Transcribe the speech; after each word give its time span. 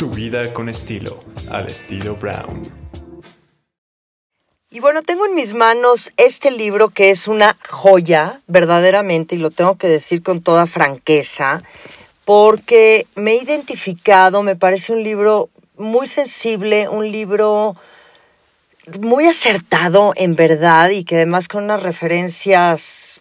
Tu 0.00 0.08
vida 0.08 0.50
con 0.54 0.70
estilo, 0.70 1.22
al 1.50 1.68
estilo 1.68 2.16
Brown. 2.16 2.62
Y 4.70 4.80
bueno, 4.80 5.02
tengo 5.02 5.26
en 5.26 5.34
mis 5.34 5.52
manos 5.52 6.10
este 6.16 6.50
libro 6.50 6.88
que 6.88 7.10
es 7.10 7.28
una 7.28 7.54
joya, 7.68 8.40
verdaderamente, 8.46 9.34
y 9.34 9.38
lo 9.38 9.50
tengo 9.50 9.76
que 9.76 9.88
decir 9.88 10.22
con 10.22 10.40
toda 10.40 10.66
franqueza, 10.66 11.62
porque 12.24 13.06
me 13.14 13.32
he 13.32 13.42
identificado, 13.42 14.42
me 14.42 14.56
parece 14.56 14.94
un 14.94 15.02
libro 15.02 15.50
muy 15.76 16.06
sensible, 16.06 16.88
un 16.88 17.12
libro 17.12 17.76
muy 19.02 19.26
acertado 19.26 20.14
en 20.16 20.34
verdad 20.34 20.88
y 20.88 21.04
que 21.04 21.16
además 21.16 21.46
con 21.46 21.64
unas 21.64 21.82
referencias 21.82 23.20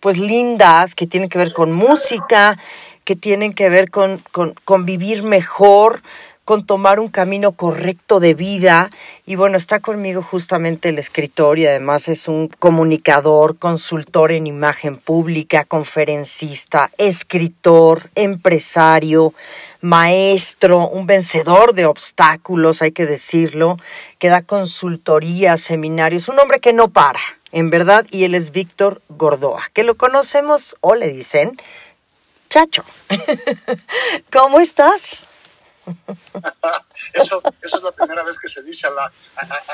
pues 0.00 0.16
lindas 0.18 0.94
que 0.94 1.06
tienen 1.06 1.28
que 1.28 1.36
ver 1.36 1.52
con 1.52 1.70
música, 1.70 2.58
que 3.04 3.16
tienen 3.16 3.52
que 3.52 3.68
ver 3.68 3.90
con, 3.90 4.20
con, 4.32 4.86
vivir 4.86 5.22
mejor, 5.22 6.02
con 6.44 6.66
tomar 6.66 7.00
un 7.00 7.08
camino 7.08 7.52
correcto 7.52 8.20
de 8.20 8.34
vida. 8.34 8.90
Y 9.26 9.36
bueno, 9.36 9.56
está 9.56 9.80
conmigo 9.80 10.22
justamente 10.22 10.88
el 10.88 10.98
escritor 10.98 11.58
y 11.58 11.66
además 11.66 12.08
es 12.08 12.28
un 12.28 12.48
comunicador, 12.48 13.58
consultor 13.58 14.32
en 14.32 14.46
imagen 14.46 14.96
pública, 14.96 15.64
conferencista, 15.64 16.90
escritor, 16.98 18.10
empresario, 18.14 19.32
maestro, 19.80 20.88
un 20.88 21.06
vencedor 21.06 21.74
de 21.74 21.86
obstáculos, 21.86 22.82
hay 22.82 22.92
que 22.92 23.06
decirlo, 23.06 23.78
que 24.18 24.28
da 24.28 24.42
consultoría, 24.42 25.56
seminarios, 25.56 26.28
un 26.28 26.38
hombre 26.38 26.60
que 26.60 26.72
no 26.72 26.88
para 26.88 27.20
en 27.54 27.70
verdad, 27.70 28.04
y 28.10 28.24
él 28.24 28.34
es 28.34 28.50
Víctor 28.50 29.00
Gordoa, 29.08 29.62
que 29.72 29.84
lo 29.84 29.94
conocemos 29.94 30.76
o 30.80 30.96
le 30.96 31.08
dicen 31.08 31.56
Chacho. 32.54 32.84
¿Cómo 34.32 34.60
estás? 34.60 35.26
Eso, 37.12 37.42
eso, 37.62 37.76
es 37.76 37.82
la 37.82 37.92
primera 37.92 38.24
vez 38.24 38.38
que 38.38 38.48
se 38.48 38.62
dice 38.62 38.88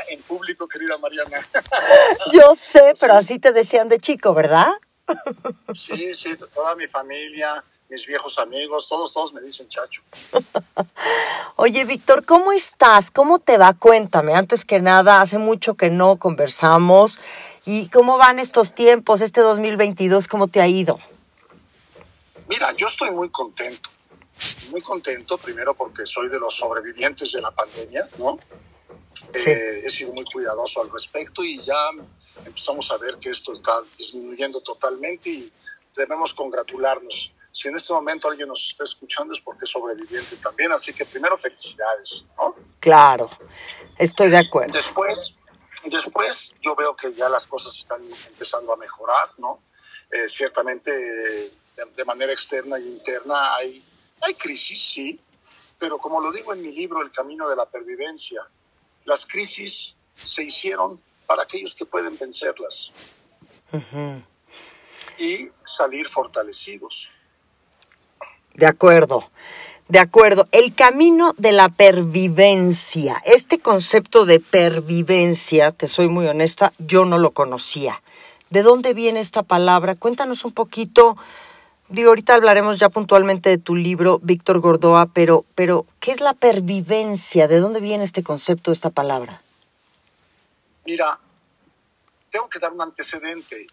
en 0.09 0.21
público, 0.23 0.67
querida 0.67 0.99
Mariana. 0.99 1.47
Yo 2.33 2.55
sé, 2.55 2.95
pero 2.99 3.15
así 3.15 3.39
te 3.39 3.53
decían 3.53 3.89
de 3.89 3.99
chico, 3.99 4.35
¿verdad? 4.35 4.69
Sí, 5.75 6.15
sí, 6.15 6.37
toda 6.53 6.75
mi 6.75 6.87
familia, 6.87 7.65
mis 7.89 8.07
viejos 8.07 8.39
amigos, 8.39 8.89
todos, 8.89 9.13
todos 9.13 9.33
me 9.33 9.41
dicen 9.41 9.69
chacho. 9.69 10.03
Oye, 11.57 11.85
Víctor, 11.85 12.27
¿cómo 12.27 12.53
estás? 12.53 13.11
¿Cómo 13.11 13.39
te 13.39 13.57
va? 13.57 13.73
Cuéntame, 13.75 14.35
antes 14.35 14.65
que 14.65 14.81
nada, 14.81 15.23
hace 15.23 15.39
mucho 15.39 15.75
que 15.75 15.91
no 15.91 16.17
conversamos. 16.17 17.21
¿Y 17.65 17.89
cómo 17.89 18.19
van 18.19 18.39
estos 18.39 18.75
tiempos, 18.75 19.21
este 19.21 19.41
2022? 19.41 20.29
¿Cómo 20.29 20.49
te 20.49 20.61
ha 20.61 20.67
ido? 20.67 20.99
Mira, 22.51 22.73
yo 22.73 22.89
estoy 22.89 23.13
muy 23.13 23.31
contento. 23.31 23.89
Muy 24.71 24.83
contento, 24.83 25.39
primero 25.39 25.73
porque 25.75 26.05
soy 26.05 26.29
de 26.29 26.39
los 26.39 26.57
sobrevivientes 26.57 27.31
de 27.31 27.41
la 27.41 27.53
pandemia, 27.53 28.03
¿no? 28.19 28.39
Eh, 29.33 29.83
he 29.85 29.91
sido 29.91 30.13
muy 30.13 30.25
cuidadoso 30.25 30.83
al 30.83 30.91
respecto 30.91 31.45
y 31.45 31.63
ya 31.63 31.91
empezamos 32.45 32.91
a 32.91 32.97
ver 32.97 33.19
que 33.19 33.31
esto 33.31 33.53
está 33.53 33.81
disminuyendo 33.97 34.61
totalmente 34.63 35.31
y 35.31 35.53
debemos 35.95 36.35
congratularnos. 36.35 37.33
Si 37.53 37.69
en 37.69 37.77
este 37.77 37.93
momento 37.93 38.29
alguien 38.29 38.49
nos 38.49 38.69
está 38.69 38.85
escuchando 38.85 39.33
es 39.33 39.41
porque 39.41 39.65
es 39.65 39.71
sobreviviente 39.71 40.37
también, 40.37 40.73
así 40.73 40.93
que 40.93 41.05
primero 41.05 41.37
felicidades, 41.37 42.25
¿no? 42.37 42.57
Claro, 42.81 43.31
estoy 43.99 44.29
de 44.31 44.39
acuerdo. 44.39 44.73
Después, 44.73 45.37
Después 45.85 46.53
yo 46.61 46.77
veo 46.77 46.95
que 46.95 47.13
ya 47.15 47.29
las 47.29 47.47
cosas 47.47 47.75
están 47.75 48.03
empezando 48.27 48.73
a 48.73 48.77
mejorar, 48.77 49.31
¿no? 49.39 49.63
Eh, 50.11 50.29
ciertamente 50.29 50.91
de, 51.97 52.05
manera 52.05 52.33
externa 52.33 52.77
e 52.77 52.83
interna 52.83 53.35
hay, 53.57 53.83
hay 54.23 54.35
crisis, 54.35 54.83
sí, 54.83 55.21
pero 55.79 55.99
como 55.99 56.21
lo 56.21 56.33
digo 56.33 56.53
en 56.53 56.63
mi 56.63 56.73
libro 56.73 57.03
El 57.03 57.11
Camino 57.11 57.49
de 57.49 57.57
la 57.57 57.67
Pervivencia, 57.67 58.41
las 59.05 59.27
crisis 59.27 59.97
se 60.15 60.45
hicieron 60.45 61.01
para 61.27 61.43
aquellos 61.43 61.75
que 61.75 61.87
pueden 61.87 62.19
vencerlas 62.19 62.93
y 65.19 65.49
salir 65.65 66.09
fortalecidos. 66.09 67.11
De 68.55 68.67
acuerdo. 68.67 69.31
De 69.89 69.99
acuerdo, 69.99 70.47
el 70.53 70.73
camino 70.73 71.35
de 71.37 71.51
la 71.51 71.69
pervivencia. 71.69 73.21
Este 73.25 73.59
concepto 73.59 74.25
de 74.25 74.39
pervivencia, 74.39 75.73
te 75.73 75.89
soy 75.89 76.09
muy 76.09 76.29
honesta, 76.29 76.73
yo 76.79 77.05
no 77.05 77.19
lo 77.19 77.33
conocía. 77.33 78.01
¿De 78.51 78.63
dónde 78.63 78.95
viene 78.95 79.19
esta 79.19 79.43
palabra? 79.43 79.97
Cuéntanos 79.97 80.45
un 80.45 80.53
poquito. 80.53 81.17
Digo, 81.91 82.11
ahorita 82.11 82.35
hablaremos 82.35 82.79
ya 82.79 82.89
puntualmente 82.89 83.51
de 83.51 83.59
tu 83.59 83.75
libro, 83.75 84.21
Víctor 84.23 84.61
Gordoa, 84.61 85.07
pero, 85.07 85.45
pero 85.55 85.87
¿qué 85.99 86.13
es 86.13 86.21
la 86.21 86.35
pervivencia? 86.35 87.49
¿De 87.49 87.59
dónde 87.59 87.81
viene 87.81 88.05
este 88.05 88.23
concepto, 88.23 88.73
esta 88.73 88.91
palabra? 88.91 89.43
Mira, 90.87 91.19
tengo 92.31 92.49
que 92.49 92.59
dar 92.59 92.73
un 92.73 92.81
antecedente. 92.81 93.67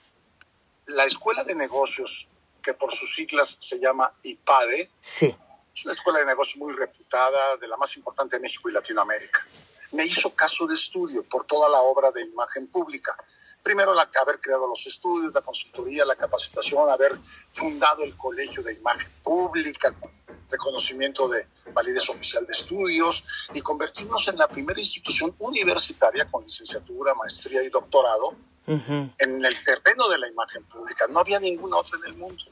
La 0.87 1.05
Escuela 1.05 1.43
de 1.43 1.55
Negocios, 1.55 2.27
que 2.61 2.73
por 2.73 2.91
sus 2.91 3.13
siglas 3.13 3.57
se 3.59 3.79
llama 3.79 4.11
IPADE, 4.23 4.89
sí 4.99 5.35
es 5.77 5.85
una 5.85 5.93
escuela 5.93 6.19
de 6.19 6.25
negocios 6.25 6.57
muy 6.57 6.73
reputada, 6.73 7.57
de 7.57 7.67
la 7.67 7.77
más 7.77 7.95
importante 7.97 8.35
de 8.35 8.39
México 8.39 8.67
y 8.67 8.73
Latinoamérica. 8.73 9.45
Me 9.91 10.05
hizo 10.05 10.29
caso 10.31 10.67
de 10.67 10.75
estudio 10.75 11.23
por 11.23 11.45
toda 11.45 11.69
la 11.69 11.79
obra 11.81 12.11
de 12.11 12.25
imagen 12.25 12.67
pública. 12.67 13.15
Primero, 13.63 13.93
la, 13.93 14.09
haber 14.21 14.39
creado 14.39 14.67
los 14.67 14.85
estudios, 14.85 15.33
la 15.33 15.41
consultoría, 15.41 16.05
la 16.05 16.15
capacitación, 16.15 16.89
haber 16.89 17.11
fundado 17.51 18.03
el 18.03 18.15
Colegio 18.15 18.63
de 18.63 18.73
Imagen 18.73 19.11
Pública 19.23 19.91
con 19.91 20.11
reconocimiento 20.49 21.27
de 21.27 21.47
validez 21.73 22.09
oficial 22.09 22.45
de 22.45 22.53
estudios 22.53 23.25
y 23.53 23.61
convertirnos 23.61 24.27
en 24.27 24.37
la 24.37 24.47
primera 24.47 24.79
institución 24.79 25.35
universitaria 25.39 26.25
con 26.25 26.43
licenciatura, 26.43 27.13
maestría 27.15 27.63
y 27.63 27.69
doctorado 27.69 28.35
en 28.67 29.45
el 29.45 29.63
terreno 29.63 30.09
de 30.09 30.17
la 30.17 30.27
imagen 30.27 30.63
pública. 30.65 31.05
No 31.09 31.19
había 31.19 31.39
ninguna 31.39 31.77
otra 31.77 31.97
en 31.97 32.11
el 32.11 32.17
mundo. 32.17 32.43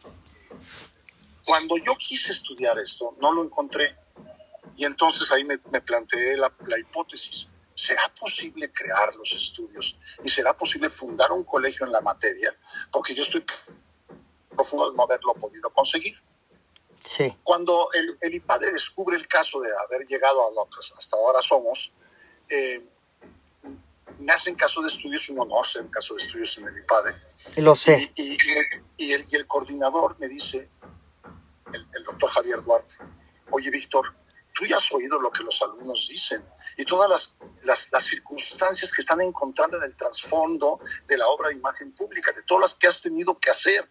Cuando 1.46 1.76
yo 1.78 1.96
quise 1.96 2.32
estudiar 2.32 2.80
esto, 2.80 3.16
no 3.20 3.32
lo 3.32 3.44
encontré. 3.44 3.96
Y 4.76 4.86
entonces 4.86 5.32
ahí 5.32 5.44
me, 5.44 5.58
planteé 5.58 6.38
la, 6.38 6.52
hipótesis. 6.80 7.48
¿Será 7.74 8.12
posible 8.20 8.72
crear 8.72 9.16
los 9.16 9.34
estudios? 9.34 9.98
¿Y 10.24 10.30
será 10.30 10.56
posible 10.56 10.90
fundar 10.90 11.32
un 11.32 11.44
colegio 11.44 11.86
en 11.86 11.92
la 11.92 12.02
materia? 12.02 12.56
Porque 12.92 13.14
yo 13.14 13.24
estoy 13.24 13.44
profundo 14.50 14.92
de 14.92 14.98
no 14.98 15.04
haberlo 15.04 15.34
podido 15.34 15.70
conseguir. 15.70 16.16
Sí. 17.04 17.36
Cuando 17.44 17.90
el, 17.94 18.18
el, 18.22 18.34
IPADE 18.34 18.72
descubre 18.72 19.16
el 19.16 19.28
caso 19.28 19.60
de 19.60 19.70
haber 19.86 20.08
llegado 20.08 20.48
a 20.48 20.52
lo 20.54 20.70
que 20.70 20.80
hasta 20.80 21.18
ahora 21.18 21.42
somos, 21.42 21.92
eh, 22.50 22.84
me 24.20 24.32
hacen 24.32 24.56
caso 24.56 24.82
de 24.82 24.88
estudios, 24.88 25.30
un 25.30 25.40
honor 25.40 25.66
ser 25.68 25.90
caso 25.90 26.16
de 26.16 26.24
estudios 26.24 26.58
en 26.58 26.68
el 26.68 26.78
IPADE. 26.78 27.62
Lo 27.62 27.76
sé. 27.76 28.12
Y, 28.16 28.38
y, 28.98 29.12
el, 29.12 29.26
y 29.30 29.36
el 29.36 29.46
coordinador 29.48 30.18
me 30.20 30.28
dice, 30.28 30.70
el, 31.74 32.04
doctor 32.04 32.30
Javier 32.30 32.64
Duarte, 32.64 32.96
oye 33.52 33.70
Víctor, 33.70 34.16
tú 34.56 34.66
ya 34.66 34.78
has 34.78 34.92
oído 34.94 35.20
lo 35.20 35.30
que 35.32 35.44
los 35.44 35.62
alumnos 35.62 36.08
dicen 36.10 36.44
y 36.78 36.86
todas 36.86 37.36
las, 37.64 37.90
las, 37.92 38.04
circunstancias 38.04 38.92
que 38.92 39.02
están 39.02 39.22
encontrando 39.22 39.78
en 39.78 39.84
el 39.84 39.96
trasfondo 39.96 40.80
de 41.06 41.18
la 41.18 41.28
obra 41.28 41.50
de 41.50 41.56
imagen 41.56 41.92
pública, 41.94 42.32
de 42.32 42.42
todas 42.44 42.62
las 42.62 42.76
que 42.76 42.88
has 42.88 43.02
tenido 43.02 43.38
que 43.38 43.50
hacer. 43.50 43.88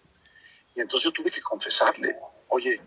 Y 0.75 0.81
entonces 0.81 1.05
yo 1.05 1.13
tuve 1.13 1.31
que 1.31 1.43
confesarle, 1.43 2.19
oye, 2.49 2.81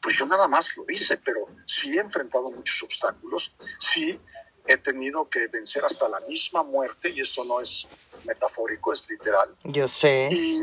pues 0.00 0.18
yo 0.18 0.26
nada 0.26 0.46
más 0.46 0.76
lo 0.76 0.84
hice, 0.88 1.16
pero 1.16 1.48
sí 1.64 1.96
he 1.96 2.00
enfrentado 2.00 2.50
muchos 2.50 2.82
obstáculos, 2.82 3.52
sí 3.78 4.20
he 4.66 4.76
tenido 4.76 5.28
que 5.28 5.48
vencer 5.48 5.84
hasta 5.84 6.08
la 6.08 6.20
misma 6.20 6.62
muerte, 6.62 7.08
y 7.08 7.20
esto 7.20 7.44
no 7.44 7.60
es 7.60 7.88
metafórico, 8.24 8.92
es 8.92 9.08
literal. 9.08 9.56
Yo 9.64 9.88
sé. 9.88 10.28
Y, 10.30 10.62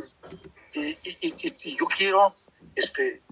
y, 0.74 0.98
y, 1.04 1.56
y 1.64 1.78
yo 1.78 1.86
quiero 1.86 2.36
este, 2.76 3.24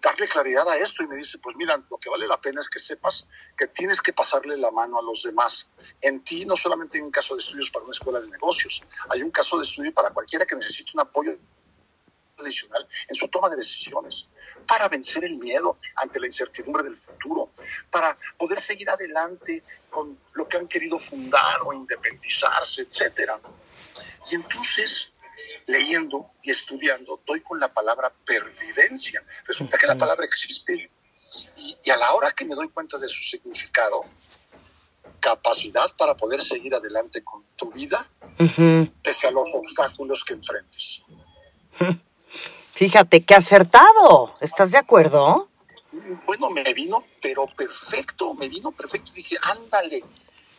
darle 0.00 0.26
claridad 0.28 0.68
a 0.68 0.76
esto 0.78 1.02
y 1.02 1.06
me 1.06 1.16
dice, 1.16 1.38
pues 1.38 1.56
mira, 1.56 1.78
lo 1.90 1.98
que 1.98 2.10
vale 2.10 2.26
la 2.26 2.40
pena 2.40 2.60
es 2.60 2.68
que 2.68 2.78
sepas 2.78 3.26
que 3.56 3.66
tienes 3.66 4.00
que 4.00 4.12
pasarle 4.12 4.56
la 4.56 4.70
mano 4.70 4.98
a 4.98 5.02
los 5.02 5.22
demás. 5.22 5.68
En 6.00 6.22
ti 6.22 6.44
no 6.44 6.56
solamente 6.56 6.98
hay 6.98 7.02
un 7.02 7.10
caso 7.10 7.34
de 7.34 7.40
estudios 7.40 7.70
para 7.70 7.84
una 7.84 7.92
escuela 7.92 8.20
de 8.20 8.28
negocios, 8.28 8.82
hay 9.10 9.22
un 9.22 9.30
caso 9.30 9.56
de 9.56 9.64
estudio 9.64 9.92
para 9.92 10.10
cualquiera 10.10 10.46
que 10.46 10.54
necesite 10.54 10.92
un 10.94 11.00
apoyo 11.00 11.36
adicional 12.38 12.86
en 13.08 13.14
su 13.14 13.28
toma 13.28 13.48
de 13.48 13.56
decisiones, 13.56 14.28
para 14.66 14.88
vencer 14.88 15.24
el 15.24 15.38
miedo 15.38 15.78
ante 15.96 16.18
la 16.18 16.26
incertidumbre 16.26 16.82
del 16.82 16.96
futuro, 16.96 17.50
para 17.90 18.16
poder 18.36 18.60
seguir 18.60 18.90
adelante 18.90 19.62
con 19.90 20.18
lo 20.32 20.48
que 20.48 20.56
han 20.56 20.66
querido 20.66 20.98
fundar 20.98 21.60
o 21.64 21.72
independizarse, 21.72 22.82
etcétera. 22.82 23.38
Y 24.30 24.34
entonces 24.36 25.12
leyendo 25.66 26.32
y 26.42 26.50
estudiando, 26.50 27.22
doy 27.26 27.40
con 27.40 27.58
la 27.58 27.72
palabra 27.72 28.12
pervivencia. 28.24 29.22
Resulta 29.46 29.78
que 29.78 29.86
la 29.86 29.96
palabra 29.96 30.24
existe 30.24 30.90
y, 31.56 31.90
a 31.90 31.96
la 31.96 32.12
hora 32.14 32.30
que 32.32 32.44
me 32.44 32.54
doy 32.54 32.68
cuenta 32.68 32.98
de 32.98 33.08
su 33.08 33.22
significado, 33.22 34.04
capacidad 35.20 35.90
para 35.96 36.16
poder 36.16 36.42
seguir 36.42 36.74
adelante 36.74 37.24
con 37.24 37.44
tu 37.56 37.70
vida, 37.72 38.06
pese 39.02 39.26
a 39.26 39.30
los 39.30 39.48
obstáculos 39.54 40.24
que 40.24 40.34
enfrentes. 40.34 41.02
Fíjate, 42.74 43.24
qué 43.24 43.34
acertado. 43.34 44.34
¿Estás 44.40 44.72
de 44.72 44.78
acuerdo? 44.78 45.48
bueno, 46.26 46.50
me 46.50 46.74
vino, 46.74 47.04
pero 47.22 47.46
perfecto, 47.46 48.34
me 48.34 48.48
vino 48.48 48.72
perfecto. 48.72 49.12
Dije, 49.12 49.36
ándale, 49.42 50.02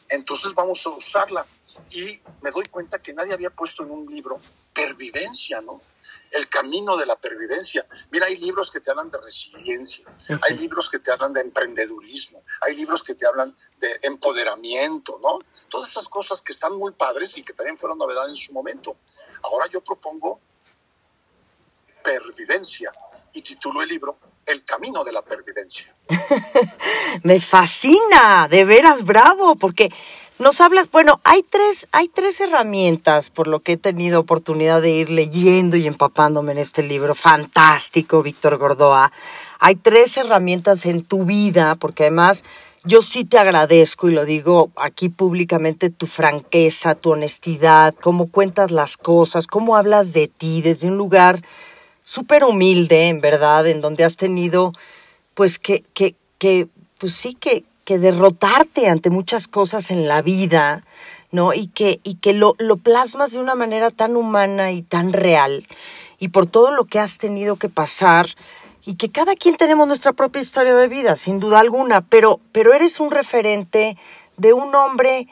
entonces 0.10 0.54
vamos 0.54 0.86
a 0.86 0.90
usarla. 0.90 1.46
Y 1.92 2.22
me 2.42 2.52
doy 2.52 2.66
cuenta 2.68 3.02
que 3.02 3.14
nadie 3.14 3.34
había 3.34 3.50
puesto 3.50 3.84
en 3.84 3.92
un 3.92 4.06
libro 4.06 4.40
pervivencia, 4.76 5.62
¿no? 5.62 5.82
El 6.30 6.48
camino 6.50 6.98
de 6.98 7.06
la 7.06 7.16
pervivencia. 7.16 7.88
Mira, 8.12 8.28
hay 8.28 8.36
libros 8.36 8.70
que 8.70 8.80
te 8.80 8.92
hablan 8.92 9.10
de 9.10 9.18
resiliencia, 9.20 10.06
hay 10.42 10.58
libros 10.58 10.90
que 10.90 11.00
te 11.00 11.12
hablan 11.12 11.34
de 11.34 11.42
emprendedurismo, 11.42 12.44
hay 12.62 12.76
libros 12.76 13.02
que 13.02 13.16
te 13.16 13.26
hablan 13.26 13.56
de 13.80 13.88
empoderamiento, 14.04 15.20
¿no? 15.24 15.40
Todas 15.70 15.90
esas 15.90 16.08
cosas 16.08 16.42
que 16.42 16.52
están 16.52 16.76
muy 16.76 16.92
padres 16.92 17.38
y 17.38 17.44
que 17.44 17.54
también 17.54 17.78
fueron 17.78 17.98
novedad 17.98 18.28
en 18.30 18.36
su 18.36 18.52
momento. 18.52 18.98
Ahora 19.44 19.66
yo 19.72 19.82
propongo 19.82 20.40
pervivencia 22.04 22.92
y 23.34 23.42
titulo 23.42 23.82
el 23.82 23.90
libro 23.90 24.20
El 24.46 24.64
camino 24.64 25.04
de 25.04 25.12
la 25.12 25.24
pervivencia. 25.24 25.96
Me 27.24 27.42
fascina, 27.42 28.48
de 28.48 28.64
veras 28.64 29.04
bravo, 29.04 29.56
porque 29.56 29.92
nos 30.38 30.60
hablas, 30.60 30.92
bueno, 30.92 31.22
hay 31.24 31.44
tres, 31.44 31.88
hay 31.92 32.10
tres 32.10 32.42
herramientas 32.42 33.30
por 33.30 33.48
lo 33.48 33.62
que 33.62 33.74
he 33.74 33.78
tenido 33.78 34.20
oportunidad 34.20 34.82
de 34.82 34.92
ir 34.92 35.10
leyendo 35.10 35.78
y 35.78 35.88
empapándome 35.88 36.52
en 36.52 36.58
este 36.58 36.84
libro 36.84 37.16
fantástico, 37.16 38.22
Víctor 38.22 38.58
Gordoa. 38.58 39.14
Hay 39.60 39.76
tres 39.76 40.18
herramientas 40.18 40.86
en 40.86 41.04
tu 41.04 41.24
vida, 41.24 41.76
porque 41.76 42.04
además 42.04 42.44
yo 42.84 43.02
sí 43.02 43.24
te 43.24 43.38
agradezco 43.38 44.10
y 44.10 44.12
lo 44.12 44.26
digo 44.26 44.72
aquí 44.76 45.08
públicamente, 45.08 45.90
tu 45.90 46.06
franqueza, 46.06 46.96
tu 46.96 47.12
honestidad, 47.12 47.96
cómo 48.02 48.30
cuentas 48.30 48.72
las 48.72 48.98
cosas, 48.98 49.48
cómo 49.48 49.78
hablas 49.78 50.12
de 50.12 50.28
ti 50.28 50.62
desde 50.62 50.90
un 50.90 50.98
lugar 50.98 51.42
súper 52.04 52.44
humilde, 52.44 53.08
en 53.08 53.22
verdad, 53.22 53.66
en 53.68 53.80
donde 53.80 54.04
has 54.04 54.18
tenido, 54.18 54.74
pues 55.34 55.60
que, 55.60 55.84
que, 55.94 56.16
que 56.38 56.68
pues 57.00 57.14
sí, 57.14 57.34
que, 57.34 57.64
que 57.86 58.00
derrotarte 58.00 58.90
ante 58.90 59.10
muchas 59.10 59.48
cosas 59.48 59.92
en 59.92 60.08
la 60.08 60.22
vida, 60.22 60.84
¿no? 61.32 61.54
Y 61.54 61.68
que, 61.68 62.02
y 62.04 62.16
que 62.16 62.34
lo, 62.34 62.56
lo 62.58 62.78
plasmas 62.78 63.32
de 63.32 63.40
una 63.40 63.56
manera 63.56 63.92
tan 63.92 64.16
humana 64.16 64.72
y 64.72 64.82
tan 64.82 65.14
real, 65.14 65.68
y 66.20 66.30
por 66.30 66.48
todo 66.48 66.72
lo 66.72 66.86
que 66.86 67.00
has 67.00 67.18
tenido 67.18 67.56
que 67.56 67.70
pasar, 67.70 68.28
y 68.86 68.96
que 68.96 69.12
cada 69.12 69.36
quien 69.36 69.56
tenemos 69.56 69.88
nuestra 69.88 70.14
propia 70.14 70.42
historia 70.42 70.76
de 70.76 70.88
vida, 70.88 71.16
sin 71.16 71.40
duda 71.40 71.60
alguna, 71.60 72.02
pero, 72.02 72.40
pero 72.52 72.74
eres 72.74 73.00
un 73.00 73.12
referente 73.12 73.98
de 74.38 74.54
un 74.54 74.74
hombre 74.76 75.28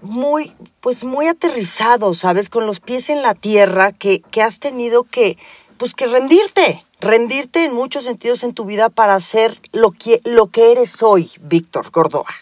muy, 0.00 0.52
pues 0.80 1.04
muy 1.04 1.28
aterrizado, 1.28 2.12
¿sabes? 2.14 2.50
Con 2.50 2.66
los 2.66 2.80
pies 2.80 3.08
en 3.08 3.22
la 3.22 3.34
tierra, 3.34 3.92
que, 3.92 4.20
que 4.20 4.42
has 4.42 4.58
tenido 4.58 5.04
que, 5.04 5.38
pues 5.78 5.94
que 5.94 6.06
rendirte, 6.06 6.84
rendirte 7.02 7.64
en 7.64 7.74
muchos 7.74 8.04
sentidos 8.04 8.44
en 8.44 8.54
tu 8.54 8.64
vida 8.64 8.88
para 8.88 9.18
ser 9.20 9.60
lo 9.72 9.90
que, 9.90 10.20
lo 10.24 10.46
que 10.46 10.70
eres 10.70 11.02
hoy, 11.02 11.30
Víctor 11.40 11.90
Gordoa. 11.90 12.32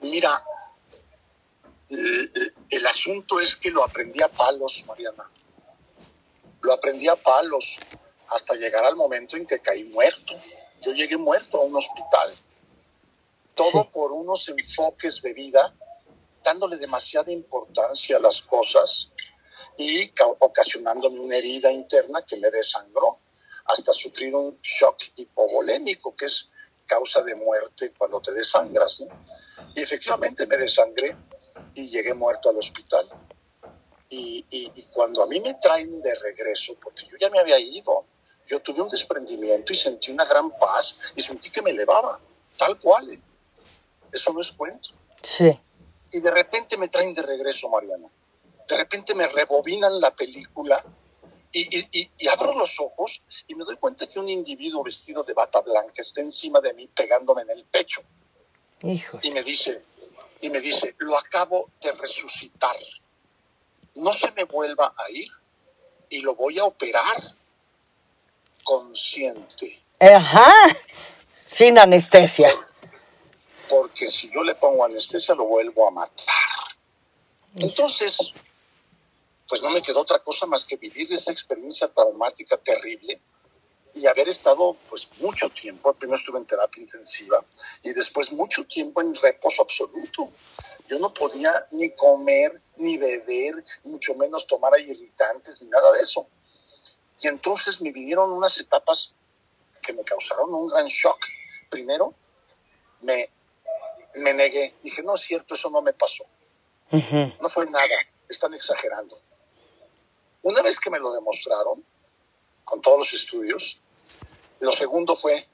Mira, 0.00 0.42
el, 1.90 2.54
el, 2.70 2.86
asunto 2.86 3.40
es 3.40 3.56
que 3.56 3.70
lo 3.70 3.82
aprendí 3.82 4.22
a 4.22 4.28
palos, 4.28 4.84
Mariana. 4.86 5.28
Lo 6.62 6.72
aprendí 6.72 7.08
a 7.08 7.16
palos 7.16 7.76
hasta 8.28 8.54
llegar 8.54 8.84
al 8.84 8.94
momento 8.94 9.36
en 9.36 9.44
que 9.44 9.58
caí 9.58 9.84
muerto. 9.84 10.34
Yo 10.82 10.92
llegué 10.92 11.16
muerto 11.16 11.58
a 11.58 11.64
un 11.64 11.76
hospital. 11.76 12.32
Todo 13.54 13.82
sí. 13.82 13.88
por 13.92 14.12
unos 14.12 14.48
enfoques 14.48 15.20
de 15.22 15.32
vida, 15.34 15.74
dándole 16.44 16.76
demasiada 16.76 17.32
importancia 17.32 18.16
a 18.16 18.20
las 18.20 18.42
cosas 18.42 19.10
y 19.78 20.12
ocasionándome 20.40 21.20
una 21.20 21.36
herida 21.36 21.70
interna 21.70 22.22
que 22.26 22.36
me 22.36 22.50
desangró 22.50 23.20
hasta 23.64 23.92
sufrir 23.92 24.34
un 24.34 24.58
shock 24.60 24.96
hipovolémico, 25.14 26.16
que 26.16 26.26
es 26.26 26.48
causa 26.84 27.22
de 27.22 27.36
muerte 27.36 27.92
cuando 27.96 28.20
te 28.20 28.32
desangras. 28.32 29.00
¿no? 29.02 29.24
Y 29.76 29.80
efectivamente 29.80 30.46
me 30.48 30.56
desangré 30.56 31.16
y 31.74 31.86
llegué 31.86 32.12
muerto 32.12 32.50
al 32.50 32.58
hospital. 32.58 33.08
Y, 34.10 34.44
y, 34.50 34.72
y, 34.74 34.86
cuando 34.86 35.22
a 35.22 35.26
mí 35.26 35.38
me 35.38 35.54
traen 35.54 36.02
de 36.02 36.14
regreso, 36.14 36.74
porque 36.82 37.06
yo 37.06 37.16
ya 37.20 37.30
me 37.30 37.38
había 37.38 37.60
ido, 37.60 38.06
yo 38.48 38.60
tuve 38.60 38.80
un 38.80 38.88
desprendimiento 38.88 39.72
y 39.72 39.76
sentí 39.76 40.10
una 40.10 40.24
gran 40.24 40.50
paz 40.58 40.98
y 41.14 41.20
sentí 41.20 41.50
que 41.50 41.62
me 41.62 41.70
elevaba, 41.70 42.18
tal 42.56 42.78
cual. 42.80 43.12
¿eh? 43.12 43.20
Eso 44.10 44.32
no 44.32 44.40
es 44.40 44.50
cuento. 44.50 44.90
Sí. 45.22 45.60
Y 46.10 46.20
de 46.20 46.30
repente 46.30 46.78
me 46.78 46.88
traen 46.88 47.12
de 47.12 47.22
regreso, 47.22 47.68
Mariana 47.68 48.08
de 48.68 48.76
repente 48.76 49.14
me 49.14 49.26
rebobinan 49.26 50.00
la 50.00 50.14
película 50.14 50.84
y, 51.50 51.78
y, 51.78 52.10
y, 52.18 52.28
abro 52.28 52.52
los 52.52 52.78
ojos 52.78 53.22
y 53.46 53.54
me 53.54 53.64
doy 53.64 53.76
cuenta 53.76 54.06
que 54.06 54.18
un 54.18 54.28
individuo 54.28 54.82
vestido 54.82 55.22
de 55.22 55.32
bata 55.32 55.62
blanca 55.62 56.02
está 56.02 56.20
encima 56.20 56.60
de 56.60 56.74
mí 56.74 56.86
pegándome 56.88 57.42
en 57.42 57.50
el 57.50 57.64
pecho. 57.64 58.02
Hijo. 58.82 59.18
Y 59.22 59.30
me 59.30 59.42
dice, 59.42 59.82
y 60.42 60.50
me 60.50 60.60
dice, 60.60 60.94
lo 60.98 61.16
acabo 61.16 61.70
de 61.80 61.92
resucitar. 61.92 62.76
No 63.94 64.12
se 64.12 64.30
me 64.32 64.44
vuelva 64.44 64.94
a 64.94 65.10
ir 65.10 65.28
y 66.10 66.20
lo 66.20 66.34
voy 66.34 66.58
a 66.58 66.64
operar 66.64 67.34
consciente. 68.62 69.82
Ajá. 69.98 70.52
Sin 71.32 71.78
anestesia. 71.78 72.50
Porque 73.70 74.06
si 74.06 74.30
yo 74.30 74.42
le 74.44 74.54
pongo 74.54 74.84
anestesia 74.84 75.34
lo 75.34 75.46
vuelvo 75.46 75.88
a 75.88 75.90
matar. 75.90 76.36
Entonces, 77.56 78.32
pues 79.48 79.62
no 79.62 79.70
me 79.70 79.80
quedó 79.82 80.00
otra 80.00 80.18
cosa 80.18 80.46
más 80.46 80.64
que 80.64 80.76
vivir 80.76 81.12
esa 81.12 81.32
experiencia 81.32 81.88
traumática 81.88 82.56
terrible 82.58 83.20
y 83.94 84.06
haber 84.06 84.28
estado 84.28 84.76
pues 84.88 85.08
mucho 85.20 85.48
tiempo, 85.50 85.92
primero 85.94 86.18
estuve 86.18 86.38
en 86.38 86.44
terapia 86.44 86.82
intensiva 86.82 87.44
y 87.82 87.92
después 87.92 88.30
mucho 88.30 88.64
tiempo 88.66 89.00
en 89.00 89.14
reposo 89.14 89.62
absoluto. 89.62 90.30
Yo 90.86 90.98
no 90.98 91.12
podía 91.12 91.66
ni 91.72 91.90
comer, 91.90 92.52
ni 92.76 92.96
beber, 92.96 93.54
mucho 93.84 94.14
menos 94.14 94.46
tomar 94.46 94.78
irritantes, 94.78 95.62
ni 95.62 95.68
nada 95.68 95.92
de 95.92 96.00
eso. 96.00 96.26
Y 97.20 97.28
entonces 97.28 97.80
me 97.80 97.90
vinieron 97.90 98.30
unas 98.30 98.58
etapas 98.58 99.14
que 99.82 99.92
me 99.92 100.04
causaron 100.04 100.54
un 100.54 100.68
gran 100.68 100.86
shock. 100.86 101.18
Primero, 101.68 102.14
me, 103.00 103.28
me 104.14 104.32
negué, 104.34 104.74
dije, 104.82 105.02
no 105.02 105.14
es 105.14 105.22
cierto, 105.22 105.54
eso 105.54 105.70
no 105.70 105.82
me 105.82 105.92
pasó. 105.92 106.24
Uh 106.90 106.98
-huh. 106.98 107.38
No 107.40 107.48
fue 107.48 107.66
nada, 107.66 107.84
están 108.28 108.54
exagerando. 108.54 109.20
Una 110.48 110.62
vez 110.62 110.80
que 110.80 110.88
me 110.88 110.98
lo 110.98 111.12
demostraron, 111.12 111.84
con 112.64 112.80
todos 112.80 112.96
los 113.00 113.12
estudios, 113.12 113.78
lo 114.60 114.72
segundo 114.72 115.14
fue, 115.14 115.46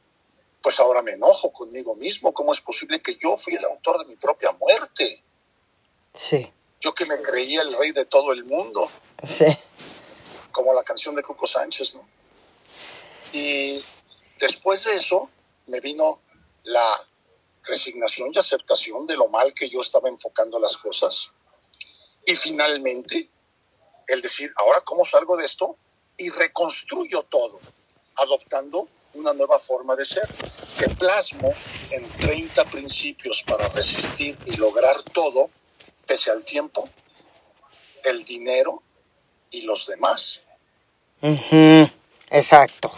pues 0.63 0.79
ahora 0.79 1.03
me 1.03 1.15
enojo 1.15 1.51
conmigo 1.51 1.97
mismo. 1.97 2.33
¿Cómo 2.33 2.53
es 2.53 2.61
posible 2.61 3.03
que 3.03 3.17
yo 3.17 3.37
fui 3.37 3.57
el 3.57 3.65
autor 3.65 3.99
de 3.99 4.05
mi 4.05 4.15
propia 4.15 4.53
muerte? 4.53 5.21
Sí. 6.15 6.49
Yo 6.81 6.95
que 6.95 7.07
me 7.07 7.21
creía 7.21 7.63
el 7.63 7.77
rey 7.77 7.91
de 7.91 8.05
todo 8.05 8.33
el 8.33 8.45
mundo. 8.45 8.89
Sí. 9.27 9.47
Como 10.53 10.73
la 10.73 10.85
canción 10.85 11.17
de 11.17 11.23
Coco 11.23 11.49
Sánchez, 11.49 11.97
¿no? 11.97 12.09
Y 13.33 13.83
después 14.39 14.85
de 14.85 14.95
eso 14.95 15.29
me 15.67 15.81
vino 15.81 16.21
la 16.63 17.05
resignación 17.65 18.31
y 18.33 18.39
aceptación 18.39 19.09
de 19.09 19.17
lo 19.17 19.27
mal 19.27 19.53
que 19.55 19.69
yo 19.69 19.81
estaba 19.81 20.09
enfocando 20.09 20.61
las 20.61 20.77
cosas. 20.77 21.33
Y 22.25 22.37
finalmente 22.37 23.34
el 24.07 24.23
decir, 24.23 24.53
ahora 24.57 24.81
cómo 24.85 25.05
salgo 25.05 25.37
de 25.37 25.47
esto 25.47 25.77
y 26.17 26.31
reconstruyo 26.31 27.23
todo, 27.25 27.59
adoptando 28.17 28.89
una 29.15 29.33
nueva 29.33 29.59
forma 29.59 29.95
de 29.97 30.05
ser, 30.05 30.29
que 30.79 30.89
plasmo 30.91 31.53
en 31.91 32.09
30 32.19 32.65
principios 32.67 33.43
para 33.47 33.69
resistir 33.69 34.37
y 34.47 34.57
lograr 34.57 35.03
todo, 35.13 35.51
pese 36.07 36.31
al 36.31 36.45
tiempo, 36.45 36.89
el 38.05 38.25
dinero 38.25 38.83
y 39.51 39.63
los 39.63 39.87
demás. 39.87 40.41
Exacto. 42.31 42.91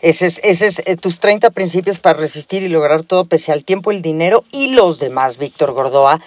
Ese 0.00 0.26
es, 0.26 0.40
ese 0.42 0.66
es 0.66 0.82
eh, 0.84 0.96
tus 0.96 1.20
30 1.20 1.50
principios 1.50 2.00
para 2.00 2.18
resistir 2.18 2.62
y 2.64 2.68
lograr 2.68 3.04
todo 3.04 3.24
pese 3.24 3.52
al 3.52 3.64
tiempo, 3.64 3.92
el 3.92 4.02
dinero 4.02 4.44
y 4.50 4.72
los 4.72 4.98
demás, 4.98 5.38
Víctor 5.38 5.72
Gordoa. 5.72 6.20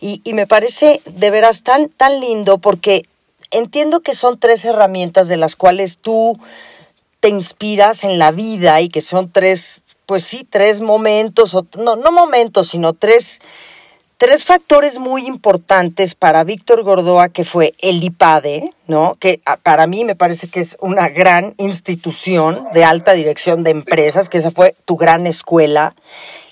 Y, 0.00 0.20
y 0.24 0.34
me 0.34 0.48
parece 0.48 1.00
de 1.04 1.30
veras 1.30 1.62
tan, 1.62 1.90
tan 1.90 2.20
lindo 2.20 2.58
porque 2.58 3.06
entiendo 3.50 4.00
que 4.00 4.14
son 4.14 4.38
tres 4.38 4.64
herramientas 4.64 5.28
de 5.28 5.36
las 5.36 5.56
cuales 5.56 5.98
tú 5.98 6.38
te 7.20 7.28
inspiras 7.28 8.04
en 8.04 8.18
la 8.18 8.30
vida 8.30 8.80
y 8.80 8.88
que 8.88 9.00
son 9.00 9.30
tres, 9.30 9.82
pues 10.06 10.24
sí, 10.24 10.46
tres 10.48 10.80
momentos, 10.80 11.54
o, 11.54 11.66
no, 11.78 11.96
no 11.96 12.12
momentos, 12.12 12.68
sino 12.68 12.94
tres, 12.94 13.40
tres 14.16 14.44
factores 14.44 14.98
muy 14.98 15.26
importantes 15.26 16.14
para 16.14 16.44
Víctor 16.44 16.82
Gordoa, 16.82 17.28
que 17.28 17.44
fue 17.44 17.72
el 17.78 18.02
IPADE, 18.02 18.72
¿no? 18.86 19.16
Que 19.20 19.40
para 19.62 19.86
mí 19.86 20.04
me 20.04 20.16
parece 20.16 20.48
que 20.48 20.60
es 20.60 20.76
una 20.80 21.08
gran 21.08 21.54
institución 21.58 22.66
de 22.72 22.84
alta 22.84 23.12
dirección 23.12 23.62
de 23.62 23.70
empresas, 23.70 24.28
que 24.28 24.38
esa 24.38 24.50
fue 24.50 24.74
tu 24.86 24.96
gran 24.96 25.26
escuela. 25.26 25.94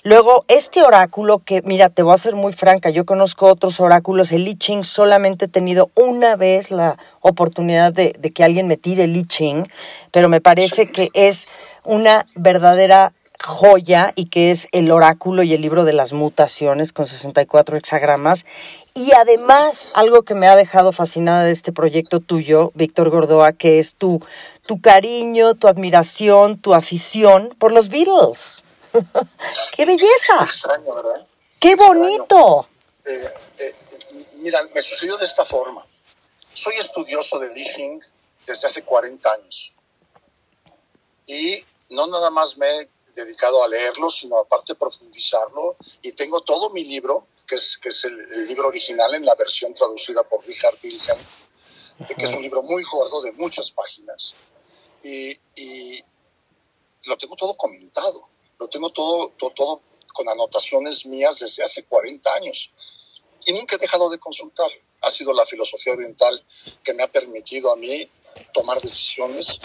Luego, 0.03 0.45
este 0.47 0.81
oráculo, 0.81 1.39
que 1.39 1.61
mira, 1.63 1.89
te 1.89 2.03
voy 2.03 2.13
a 2.13 2.17
ser 2.17 2.33
muy 2.33 2.53
franca, 2.53 2.89
yo 2.89 3.05
conozco 3.05 3.47
otros 3.47 3.81
oráculos, 3.81 4.31
el 4.31 4.47
I 4.47 4.55
Ching 4.55 4.85
solamente 4.85 5.45
he 5.45 5.47
tenido 5.49 5.91
una 5.93 6.37
vez 6.37 6.71
la 6.71 6.97
oportunidad 7.19 7.91
de, 7.91 8.15
de 8.17 8.31
que 8.31 8.45
alguien 8.45 8.67
me 8.67 8.77
tire 8.77 9.03
el 9.03 9.17
I 9.17 9.25
Ching, 9.25 9.67
pero 10.11 10.29
me 10.29 10.39
parece 10.39 10.89
que 10.89 11.09
es 11.13 11.49
una 11.83 12.25
verdadera 12.33 13.11
joya 13.43 14.13
y 14.15 14.25
que 14.27 14.51
es 14.51 14.69
el 14.71 14.89
oráculo 14.91 15.43
y 15.43 15.53
el 15.53 15.61
libro 15.61 15.83
de 15.83 15.93
las 15.93 16.13
mutaciones 16.13 16.93
con 16.93 17.05
64 17.05 17.77
hexagramas. 17.77 18.45
Y 18.93 19.11
además, 19.13 19.91
algo 19.95 20.23
que 20.23 20.33
me 20.33 20.47
ha 20.47 20.55
dejado 20.55 20.93
fascinada 20.93 21.43
de 21.43 21.51
este 21.51 21.71
proyecto 21.71 22.21
tuyo, 22.21 22.71
Víctor 22.73 23.09
Gordoa, 23.09 23.51
que 23.53 23.79
es 23.79 23.95
tu, 23.95 24.21
tu 24.65 24.79
cariño, 24.79 25.55
tu 25.55 25.67
admiración, 25.67 26.57
tu 26.57 26.73
afición 26.73 27.53
por 27.59 27.73
los 27.73 27.89
Beatles. 27.89 28.63
¡Qué 29.75 29.85
belleza! 29.85 30.43
Extraño, 30.43 30.93
¿verdad? 30.93 31.27
¡Qué 31.59 31.75
bonito! 31.75 32.67
Eh, 33.05 33.33
eh, 33.59 33.75
mira, 34.35 34.63
me 34.73 34.81
sucedió 34.81 35.17
de 35.17 35.25
esta 35.25 35.45
forma. 35.45 35.85
Soy 36.53 36.75
estudioso 36.75 37.39
de 37.39 37.49
Lee 37.49 37.99
desde 38.45 38.67
hace 38.67 38.83
40 38.83 39.31
años. 39.31 39.73
Y 41.27 41.63
no 41.89 42.07
nada 42.07 42.29
más 42.29 42.57
me 42.57 42.67
he 42.67 42.89
dedicado 43.15 43.63
a 43.63 43.67
leerlo, 43.67 44.09
sino 44.09 44.39
aparte 44.39 44.75
profundizarlo. 44.75 45.77
Y 46.01 46.11
tengo 46.13 46.41
todo 46.41 46.69
mi 46.69 46.83
libro, 46.83 47.27
que 47.45 47.55
es, 47.55 47.77
que 47.77 47.89
es 47.89 48.03
el, 48.05 48.47
libro 48.47 48.67
original 48.67 49.13
en 49.15 49.25
la 49.25 49.35
versión 49.35 49.73
traducida 49.73 50.23
por 50.23 50.45
Richard 50.45 50.75
Wilhelm, 50.83 51.19
que 52.17 52.25
es 52.25 52.31
un 52.31 52.41
libro 52.41 52.63
muy 52.63 52.83
gordo 52.83 53.21
de 53.21 53.31
muchas 53.33 53.71
páginas. 53.71 54.33
Y, 55.03 55.37
y 55.55 56.03
lo 57.05 57.17
tengo 57.17 57.35
todo 57.35 57.55
comentado, 57.55 58.27
lo 58.59 58.67
tengo 58.67 58.89
todo, 58.89 59.31
todo, 59.55 59.81
con 60.13 60.27
anotaciones 60.27 61.05
mías 61.05 61.39
desde 61.39 61.63
hace 61.63 61.83
40 61.85 62.33
años. 62.33 62.71
Y 63.45 63.53
nunca 63.53 63.77
he 63.77 63.79
dejado 63.79 64.09
de 64.09 64.19
consultar. 64.19 64.69
Ha 65.01 65.11
sido 65.11 65.31
la 65.31 65.45
filosofía 65.45 65.93
oriental 65.93 66.45
que 66.83 66.93
me 66.93 67.03
ha 67.03 67.07
permitido 67.07 67.71
a 67.71 67.77
mí 67.77 68.09
tomar 68.53 68.81
decisiones 68.81 69.59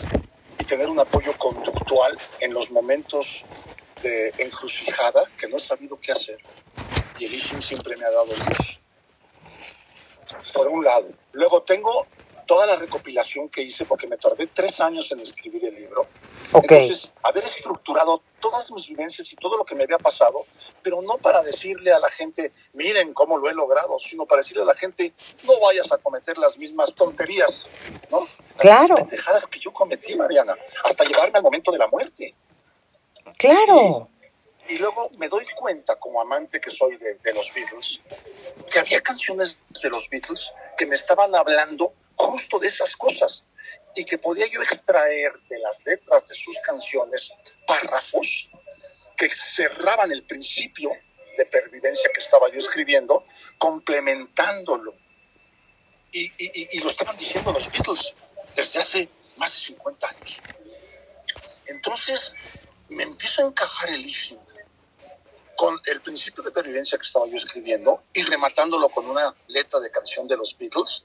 y 0.60 0.64
tener 0.64 0.88
un 0.88 1.00
apoyo 1.00 1.36
conductual 1.36 2.16
en 2.38 2.54
los 2.54 2.70
momentos 2.70 3.42
de 4.00 4.32
encrucijada 4.38 5.24
que 5.36 5.48
no 5.48 5.56
he 5.56 5.60
sabido 5.60 5.98
qué 5.98 6.12
hacer. 6.12 6.38
Y 7.18 7.24
el 7.24 7.34
ISIM 7.34 7.60
siempre 7.62 7.96
me 7.96 8.04
ha 8.04 8.10
dado 8.10 8.26
luz. 8.26 8.80
Por 10.52 10.68
un 10.68 10.84
lado. 10.84 11.08
Luego 11.32 11.62
tengo 11.62 12.06
toda 12.46 12.66
la 12.66 12.76
recopilación 12.76 13.48
que 13.48 13.62
hice, 13.62 13.84
porque 13.84 14.06
me 14.06 14.16
tardé 14.16 14.46
tres 14.46 14.80
años 14.80 15.10
en 15.12 15.20
escribir 15.20 15.64
el 15.64 15.74
libro. 15.74 16.06
Entonces, 16.52 17.12
haber 17.22 17.44
estructurado 17.44 18.22
todas 18.40 18.70
mis 18.70 18.88
vivencias 18.88 19.32
y 19.32 19.36
todo 19.36 19.56
lo 19.56 19.64
que 19.64 19.74
me 19.74 19.84
había 19.84 19.98
pasado, 19.98 20.44
pero 20.82 21.02
no 21.02 21.16
para 21.16 21.42
decirle 21.42 21.92
a 21.92 21.98
la 21.98 22.08
gente, 22.08 22.52
miren 22.74 23.12
cómo 23.14 23.38
lo 23.38 23.48
he 23.48 23.54
logrado, 23.54 23.98
sino 23.98 24.26
para 24.26 24.42
decirle 24.42 24.62
a 24.62 24.66
la 24.66 24.74
gente, 24.74 25.14
no 25.44 25.58
vayas 25.60 25.90
a 25.92 25.98
cometer 25.98 26.38
las 26.38 26.58
mismas 26.58 26.94
tonterías, 26.94 27.66
¿no? 28.10 28.20
Las 28.20 28.40
claro. 28.58 28.96
pendejadas 28.96 29.46
que 29.46 29.60
yo 29.60 29.72
cometí, 29.72 30.14
Mariana, 30.14 30.56
hasta 30.84 31.04
llevarme 31.04 31.38
al 31.38 31.42
momento 31.42 31.72
de 31.72 31.78
la 31.78 31.88
muerte. 31.88 32.34
Claro. 33.38 34.08
Y, 34.68 34.78
luego 34.78 35.10
me 35.18 35.28
doy 35.28 35.44
cuenta, 35.56 35.96
como 35.96 36.20
amante 36.20 36.60
que 36.60 36.70
soy 36.70 36.96
de, 36.96 37.14
de 37.16 37.32
los 37.34 37.52
Beatles, 37.52 38.00
que 38.70 38.78
había 38.78 39.00
canciones 39.00 39.58
de 39.82 39.90
los 39.90 40.08
Beatles 40.08 40.52
que 40.76 40.86
me 40.86 40.94
estaban 40.94 41.34
hablando 41.34 41.92
justo 42.16 42.58
de 42.58 42.68
esas 42.68 42.96
cosas 42.96 43.44
y 43.94 44.04
que 44.04 44.18
podía 44.18 44.46
yo 44.46 44.62
extraer 44.62 45.32
de 45.48 45.58
las 45.58 45.84
letras 45.86 46.28
de 46.28 46.34
sus 46.34 46.58
canciones 46.64 47.32
párrafos 47.66 48.48
que 49.16 49.28
cerraban 49.30 50.10
el 50.12 50.24
principio 50.24 50.90
de 51.36 51.46
pervivencia 51.46 52.10
que 52.12 52.20
estaba 52.20 52.50
yo 52.50 52.58
escribiendo, 52.58 53.24
complementándolo. 53.58 54.94
Y, 56.12 56.26
y, 56.38 56.76
y, 56.76 56.78
lo 56.78 56.90
estaban 56.90 57.16
diciendo 57.16 57.52
los 57.52 57.70
Beatles 57.72 58.14
desde 58.54 58.78
hace 58.78 59.08
más 59.36 59.52
de 59.52 59.58
50 59.58 60.08
años. 60.08 60.40
Entonces 61.66 62.32
me 62.88 63.02
empiezo 63.02 63.42
a 63.42 63.48
encajar 63.48 63.90
el 63.90 64.02
listening 64.02 64.40
con 65.56 65.80
el 65.86 66.00
principio 66.00 66.42
de 66.42 66.50
pervivencia 66.50 66.98
que 66.98 67.06
estaba 67.06 67.26
yo 67.26 67.36
escribiendo 67.36 68.04
y 68.12 68.22
rematándolo 68.22 68.88
con 68.88 69.06
una 69.06 69.34
letra 69.48 69.80
de 69.80 69.90
canción 69.90 70.26
de 70.28 70.36
los 70.36 70.56
Beatles 70.58 71.04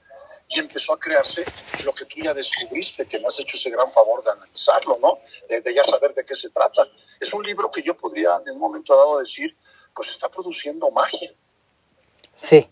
y 0.50 0.58
empezó 0.58 0.92
a 0.92 0.98
crearse 0.98 1.44
lo 1.84 1.92
que 1.92 2.04
tú 2.06 2.18
ya 2.20 2.34
descubriste, 2.34 3.06
que 3.06 3.20
me 3.20 3.26
has 3.28 3.38
hecho 3.38 3.56
ese 3.56 3.70
gran 3.70 3.90
favor 3.90 4.22
de 4.24 4.32
analizarlo, 4.32 4.98
¿no? 5.00 5.20
De, 5.48 5.74
ya 5.74 5.84
saber 5.84 6.12
de 6.12 6.24
qué 6.24 6.34
se 6.34 6.50
trata. 6.50 6.82
Es 7.20 7.32
un 7.32 7.44
libro 7.44 7.70
que 7.70 7.82
yo 7.82 7.96
podría 7.96 8.40
en 8.44 8.54
un 8.54 8.58
momento 8.58 8.96
dado 8.96 9.18
decir, 9.18 9.56
pues 9.94 10.08
está 10.10 10.28
produciendo 10.28 10.90
magia. 10.90 11.32
Sí. 12.40 12.68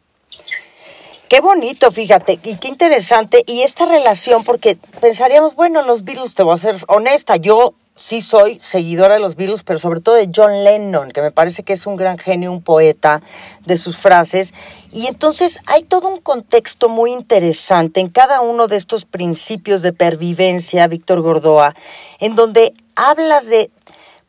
Qué 1.28 1.40
bonito, 1.40 1.92
fíjate, 1.92 2.40
y 2.42 2.58
qué 2.58 2.68
interesante. 2.68 3.44
Y 3.46 3.62
esta 3.62 3.86
relación, 3.86 4.42
porque 4.42 4.76
pensaríamos, 5.00 5.54
bueno, 5.54 5.82
los 5.82 6.02
Beatles, 6.02 6.34
te 6.34 6.42
voy 6.42 6.54
a 6.54 6.56
ser 6.56 6.76
honesta, 6.88 7.36
yo 7.36 7.74
sí 7.98 8.20
soy 8.20 8.60
seguidora 8.60 9.14
de 9.14 9.20
los 9.20 9.34
Beatles, 9.34 9.64
pero 9.64 9.80
sobre 9.80 10.00
todo 10.00 10.14
de 10.14 10.30
John 10.34 10.62
Lennon, 10.62 11.10
que 11.10 11.20
me 11.20 11.32
parece 11.32 11.64
que 11.64 11.72
es 11.72 11.84
un 11.86 11.96
gran 11.96 12.16
genio, 12.16 12.52
un 12.52 12.62
poeta 12.62 13.22
de 13.66 13.76
sus 13.76 13.98
frases. 13.98 14.54
Y 14.92 15.08
entonces 15.08 15.58
hay 15.66 15.82
todo 15.82 16.08
un 16.08 16.20
contexto 16.20 16.88
muy 16.88 17.12
interesante 17.12 18.00
en 18.00 18.08
cada 18.08 18.40
uno 18.40 18.68
de 18.68 18.76
estos 18.76 19.04
principios 19.04 19.82
de 19.82 19.92
pervivencia, 19.92 20.86
Víctor 20.86 21.20
Gordoa, 21.22 21.74
en 22.20 22.36
donde 22.36 22.72
hablas 22.94 23.46
de, 23.46 23.70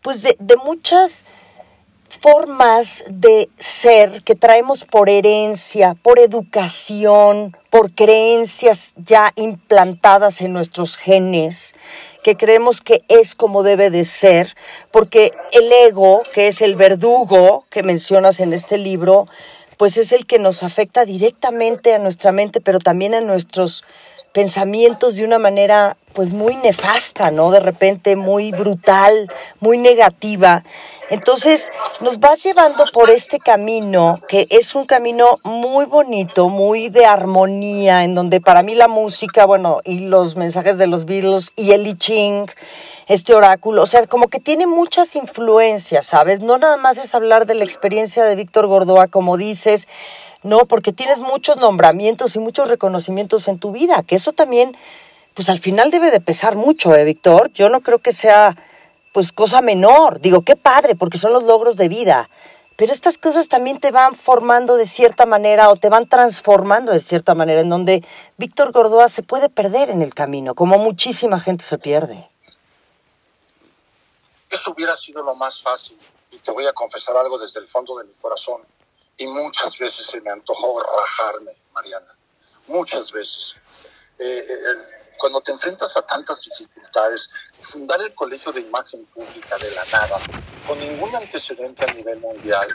pues 0.02 0.24
de, 0.24 0.36
de 0.40 0.58
muchas 0.58 1.26
formas 2.10 3.06
de 3.08 3.50
ser 3.60 4.24
que 4.24 4.34
traemos 4.34 4.84
por 4.84 5.10
herencia, 5.10 5.96
por 6.02 6.18
educación, 6.18 7.56
por 7.70 7.92
creencias 7.92 8.94
ya 8.98 9.32
implantadas 9.36 10.42
en 10.42 10.54
nuestros 10.54 10.98
genes 10.98 11.76
que 12.24 12.36
creemos 12.36 12.82
que 12.82 13.04
es 13.08 13.36
como 13.36 13.64
debe 13.64 13.90
de 13.90 14.04
ser, 14.06 14.56
porque 14.92 15.32
el 15.52 15.72
ego, 15.72 16.24
que 16.34 16.48
es 16.48 16.62
el 16.62 16.76
verdugo 16.76 17.66
que 17.70 17.84
mencionas 17.84 18.40
en 18.40 18.54
este 18.54 18.78
libro, 18.78 19.28
pues 19.78 19.98
es 19.98 20.12
el 20.12 20.26
que 20.26 20.40
nos 20.40 20.64
afecta 20.64 21.06
directamente 21.06 21.94
a 21.94 22.00
nuestra 22.00 22.32
mente, 22.32 22.60
pero 22.60 22.80
también 22.80 23.14
a 23.14 23.22
nuestros 23.22 23.86
pensamientos 24.34 25.16
de 25.16 25.24
una 25.24 25.40
manera 25.40 25.98
pues 26.14 26.34
muy 26.34 26.56
nefasta, 26.58 27.32
¿no? 27.32 27.52
De 27.52 27.60
repente 27.60 28.16
muy 28.16 28.52
brutal, 28.52 29.32
muy 29.60 29.78
negativa. 29.78 30.64
Entonces 31.10 31.72
nos 32.02 32.20
vas 32.20 32.44
llevando 32.44 32.86
por 32.94 33.10
este 33.10 33.40
camino, 33.40 34.20
que 34.28 34.48
es 34.50 34.76
un 34.76 34.86
camino 34.86 35.40
muy 35.44 35.86
bonito, 35.86 36.50
muy 36.50 36.90
de 36.90 37.06
armonía, 37.06 38.04
en 38.04 38.16
donde 38.16 38.42
para 38.42 38.64
mí 38.64 38.76
la 38.76 38.88
música, 38.88 39.46
bueno, 39.46 39.80
y 39.86 40.00
los 40.00 40.36
mensajes 40.36 40.78
de 40.78 40.88
los 40.88 41.06
Beatles 41.06 41.52
y 41.56 41.72
el 41.72 41.88
I 41.88 41.96
Ching, 41.96 42.48
este 43.08 43.34
oráculo, 43.34 43.82
o 43.82 43.88
sea, 43.88 44.06
como 44.06 44.28
que 44.28 44.40
tiene 44.40 44.68
muchas 44.68 45.16
influencias, 45.16 46.06
¿sabes? 46.06 46.42
No 46.42 46.60
nada 46.60 46.78
más 46.78 47.00
es 47.00 47.16
hablar 47.16 47.48
de 47.48 47.56
la 47.56 47.64
experiencia 47.64 48.24
de 48.24 48.36
Víctor 48.36 48.68
Gordoa, 48.68 49.08
como 49.08 49.36
dices, 49.36 49.88
no, 50.44 50.66
porque 50.68 50.94
tienes 50.94 51.18
muchos 51.18 51.58
nombramientos 51.58 52.36
y 52.36 52.40
muchos 52.40 52.70
reconocimientos 52.70 53.48
en 53.48 53.58
tu 53.58 53.72
vida, 53.72 54.04
que 54.06 54.16
eso 54.16 54.32
también, 54.32 54.78
pues 55.40 55.48
al 55.48 55.60
final 55.60 55.90
debe 55.90 56.12
de 56.12 56.20
pesar 56.20 56.58
mucho, 56.58 56.94
¿eh, 56.94 57.06
Víctor? 57.06 57.50
Yo 57.54 57.70
no 57.70 57.80
creo 57.80 58.00
que 58.00 58.12
sea 58.12 58.58
pues 59.14 59.32
cosa 59.32 59.62
menor. 59.62 60.20
Digo, 60.20 60.42
qué 60.42 60.58
padre, 60.58 60.96
porque 60.96 61.18
son 61.18 61.32
los 61.32 61.44
logros 61.44 61.78
de 61.78 61.88
vida. 61.88 62.28
Pero 62.76 62.92
estas 62.92 63.18
cosas 63.18 63.48
también 63.48 63.80
te 63.80 63.90
van 63.92 64.16
formando 64.16 64.76
de 64.76 64.86
cierta 64.86 65.26
manera 65.26 65.70
o 65.70 65.78
te 65.78 65.88
van 65.88 66.10
transformando 66.10 66.92
de 66.92 67.00
cierta 67.00 67.36
manera, 67.36 67.62
en 67.62 67.70
donde 67.70 68.06
Víctor 68.36 68.74
Gordoa 68.74 69.08
se 69.08 69.24
puede 69.24 69.48
perder 69.48 69.90
en 69.90 70.02
el 70.02 70.14
camino, 70.14 70.56
como 70.56 70.78
muchísima 70.78 71.40
gente 71.40 71.64
se 71.64 71.78
pierde. 71.78 72.30
Eso 74.50 74.72
hubiera 74.72 74.94
sido 74.94 75.24
lo 75.24 75.36
más 75.36 75.62
fácil. 75.62 75.98
Y 76.32 76.40
te 76.40 76.52
voy 76.52 76.66
a 76.66 76.74
confesar 76.74 77.16
algo 77.16 77.38
desde 77.38 77.62
el 77.62 77.70
fondo 77.70 77.98
de 77.98 78.04
mi 78.04 78.14
corazón. 78.16 78.62
Y 79.16 79.26
muchas 79.26 79.78
veces 79.78 80.06
se 80.06 80.20
me 80.20 80.32
antojó 80.32 80.84
rajarme, 80.84 81.52
Mariana. 81.74 82.14
Muchas 82.68 83.14
veces. 83.14 83.56
Eh, 84.20 84.46
cuando 85.20 85.42
te 85.42 85.52
enfrentas 85.52 85.96
a 85.98 86.02
tantas 86.02 86.42
dificultades, 86.42 87.30
fundar 87.60 88.02
el 88.02 88.14
colegio 88.14 88.52
de 88.52 88.62
imagen 88.62 89.06
pública 89.08 89.58
de 89.58 89.70
la 89.72 89.84
nada, 89.92 90.18
con 90.66 90.80
ningún 90.80 91.14
antecedente 91.16 91.84
a 91.84 91.94
nivel 91.94 92.20
mundial, 92.20 92.68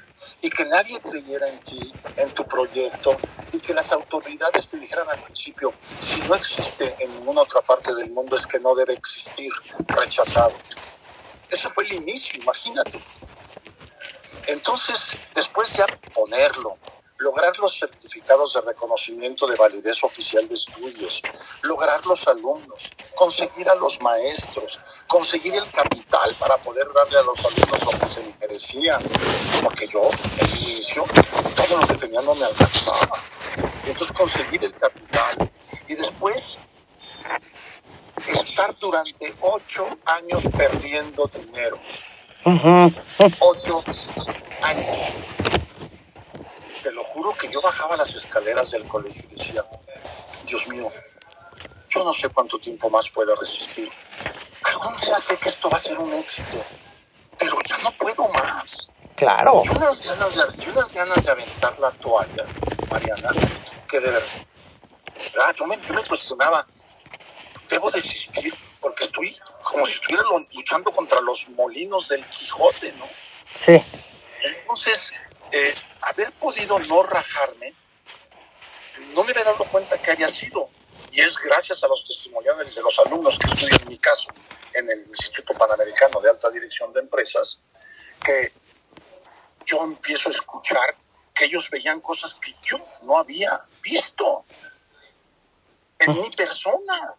y 0.43 0.51
que 0.51 0.65
nadie 0.67 1.01
creyera 1.01 1.49
en 1.49 1.59
ti, 1.61 1.93
en 2.17 2.31
tu 2.33 2.45
proyecto, 2.45 3.17
y 3.53 3.61
que 3.61 3.73
las 3.73 3.91
autoridades 3.93 4.69
te 4.69 4.77
dijeran 4.77 5.09
al 5.09 5.19
principio, 5.23 5.73
si 6.03 6.21
no 6.23 6.35
existe 6.35 6.95
en 6.99 7.13
ninguna 7.15 7.43
otra 7.43 7.63
parte 7.63 7.95
del 7.95 8.11
mundo 8.11 8.37
es 8.37 8.47
que 8.47 8.59
no 8.59 8.75
debe 8.75 8.93
existir, 8.93 9.51
rechazado. 9.87 10.53
Eso 11.51 11.71
fue 11.71 11.85
el 11.85 11.95
inicio, 11.95 12.41
imagínate. 12.43 13.03
Entonces, 14.47 15.01
después 15.35 15.73
ya 15.73 15.87
ponerlo, 16.13 16.77
lograr 17.25 17.59
los 17.59 17.79
certificados 17.79 18.53
de 18.53 18.61
reconocimiento 18.61 19.47
de 19.47 19.57
validez 19.57 20.05
oficial 20.05 20.47
de 20.47 20.55
estudios, 20.55 21.23
lograr 21.63 22.05
los 22.05 22.29
alumnos, 22.29 22.91
conseguir 23.15 23.67
a 23.71 23.75
los 23.77 23.99
maestros, 24.03 24.79
conseguir 25.09 25.55
el 25.55 25.69
capital 25.71 26.35
para 26.39 26.59
poder 26.59 26.87
darle 26.93 27.19
a 27.19 27.23
los 27.23 27.39
alumnos 27.39 27.83
lo 27.83 27.99
que 27.99 28.07
se 28.07 28.23
les 28.23 28.39
merecía, 28.39 28.99
porque 29.63 29.89
yo, 29.89 30.03
en 30.39 30.47
el 30.47 30.63
inicio, 30.65 31.05
todo 31.57 31.81
lo 31.81 31.87
que 31.87 31.95
tenía 31.95 32.21
no 32.21 32.35
me 32.35 32.45
alcanzaba. 32.45 33.17
Entonces 33.87 34.17
conseguir 34.17 34.63
el 34.65 34.75
capital 34.75 35.51
y 35.89 35.95
después 35.95 36.59
estar 38.19 38.79
durante 38.79 39.35
ocho 39.41 39.89
años 40.05 40.43
perdiendo 40.55 41.27
dinero. 41.29 41.79
Ocho 43.41 43.83
años. 44.61 45.64
Te 46.85 46.93
lo 46.93 47.03
juro 47.03 47.33
que 47.33 47.51
yo 47.51 47.63
bajaba 47.63 47.97
las 47.97 48.15
escaleras 48.15 48.71
del 48.71 48.85
colegio 48.85 49.25
y 49.31 49.35
decía, 49.35 49.65
Dios 50.45 50.69
mío, 50.69 50.93
yo 51.89 52.05
no 52.05 52.13
sé 52.13 52.29
cuánto 52.29 52.59
tiempo 52.59 52.91
más 52.91 53.09
puedo 53.09 53.35
resistir. 53.37 53.91
Algún 54.65 54.95
día 54.99 55.19
sé 55.19 55.35
que 55.39 55.49
esto 55.49 55.71
va 55.71 55.79
a 55.79 55.81
ser 55.81 55.99
un 55.99 56.13
éxito, 56.13 56.63
pero 57.39 57.57
ya 57.67 57.79
no 57.79 57.91
puedo 57.93 58.29
más. 58.29 58.91
Claro. 59.17 59.63
Y 59.65 59.69
unas 59.71 60.03
ganas 60.03 60.35
de, 60.35 60.63
y 60.63 60.69
unas 60.69 60.93
ganas 60.93 61.25
de 61.25 61.31
aventar 61.31 61.79
la 61.79 61.91
toalla, 61.93 62.45
Mariana, 62.91 63.31
que 63.89 64.01
de 64.01 64.11
verdad, 64.11 65.55
yo 65.57 65.67
me, 65.67 65.81
yo 65.81 65.95
me 65.95 66.05
cuestionaba, 66.05 66.67
debo 67.71 67.91
desistir 67.91 68.55
porque 68.79 69.05
estoy 69.05 69.35
como 69.63 69.87
si 69.87 69.93
estuviera 69.93 70.25
luchando 70.55 70.93
contra 70.93 71.23
los 71.23 71.49
molinos 71.49 72.09
del 72.09 72.23
Quijote, 72.27 72.93
¿no? 72.99 73.07
Sí. 73.55 73.83
Entonces, 74.43 75.15
eh, 75.57 75.73
haber 76.01 76.33
podido 76.33 76.81
no 76.81 77.05
rajarme, 77.05 77.73
no 79.15 79.23
me 79.23 79.31
había 79.31 79.45
dado 79.45 79.65
cuenta 79.67 79.97
que 80.03 80.11
había 80.11 80.29
sido. 80.29 80.69
Y 81.13 81.21
es 81.21 81.37
gracias 81.37 81.85
a 81.85 81.87
los 81.87 82.05
testimoniales 82.05 82.75
de 82.75 82.83
los 82.83 82.99
alumnos 82.99 83.39
que 83.39 83.47
estudian 83.47 83.81
en 83.83 83.89
mi 83.89 83.99
caso 83.99 84.31
en 84.73 84.91
el 84.91 85.07
Instituto 85.07 85.55
Panamericano 85.55 86.21
de 86.21 86.31
Alta 86.31 86.51
Dirección 86.51 86.93
de 86.93 87.03
Empresas, 87.03 87.61
que 88.21 88.53
yo 89.65 89.81
empiezo 89.85 90.29
a 90.29 90.33
escuchar 90.33 90.97
que 91.33 91.45
ellos 91.45 91.71
veían 91.71 92.01
cosas 92.01 92.35
que 92.35 92.53
yo 92.61 92.85
no 93.03 93.17
había 93.17 93.65
visto 93.81 94.45
en 96.01 96.21
mi 96.21 96.31
persona. 96.31 97.15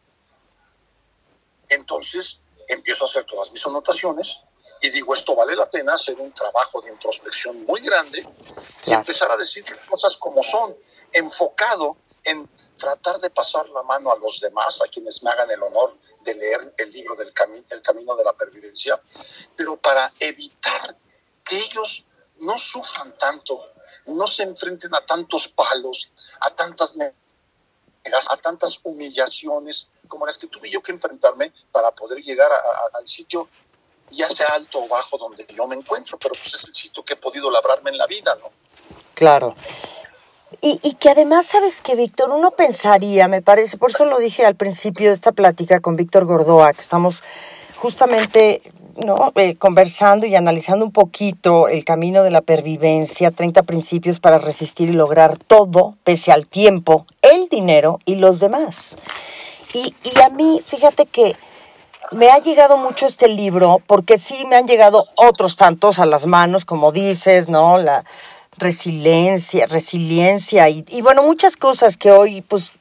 Entonces 1.70 2.42
empiezo 2.68 3.06
a 3.06 3.08
hacer 3.08 3.24
todas 3.24 3.54
mis 3.54 3.66
anotaciones 3.66 4.42
y 4.86 4.90
digo, 4.92 5.14
esto 5.14 5.36
vale 5.36 5.56
la 5.56 5.70
pena 5.70 5.94
hacer 5.96 6.16
un 6.20 6.32
trabajo 6.32 6.82
de 6.82 6.92
introspección 6.92 7.64
muy 7.66 7.82
grande 7.82 8.28
y 8.86 8.92
empezar 8.94 9.32
a 9.32 9.38
decir 9.38 9.64
cosas 9.90 10.18
como 10.18 10.42
son, 10.44 10.76
enfocado 11.12 11.98
en 12.24 12.48
tratar 12.78 13.20
de 13.20 13.30
pasar 13.30 13.68
la 13.70 13.84
mano 13.84 14.12
a 14.12 14.18
los 14.18 14.40
demás, 14.40 14.82
a 14.82 14.88
quienes 14.88 15.22
me 15.24 15.30
hagan 15.30 15.50
el 15.52 15.62
honor 15.64 15.98
de 16.22 16.34
leer 16.36 16.74
el 16.78 16.92
libro 16.92 17.16
del 17.16 17.34
cami- 17.34 17.64
El 17.72 17.82
Camino 17.82 18.16
de 18.16 18.24
la 18.24 18.34
Pervivencia, 18.34 19.00
pero 19.56 19.78
para 19.78 20.12
evitar 20.20 20.96
que 21.44 21.58
ellos 21.58 22.04
no 22.40 22.58
sufran 22.58 23.16
tanto, 23.18 23.60
no 24.08 24.28
se 24.28 24.44
enfrenten 24.44 24.94
a 24.96 25.06
tantos 25.06 25.48
palos, 25.48 26.12
a 26.42 26.50
tantas 26.54 26.98
a 28.30 28.38
tantas 28.38 28.80
humillaciones 28.84 29.88
como 30.08 30.28
las 30.28 30.38
que 30.38 30.46
tuve 30.48 30.70
yo 30.70 30.80
que 30.82 30.92
enfrentarme 30.92 31.52
para 31.72 31.90
poder 31.92 32.22
llegar 32.22 32.52
a- 32.52 32.56
a- 32.56 32.90
al 33.00 33.08
sitio, 33.08 33.50
ya 34.12 34.30
sea 34.30 34.48
alto 34.54 34.84
o 34.84 34.88
bajo, 34.88 35.18
donde 35.18 35.46
yo 35.56 35.68
me 35.68 35.76
encuentro, 35.76 36.18
pero 36.18 36.34
pues 36.34 36.54
es 36.54 36.64
el 36.66 36.74
sitio 36.74 37.04
que 37.04 37.14
he 37.14 37.18
podido 37.18 37.50
labrarme 37.52 37.92
en 37.92 37.98
la 37.98 38.08
vida, 38.08 38.36
¿no? 38.42 38.50
Claro. 39.14 39.56
Y, 40.62 40.80
y 40.84 40.94
que 40.94 41.10
además, 41.10 41.48
¿sabes 41.48 41.82
que 41.82 41.96
Víctor? 41.96 42.30
Uno 42.30 42.52
pensaría, 42.52 43.28
me 43.28 43.42
parece, 43.42 43.78
por 43.78 43.92
eso 43.92 44.06
lo 44.06 44.20
dije 44.20 44.46
al 44.46 44.56
principio 44.56 45.10
de 45.10 45.16
esta 45.16 45.32
plática 45.32 45.80
con 45.80 45.96
Víctor 45.96 46.26
Gordoa, 46.26 46.74
que 46.74 46.82
estamos 46.82 47.24
justamente 47.78 48.62
¿no? 49.04 49.34
Eh, 49.36 49.56
conversando 49.56 50.26
y 50.26 50.36
analizando 50.36 50.86
un 50.86 50.92
poquito 50.92 51.68
el 51.68 51.84
camino 51.84 52.24
de 52.24 52.32
la 52.32 52.42
pervivencia, 52.42 53.32
30 53.32 53.64
principios 53.64 54.20
para 54.20 54.38
resistir 54.38 54.90
y 54.90 54.94
lograr 54.94 55.38
todo, 55.38 55.96
pese 56.04 56.32
al 56.32 56.48
tiempo, 56.48 57.06
el 57.22 57.50
dinero 57.50 58.00
y 58.06 58.16
los 58.16 58.40
demás. 58.40 58.98
Y, 59.74 59.94
y 60.04 60.20
a 60.22 60.30
mí, 60.30 60.62
fíjate 60.66 61.06
que 61.06 61.36
me 62.12 62.30
ha 62.30 62.40
llegado 62.40 62.78
mucho 62.78 63.06
este 63.06 63.28
libro 63.28 63.82
porque 63.88 64.18
sí 64.18 64.46
me 64.48 64.56
han 64.56 64.68
llegado 64.68 65.08
otros 65.16 65.56
tantos 65.56 66.00
a 66.00 66.06
las 66.06 66.26
manos, 66.26 66.66
como 66.66 66.92
dices, 66.92 67.50
¿no? 67.50 67.78
La 67.78 68.06
resiliencia, 68.58 69.66
resiliencia 69.68 70.70
y, 70.70 71.02
bueno, 71.02 71.24
muchas 71.24 71.58
cosas 71.58 71.98
que 71.98 72.12
hoy 72.12 72.42
pues 72.42 72.74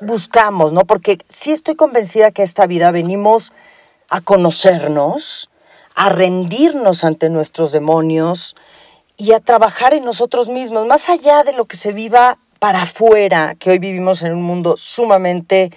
buscamos, 0.00 0.72
¿no? 0.72 0.82
Porque 0.82 1.18
sí 1.28 1.50
estoy 1.50 1.74
convencida 1.74 2.30
que 2.30 2.42
esta 2.42 2.66
vida 2.66 2.90
venimos 2.90 3.52
a 4.08 4.20
conocernos, 4.20 5.50
a 5.94 6.08
rendirnos 6.08 7.04
ante 7.04 7.28
nuestros 7.28 7.72
demonios 7.72 8.54
y 9.16 9.32
a 9.32 9.40
trabajar 9.40 9.94
en 9.94 10.04
nosotros 10.04 10.48
mismos, 10.48 10.86
más 10.86 11.08
allá 11.08 11.42
de 11.42 11.52
lo 11.52 11.64
que 11.64 11.76
se 11.76 11.92
viva 11.92 12.38
para 12.58 12.82
afuera, 12.82 13.54
que 13.58 13.70
hoy 13.70 13.78
vivimos 13.78 14.22
en 14.22 14.32
un 14.32 14.42
mundo 14.42 14.76
sumamente 14.76 15.70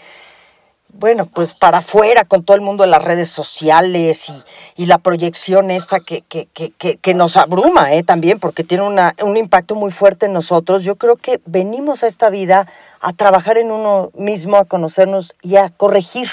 bueno, 0.94 1.26
pues 1.28 1.54
para 1.54 1.80
afuera 1.80 2.26
con 2.26 2.44
todo 2.44 2.56
el 2.56 2.62
mundo 2.62 2.84
de 2.84 2.90
las 2.90 3.04
redes 3.04 3.30
sociales 3.30 4.30
y, 4.30 4.84
y 4.84 4.86
la 4.88 4.98
proyección 4.98 5.72
esta 5.72 6.00
que, 6.00 6.22
que, 6.22 6.48
que, 6.48 6.72
que, 6.72 6.98
que 6.98 7.14
nos 7.14 7.38
abruma 7.38 7.94
¿eh? 7.94 8.04
también 8.04 8.40
porque 8.40 8.64
tiene 8.64 8.84
una, 8.84 9.16
un 9.22 9.38
impacto 9.38 9.76
muy 9.76 9.92
fuerte 9.92 10.26
en 10.26 10.34
nosotros. 10.34 10.84
Yo 10.84 10.96
creo 10.96 11.16
que 11.16 11.40
venimos 11.46 12.04
a 12.04 12.08
esta 12.08 12.30
vida 12.30 12.68
a 13.02 13.14
trabajar 13.14 13.58
en 13.58 13.72
uno 13.72 14.12
mismo, 14.16 14.58
a 14.58 14.66
conocernos 14.66 15.36
y 15.42 15.56
a 15.56 15.70
corregir 15.70 16.30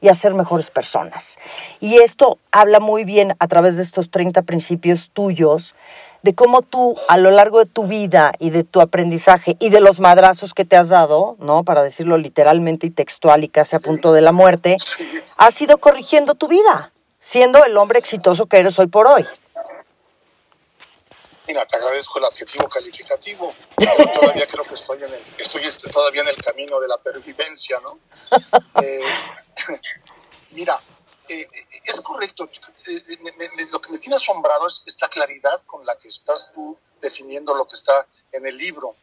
y 0.00 0.08
a 0.08 0.14
ser 0.14 0.34
mejores 0.34 0.70
personas. 0.70 1.38
Y 1.78 1.98
esto 1.98 2.38
habla 2.50 2.80
muy 2.80 3.04
bien 3.04 3.36
a 3.38 3.46
través 3.46 3.76
de 3.76 3.82
estos 3.82 4.10
30 4.10 4.42
principios 4.42 5.10
tuyos 5.10 5.74
de 6.22 6.34
cómo 6.34 6.62
tú 6.62 6.94
a 7.08 7.16
lo 7.16 7.30
largo 7.30 7.58
de 7.58 7.66
tu 7.66 7.86
vida 7.86 8.32
y 8.38 8.50
de 8.50 8.64
tu 8.64 8.80
aprendizaje 8.80 9.56
y 9.58 9.70
de 9.70 9.80
los 9.80 10.00
madrazos 10.00 10.54
que 10.54 10.64
te 10.64 10.76
has 10.76 10.88
dado, 10.88 11.36
¿no? 11.38 11.64
Para 11.64 11.82
decirlo 11.82 12.16
literalmente 12.16 12.86
y 12.86 12.90
textual 12.90 13.44
y 13.44 13.48
casi 13.48 13.76
a 13.76 13.80
punto 13.80 14.12
de 14.12 14.20
la 14.20 14.32
muerte, 14.32 14.76
has 15.36 15.60
ido 15.60 15.78
corrigiendo 15.78 16.34
tu 16.34 16.48
vida, 16.48 16.92
siendo 17.18 17.64
el 17.64 17.76
hombre 17.76 17.98
exitoso 17.98 18.46
que 18.46 18.58
eres 18.58 18.78
hoy 18.78 18.86
por 18.86 19.06
hoy. 19.06 19.26
Mira, 21.46 21.66
te 21.66 21.76
agradezco 21.76 22.18
el 22.18 22.24
adjetivo 22.24 22.68
calificativo. 22.68 23.52
Todavía 24.20 24.46
creo 24.46 24.64
que 24.64 24.74
estoy, 24.74 24.98
en 24.98 25.12
el, 25.12 25.20
estoy 25.38 25.90
todavía 25.90 26.22
en 26.22 26.28
el 26.28 26.36
camino 26.36 26.80
de 26.80 26.88
la 26.88 26.98
pervivencia, 26.98 27.78
¿no? 27.82 27.98
Eh, 28.82 29.02
mira, 30.52 30.78
eh, 31.40 31.48
es 31.84 32.00
correcto. 32.00 32.48
Eh, 32.86 33.16
me- 33.22 33.32
me- 33.32 33.48
me- 33.56 33.70
lo 33.70 33.80
que 33.80 33.90
me 33.90 33.98
tiene 33.98 34.16
asombrado 34.16 34.66
es, 34.66 34.82
es 34.86 35.00
la 35.00 35.08
claridad 35.08 35.60
con 35.66 35.84
la 35.86 35.96
que 35.96 36.08
estás 36.08 36.52
tú 36.52 36.76
definiendo 37.00 37.54
lo 37.54 37.66
que 37.66 37.74
está 37.76 38.06
en 38.32 38.46
el 38.46 38.56
libro. 38.56 38.94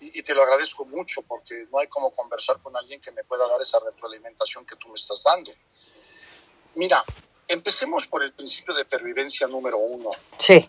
Y, 0.00 0.18
y 0.18 0.22
te 0.22 0.34
lo 0.34 0.42
agradezco 0.42 0.84
mucho 0.84 1.22
porque 1.22 1.66
no 1.70 1.78
hay 1.78 1.86
como 1.88 2.10
conversar 2.14 2.60
con 2.62 2.76
alguien 2.76 3.00
que 3.00 3.10
me 3.12 3.24
pueda 3.24 3.48
dar 3.48 3.60
esa 3.62 3.78
retroalimentación 3.80 4.66
que 4.66 4.76
tú 4.76 4.88
me 4.88 4.94
estás 4.94 5.22
dando. 5.22 5.52
Mira, 6.74 7.02
empecemos 7.48 8.06
por 8.06 8.22
el 8.22 8.32
principio 8.34 8.74
de 8.74 8.84
pervivencia 8.84 9.46
número 9.46 9.78
uno. 9.78 10.10
Sí, 10.38 10.68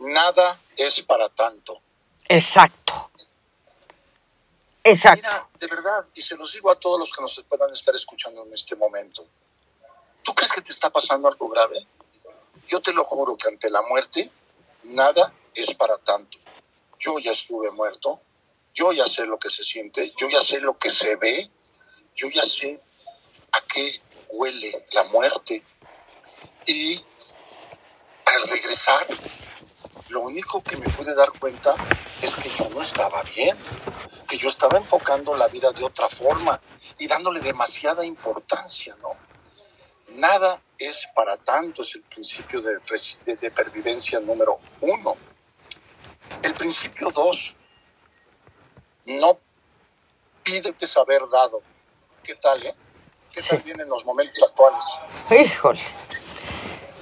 Nada 0.00 0.58
es 0.76 1.02
para 1.02 1.28
tanto. 1.28 1.80
exacto. 2.28 3.10
Exacto. 4.82 5.26
Mira, 5.26 5.48
de 5.58 5.66
verdad, 5.66 6.06
y 6.14 6.22
se 6.22 6.36
los 6.36 6.52
digo 6.52 6.70
a 6.70 6.76
todos 6.78 6.98
los 7.00 7.12
que 7.12 7.20
nos 7.20 7.44
puedan 7.48 7.70
estar 7.72 7.94
escuchando 7.94 8.44
en 8.44 8.54
este 8.54 8.76
momento. 8.76 9.26
¿Tú 10.26 10.34
crees 10.34 10.50
que 10.50 10.60
te 10.60 10.72
está 10.72 10.90
pasando 10.90 11.28
algo 11.28 11.48
grave? 11.48 11.86
Yo 12.66 12.82
te 12.82 12.92
lo 12.92 13.04
juro 13.04 13.36
que 13.36 13.46
ante 13.46 13.70
la 13.70 13.80
muerte, 13.82 14.28
nada 14.82 15.32
es 15.54 15.72
para 15.76 15.98
tanto. 15.98 16.36
Yo 16.98 17.20
ya 17.20 17.30
estuve 17.30 17.70
muerto, 17.70 18.20
yo 18.74 18.90
ya 18.90 19.06
sé 19.06 19.24
lo 19.24 19.38
que 19.38 19.50
se 19.50 19.62
siente, 19.62 20.12
yo 20.18 20.28
ya 20.28 20.40
sé 20.40 20.58
lo 20.58 20.76
que 20.76 20.90
se 20.90 21.14
ve, 21.14 21.48
yo 22.16 22.28
ya 22.28 22.42
sé 22.42 22.80
a 23.52 23.60
qué 23.72 24.00
huele 24.30 24.86
la 24.90 25.04
muerte. 25.04 25.62
Y 26.66 27.00
al 28.24 28.48
regresar, 28.48 29.06
lo 30.08 30.22
único 30.22 30.60
que 30.60 30.76
me 30.76 30.88
pude 30.88 31.14
dar 31.14 31.30
cuenta 31.38 31.72
es 32.20 32.34
que 32.34 32.50
yo 32.50 32.68
no 32.70 32.82
estaba 32.82 33.22
bien, 33.22 33.56
que 34.26 34.38
yo 34.38 34.48
estaba 34.48 34.76
enfocando 34.76 35.36
la 35.36 35.46
vida 35.46 35.70
de 35.70 35.84
otra 35.84 36.08
forma 36.08 36.60
y 36.98 37.06
dándole 37.06 37.38
demasiada 37.38 38.04
importancia, 38.04 38.96
¿no? 39.00 39.25
Nada 40.16 40.60
es 40.78 41.06
para 41.14 41.36
tanto, 41.36 41.82
es 41.82 41.94
el 41.94 42.02
principio 42.02 42.60
de, 42.62 42.78
de- 43.26 43.36
de 43.36 43.50
pervivencia 43.50 44.18
número 44.20 44.58
uno. 44.80 45.16
El 46.42 46.52
principio 46.54 47.10
dos, 47.10 47.54
no 49.06 49.38
pídete 50.42 50.86
haber 50.96 51.22
dado. 51.30 51.60
¿Qué 52.22 52.34
tal, 52.36 52.64
eh? 52.64 52.74
¿Qué 53.32 53.42
tal 53.42 53.58
Sí. 53.58 53.64
vienen 53.64 53.88
los 53.88 54.04
momentos 54.04 54.42
actuales? 54.42 54.82
Híjole. 55.30 55.80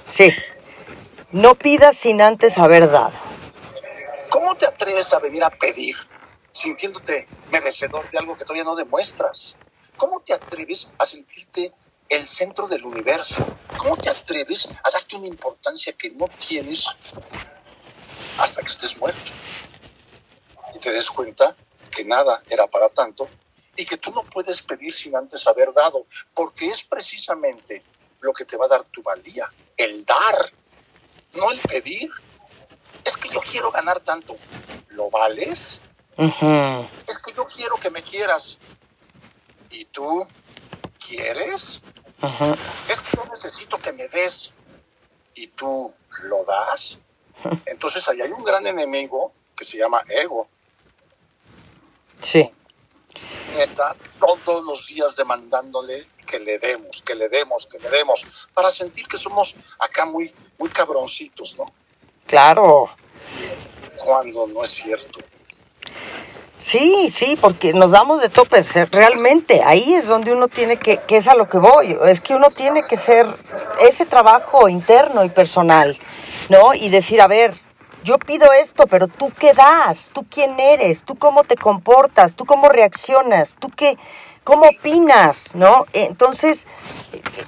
Sí. 0.07 0.33
No 1.31 1.55
pidas 1.55 1.97
sin 1.97 2.21
antes 2.21 2.57
haber 2.57 2.89
dado. 2.89 3.13
¿Cómo 4.29 4.55
te 4.55 4.65
atreves 4.65 5.13
a 5.13 5.19
venir 5.19 5.43
a 5.43 5.49
pedir 5.49 5.95
sintiéndote 6.51 7.27
merecedor 7.51 8.09
de 8.11 8.17
algo 8.17 8.35
que 8.35 8.43
todavía 8.43 8.63
no 8.63 8.75
demuestras? 8.75 9.55
¿Cómo 9.97 10.19
te 10.19 10.33
atreves 10.33 10.87
a 10.97 11.05
sentirte 11.05 11.73
el 12.09 12.25
centro 12.25 12.67
del 12.67 12.85
universo? 12.85 13.57
¿Cómo 13.77 13.97
te 13.97 14.09
atreves 14.09 14.67
a 14.83 14.89
darte 14.89 15.15
una 15.15 15.27
importancia 15.27 15.93
que 15.93 16.11
no 16.11 16.27
tienes 16.27 16.87
hasta 18.37 18.61
que 18.61 18.69
estés 18.69 18.97
muerto? 18.97 19.31
Y 20.73 20.79
te 20.79 20.91
des 20.91 21.09
cuenta 21.09 21.55
que 21.91 22.03
nada 22.03 22.41
era 22.49 22.67
para 22.67 22.89
tanto 22.89 23.27
y 23.75 23.85
que 23.85 23.97
tú 23.97 24.11
no 24.11 24.23
puedes 24.23 24.61
pedir 24.61 24.93
sin 24.93 25.15
antes 25.15 25.45
haber 25.47 25.73
dado, 25.73 26.05
porque 26.33 26.67
es 26.67 26.83
precisamente 26.83 27.83
lo 28.21 28.33
que 28.33 28.45
te 28.45 28.57
va 28.57 28.65
a 28.65 28.69
dar 28.69 28.83
tu 28.85 29.03
valía, 29.03 29.51
el 29.77 30.05
dar, 30.05 30.51
no 31.33 31.51
el 31.51 31.59
pedir. 31.59 32.09
Es 33.03 33.17
que 33.17 33.29
yo 33.29 33.39
quiero 33.39 33.71
ganar 33.71 33.99
tanto. 33.99 34.35
¿Lo 34.89 35.09
vales? 35.09 35.79
Es 37.07 37.19
que 37.19 37.33
yo 37.33 37.45
quiero 37.45 37.75
que 37.75 37.89
me 37.89 38.01
quieras. 38.01 38.57
¿Y 39.69 39.85
tú 39.85 40.25
quieres? 41.07 41.81
Es 42.89 43.01
que 43.01 43.17
yo 43.17 43.25
necesito 43.29 43.77
que 43.77 43.93
me 43.93 44.07
des. 44.07 44.51
¿Y 45.35 45.47
tú 45.47 45.93
lo 46.23 46.45
das? 46.45 46.99
Entonces 47.65 48.07
ahí 48.07 48.21
hay 48.21 48.31
un 48.31 48.43
gran 48.43 48.65
enemigo 48.65 49.33
que 49.55 49.65
se 49.65 49.77
llama 49.77 50.01
ego. 50.07 50.47
Sí. 52.21 52.49
Está 53.57 53.95
todos 54.19 54.63
los 54.65 54.87
días 54.87 55.15
demandándole 55.15 56.07
que 56.25 56.39
le 56.39 56.59
demos, 56.59 57.01
que 57.03 57.15
le 57.15 57.29
demos, 57.29 57.67
que 57.67 57.79
le 57.79 57.89
demos, 57.89 58.25
para 58.53 58.69
sentir 58.71 59.07
que 59.07 59.17
somos 59.17 59.55
acá 59.79 60.05
muy, 60.05 60.33
muy 60.57 60.69
cabroncitos, 60.69 61.55
¿no? 61.57 61.65
Claro. 62.25 62.89
Cuando 63.97 64.47
no 64.47 64.63
es 64.63 64.71
cierto. 64.71 65.19
Sí, 66.65 67.11
sí, 67.11 67.37
porque 67.39 67.73
nos 67.73 67.91
damos 67.91 68.21
de 68.21 68.29
topes, 68.29 68.75
eh, 68.75 68.87
realmente, 68.87 69.61
ahí 69.63 69.93
es 69.93 70.07
donde 70.07 70.33
uno 70.33 70.47
tiene 70.47 70.77
que, 70.77 70.97
que 70.97 71.17
es 71.17 71.27
a 71.27 71.35
lo 71.35 71.47
que 71.47 71.59
voy, 71.59 71.95
es 72.07 72.21
que 72.21 72.33
uno 72.33 72.49
tiene 72.49 72.81
que 72.81 72.97
ser 72.97 73.27
ese 73.81 74.07
trabajo 74.07 74.67
interno 74.67 75.23
y 75.23 75.29
personal, 75.29 75.95
¿no? 76.49 76.73
Y 76.73 76.89
decir, 76.89 77.21
a 77.21 77.27
ver, 77.27 77.53
yo 78.03 78.17
pido 78.17 78.51
esto, 78.51 78.87
pero 78.87 79.05
tú 79.05 79.31
qué 79.39 79.53
das, 79.53 80.09
tú 80.11 80.25
quién 80.27 80.59
eres, 80.59 81.03
tú 81.03 81.13
cómo 81.13 81.43
te 81.43 81.55
comportas, 81.55 82.35
tú 82.35 82.45
cómo 82.45 82.67
reaccionas, 82.67 83.53
tú 83.59 83.69
qué, 83.69 83.95
cómo 84.45 84.67
opinas, 84.67 85.55
¿no? 85.55 85.85
Entonces, 85.91 86.67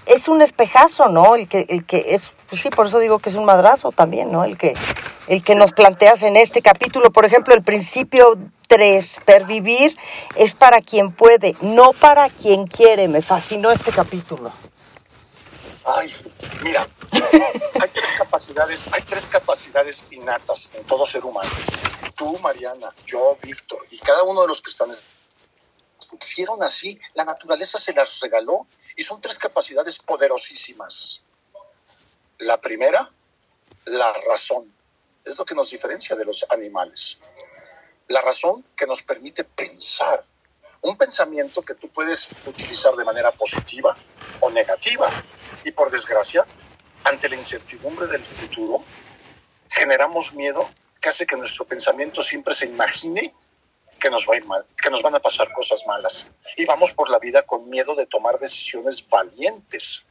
es 0.08 0.28
un 0.28 0.42
espejazo, 0.42 1.08
¿no? 1.08 1.36
El 1.36 1.48
que, 1.48 1.66
el 1.70 1.86
que 1.86 2.16
es, 2.16 2.34
pues 2.50 2.62
sí, 2.62 2.70
por 2.70 2.88
eso 2.88 3.00
digo 3.00 3.20
que 3.20 3.30
es 3.30 3.36
un 3.36 3.46
madrazo 3.46 3.92
también, 3.92 4.32
¿no? 4.32 4.44
El 4.44 4.58
que, 4.58 4.74
el 5.28 5.44
que 5.44 5.56
nos 5.56 5.72
planteas 5.72 6.24
en 6.24 6.36
este 6.36 6.62
capítulo, 6.62 7.12
por 7.12 7.24
ejemplo, 7.24 7.54
el 7.54 7.62
principio 7.62 8.38
3, 8.68 9.22
pervivir 9.26 9.96
es 10.36 10.56
para 10.56 10.82
quien 10.82 11.12
puede, 11.12 11.56
no 11.62 11.94
para 11.94 12.30
quien 12.32 12.66
quiere. 12.66 13.08
Me 13.08 13.22
fascinó 13.22 13.72
este 13.72 13.92
capítulo. 13.92 14.52
Ay, 15.86 16.14
mira, 16.64 16.86
hay 17.12 17.90
tres 17.94 18.10
capacidades, 18.18 18.82
hay 18.92 19.04
tres 19.04 19.24
capacidades 19.30 20.04
innatas 20.10 20.70
en 20.74 20.84
todo 20.86 21.06
ser 21.06 21.24
humano. 21.24 21.50
Tú, 22.16 22.40
Mariana, 22.40 22.90
yo, 23.06 23.38
Víctor, 23.44 23.86
y 23.92 24.00
cada 24.00 24.24
uno 24.24 24.42
de 24.42 24.48
los 24.48 24.62
que 24.62 24.72
están 24.72 24.90
hicieron 26.12 26.62
así, 26.64 27.00
la 27.14 27.24
naturaleza 27.24 27.80
se 27.80 27.94
las 27.94 28.20
regaló 28.20 28.68
y 28.96 29.04
son 29.04 29.22
tres 29.22 29.38
capacidades 29.38 29.98
poderosísimas. 29.98 31.22
La 32.40 32.60
primera, 32.60 33.12
la 33.86 34.14
razón, 34.28 34.74
es 35.26 35.38
lo 35.38 35.46
que 35.46 35.56
nos 35.56 35.70
diferencia 35.70 36.16
de 36.16 36.26
los 36.26 36.46
animales. 36.50 37.20
La 38.08 38.22
razón 38.22 38.64
que 38.76 38.86
nos 38.86 39.04
permite 39.04 39.44
pensar, 39.44 40.24
un 40.82 40.98
pensamiento 40.98 41.62
que 41.62 41.74
tú 41.74 41.90
puedes 41.90 42.30
utilizar 42.46 42.96
de 42.96 43.04
manera 43.04 43.32
positiva 43.32 43.96
o 44.40 44.50
negativa. 44.50 45.10
Y 45.64 45.72
por 45.72 45.92
desgracia, 45.92 46.46
ante 47.04 47.30
la 47.30 47.36
incertidumbre 47.36 48.08
del 48.08 48.24
futuro, 48.24 48.84
generamos 49.70 50.34
miedo 50.34 50.70
que 51.02 51.10
hace 51.10 51.26
que 51.26 51.36
nuestro 51.36 51.66
pensamiento 51.66 52.24
siempre 52.24 52.54
se 52.54 52.66
imagine 52.66 53.34
que 53.98 54.10
nos 54.10 54.28
va 54.28 54.34
a 54.36 54.38
ir 54.38 54.46
mal, 54.46 54.66
que 54.82 54.90
nos 54.90 55.02
van 55.02 55.16
a 55.16 55.20
pasar 55.20 55.52
cosas 55.54 55.86
malas. 55.88 56.28
Y 56.56 56.66
vamos 56.66 56.92
por 56.94 57.10
la 57.10 57.20
vida 57.20 57.44
con 57.44 57.70
miedo 57.70 57.96
de 57.96 58.06
tomar 58.06 58.38
decisiones 58.40 59.08
valientes. 59.08 60.04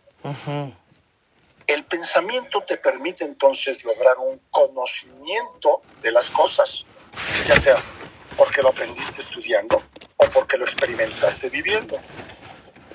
El 1.67 1.85
pensamiento 1.85 2.63
te 2.63 2.77
permite 2.77 3.25
entonces 3.25 3.85
lograr 3.85 4.19
un 4.19 4.41
conocimiento 4.51 5.83
de 6.01 6.13
las 6.13 6.31
cosas, 6.31 6.85
ya 7.47 7.61
sea 7.61 7.77
porque 8.37 8.63
lo 8.63 8.69
aprendiste 8.69 9.23
estudiando 9.23 9.83
o 10.17 10.27
porque 10.27 10.57
lo 10.57 10.65
experimentaste 10.65 11.49
viviendo. 11.49 11.99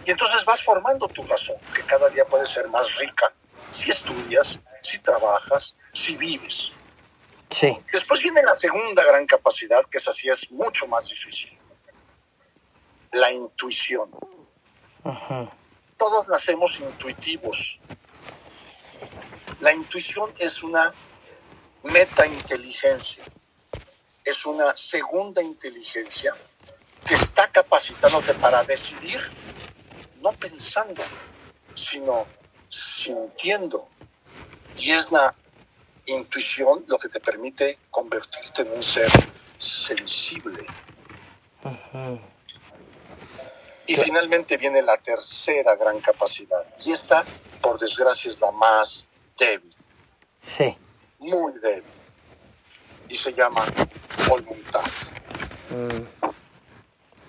Y 0.06 0.12
entonces 0.12 0.46
vas 0.46 0.64
formando 0.64 1.08
tu 1.08 1.24
razón, 1.24 1.58
que 1.74 1.84
cada 1.84 2.10
día 2.10 2.26
puede 2.26 2.48
ser 2.48 2.68
más 2.70 2.96
rica 2.98 3.34
si 3.72 3.92
estudias, 3.92 4.60
si 4.82 5.00
trabajas, 5.00 5.76
si 5.94 6.16
vives. 6.16 6.72
Sí. 7.52 7.78
Después 7.92 8.24
viene 8.24 8.42
la 8.42 8.54
segunda 8.54 9.04
gran 9.04 9.26
capacidad, 9.26 9.84
que 9.86 9.98
es 9.98 10.08
así, 10.08 10.30
es 10.30 10.50
mucho 10.52 10.88
más 10.88 11.08
difícil. 11.10 11.58
La 13.12 13.30
intuición. 13.30 14.10
Todos 15.98 16.30
nacemos 16.30 16.80
intuitivos. 16.80 17.78
La 19.60 19.74
intuición 19.74 20.34
es 20.40 20.64
una 20.64 20.94
meta-inteligencia. 21.84 23.24
Es 24.24 24.46
una 24.46 24.76
segunda 24.78 25.44
inteligencia 25.44 26.34
que 27.06 27.16
está 27.16 27.50
capacitándote 27.50 28.34
para 28.36 28.64
decidir, 28.64 29.20
no 30.22 30.32
pensando, 30.32 31.04
sino 31.76 32.26
sintiendo. 32.70 33.90
Y 34.78 34.92
es 34.92 35.12
la 35.12 35.36
intuición 36.12 36.84
lo 36.88 36.98
que 36.98 37.10
te 37.10 37.20
permite 37.20 37.78
convertirte 37.90 38.62
en 38.64 38.72
un 38.72 38.84
ser 38.84 39.10
sensible. 39.58 40.66
Y 43.88 43.96
finalmente 43.96 44.58
viene 44.58 44.82
la 44.82 44.98
tercera 44.98 45.76
gran 45.76 46.00
capacidad. 46.00 46.64
Y 46.86 46.94
esta, 46.94 47.24
por 47.62 47.80
desgracia, 47.80 48.30
es 48.32 48.40
la 48.40 48.52
más 48.52 49.10
débil. 49.38 49.76
Sí. 50.40 50.78
Muy 51.20 51.54
débil. 51.60 51.84
Y 53.10 53.16
se 53.16 53.34
llama 53.34 53.64
voluntad. 54.28 54.86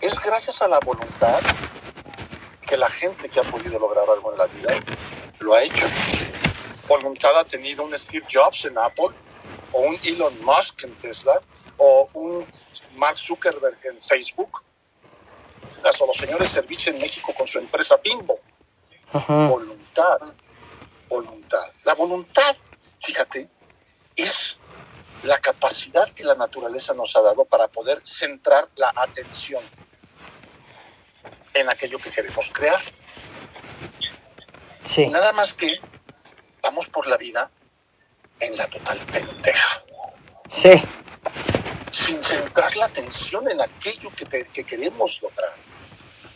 Es 0.00 0.20
gracias 0.20 0.62
a 0.62 0.68
la 0.68 0.78
voluntad 0.80 1.40
que 2.66 2.76
la 2.76 2.88
gente 2.88 3.28
que 3.28 3.40
ha 3.40 3.44
podido 3.44 3.78
lograr 3.78 4.04
algo 4.08 4.32
en 4.32 4.38
la 4.38 4.46
vida 4.46 4.74
lo 5.40 5.54
ha 5.54 5.62
hecho. 5.62 5.86
Voluntad 6.88 7.38
ha 7.38 7.44
tenido 7.44 7.84
un 7.84 7.96
Steve 7.96 8.26
Jobs 8.30 8.64
en 8.64 8.76
Apple, 8.78 9.08
o 9.72 9.80
un 9.80 9.98
Elon 10.02 10.34
Musk 10.44 10.84
en 10.84 10.94
Tesla, 10.94 11.40
o 11.76 12.08
un 12.14 12.46
Mark 12.96 13.16
Zuckerberg 13.16 13.78
en 13.84 14.00
Facebook, 14.00 14.62
o 16.00 16.06
los 16.06 16.16
señores 16.16 16.48
Serviche 16.48 16.90
en 16.90 16.98
México 16.98 17.32
con 17.36 17.46
su 17.46 17.58
empresa 17.58 17.96
Bimbo. 18.02 18.40
Voluntad, 19.12 20.20
voluntad. 21.08 21.72
La 21.84 21.94
voluntad, 21.94 22.56
fíjate, 23.00 23.48
es 24.16 24.56
la 25.22 25.38
capacidad 25.38 26.08
que 26.10 26.24
la 26.24 26.34
naturaleza 26.34 26.94
nos 26.94 27.14
ha 27.16 27.20
dado 27.20 27.44
para 27.44 27.68
poder 27.68 28.00
centrar 28.04 28.68
la 28.76 28.92
atención 28.96 29.62
en 31.54 31.68
aquello 31.68 31.98
que 31.98 32.10
queremos 32.10 32.50
crear. 32.52 32.80
Sí. 34.82 35.06
Nada 35.06 35.32
más 35.32 35.54
que 35.54 35.78
vamos 36.62 36.88
por 36.88 37.06
la 37.06 37.16
vida 37.16 37.50
en 38.40 38.56
la 38.56 38.66
total 38.68 38.98
pendeja. 39.00 39.82
Sí. 40.50 40.82
Sin 41.92 42.20
centrar 42.22 42.74
la 42.76 42.86
atención 42.86 43.50
en 43.50 43.60
aquello 43.60 44.10
que, 44.16 44.24
te- 44.24 44.46
que 44.48 44.64
queremos 44.64 45.20
lograr. 45.22 45.54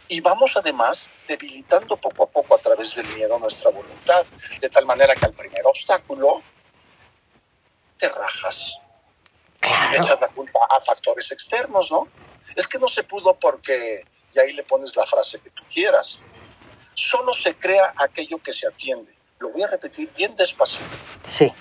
Y 0.08 0.20
vamos 0.20 0.56
además 0.56 1.08
debilitando 1.26 1.96
poco 1.96 2.24
a 2.24 2.26
poco 2.28 2.54
a 2.54 2.58
través 2.58 2.94
del 2.94 3.06
miedo 3.08 3.38
nuestra 3.38 3.70
voluntad, 3.70 4.24
de 4.60 4.68
tal 4.68 4.86
manera 4.86 5.14
que 5.16 5.24
al 5.26 5.32
primer 5.32 5.66
obstáculo 5.66 6.42
te 7.98 8.08
rajas. 8.08 8.78
Claro. 9.58 9.96
echas 10.04 10.20
la 10.20 10.28
culpa 10.28 10.60
a 10.70 10.78
factores 10.80 11.32
externos, 11.32 11.90
¿no? 11.90 12.06
Es 12.54 12.68
que 12.68 12.78
no 12.78 12.86
se 12.88 13.02
pudo 13.02 13.34
porque, 13.34 14.04
y 14.32 14.38
ahí 14.38 14.52
le 14.52 14.62
pones 14.62 14.94
la 14.94 15.04
frase 15.06 15.40
que 15.40 15.50
tú 15.50 15.64
quieras. 15.72 16.20
Solo 16.94 17.32
se 17.34 17.54
crea 17.56 17.92
aquello 17.96 18.38
que 18.38 18.52
se 18.52 18.68
atiende. 18.68 19.12
Lo 19.38 19.50
voy 19.50 19.62
a 19.62 19.68
repetir 19.68 20.10
bien 20.16 20.34
despacito. 20.36 20.84
Sí. 21.22 21.52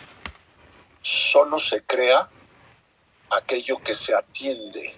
Solo 1.01 1.59
se 1.59 1.81
crea 1.83 2.29
aquello 3.29 3.77
que 3.79 3.93
se 3.93 4.15
atiende. 4.15 4.95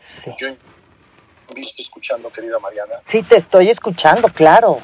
Sí. 0.00 0.34
Yo 0.38 0.48
viste 1.54 1.82
escuchando, 1.82 2.30
querida 2.30 2.58
Mariana. 2.58 3.00
Sí, 3.06 3.22
te 3.22 3.36
estoy 3.36 3.70
escuchando, 3.70 4.28
claro. 4.28 4.80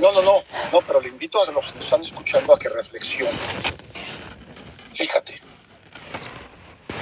No, 0.00 0.12
no, 0.12 0.22
no, 0.22 0.42
no, 0.72 0.80
pero 0.80 1.00
le 1.00 1.08
invito 1.08 1.42
a 1.42 1.50
los 1.50 1.66
que 1.66 1.74
nos 1.74 1.84
están 1.84 2.00
escuchando 2.02 2.54
a 2.54 2.58
que 2.58 2.68
reflexionen. 2.68 3.38
Fíjate, 4.94 5.40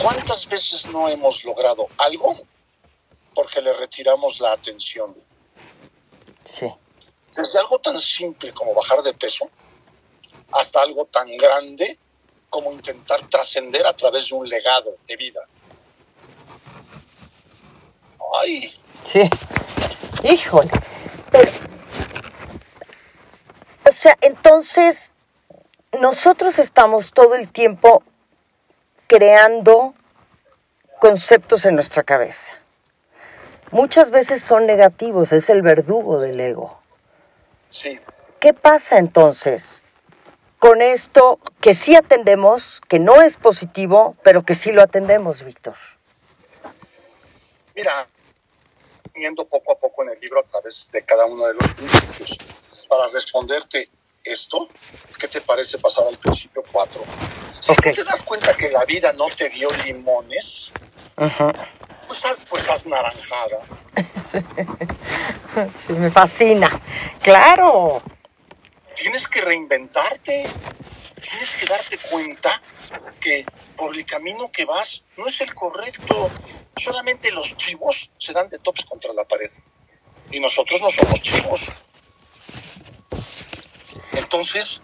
¿cuántas 0.01 0.47
veces 0.47 0.87
no 0.87 1.09
hemos 1.09 1.45
logrado 1.45 1.89
algo 1.97 2.37
porque 3.35 3.61
le 3.63 3.73
retiramos 3.73 4.41
la 4.41 4.53
atención? 4.53 5.17
Sí. 6.45 6.73
Desde 7.39 7.61
algo 7.61 7.79
tan 7.79 8.01
simple 8.01 8.53
como 8.53 8.75
bajar 8.75 9.01
de 9.01 9.15
peso 9.15 9.49
hasta 10.51 10.83
algo 10.83 11.05
tan 11.05 11.29
grande 11.37 11.97
como 12.51 12.73
intentar 12.73 13.23
trascender 13.29 13.87
a 13.87 13.93
través 13.93 14.29
de 14.29 14.35
un 14.35 14.49
legado 14.49 14.97
de 15.07 15.17
vida. 15.17 15.41
Ay, 18.43 18.75
Sí. 19.05 19.31
Híjole. 20.25 20.71
O 23.89 23.93
sea, 23.93 24.19
entonces, 24.21 25.13
nosotros 26.01 26.59
estamos 26.59 27.13
todo 27.13 27.37
el 27.37 27.49
tiempo 27.49 28.03
creando 29.07 29.95
conceptos 31.01 31.65
en 31.67 31.77
nuestra 31.77 32.03
cabeza. 32.03 32.53
Muchas 33.71 34.11
veces 34.11 34.43
son 34.43 34.67
negativos, 34.67 35.33
es 35.33 35.49
el 35.51 35.63
verdugo 35.63 36.19
del 36.19 36.41
ego. 36.41 36.78
Sí. 37.79 38.01
¿Qué 38.41 38.53
pasa 38.53 38.99
entonces 38.99 39.85
con 40.59 40.83
esto 40.83 41.39
que 41.61 41.75
sí 41.75 41.95
atendemos, 41.95 42.81
que 42.89 42.99
no 42.99 43.23
es 43.23 43.37
positivo, 43.37 44.17
pero 44.25 44.43
que 44.43 44.57
sí 44.57 44.73
lo 44.73 44.83
atendemos, 44.83 45.45
Víctor? 45.45 45.77
Mira, 47.77 48.09
yendo 49.15 49.45
poco 49.47 49.73
a 49.73 49.79
poco 49.79 50.03
en 50.03 50.11
el 50.11 50.21
libro 50.21 50.41
a 50.41 50.43
través 50.43 50.91
de 50.91 51.03
cada 51.03 51.27
uno 51.27 51.47
de 51.47 51.55
los 51.55 51.75
principios. 51.75 52.37
Para 52.89 53.07
responderte 53.09 53.89
esto, 54.25 54.67
¿qué 55.21 55.29
te 55.29 55.41
parece 55.41 55.79
pasar 55.79 56.07
al 56.09 56.17
principio 56.17 56.65
4? 56.73 57.01
Ok. 57.69 57.83
¿Te 57.95 58.03
das 58.03 58.25
cuenta 58.25 58.57
que 58.57 58.71
la 58.71 58.85
vida 58.87 59.13
no 59.13 59.27
te 59.29 59.49
dio 59.51 59.71
limones? 59.85 60.71
Ajá. 61.15 61.53
Pues, 61.53 61.88
haz- 62.25 62.39
pues 62.49 62.69
haz 62.69 62.87
naranjada. 62.87 63.59
Sí, 65.87 65.93
me 65.95 66.09
fascina. 66.11 66.69
Claro. 67.23 68.01
Tienes 68.95 69.27
que 69.27 69.41
reinventarte. 69.41 70.45
Tienes 71.21 71.51
que 71.57 71.67
darte 71.67 71.99
cuenta 71.99 72.61
que 73.21 73.45
por 73.77 73.97
el 73.97 74.05
camino 74.07 74.51
que 74.53 74.65
vas 74.65 75.03
no 75.17 75.27
es 75.27 75.41
el 75.41 75.53
correcto. 75.55 76.31
Solamente 76.77 77.33
los 77.33 77.57
chivos 77.57 78.09
se 78.19 78.33
dan 78.33 78.49
de 78.51 78.59
tops 78.61 78.85
contra 78.85 79.13
la 79.13 79.25
pared. 79.25 79.51
Y 80.31 80.39
nosotros 80.39 80.81
no 80.81 80.91
somos 80.93 81.21
chivos. 81.23 81.61
Entonces, 84.13 84.81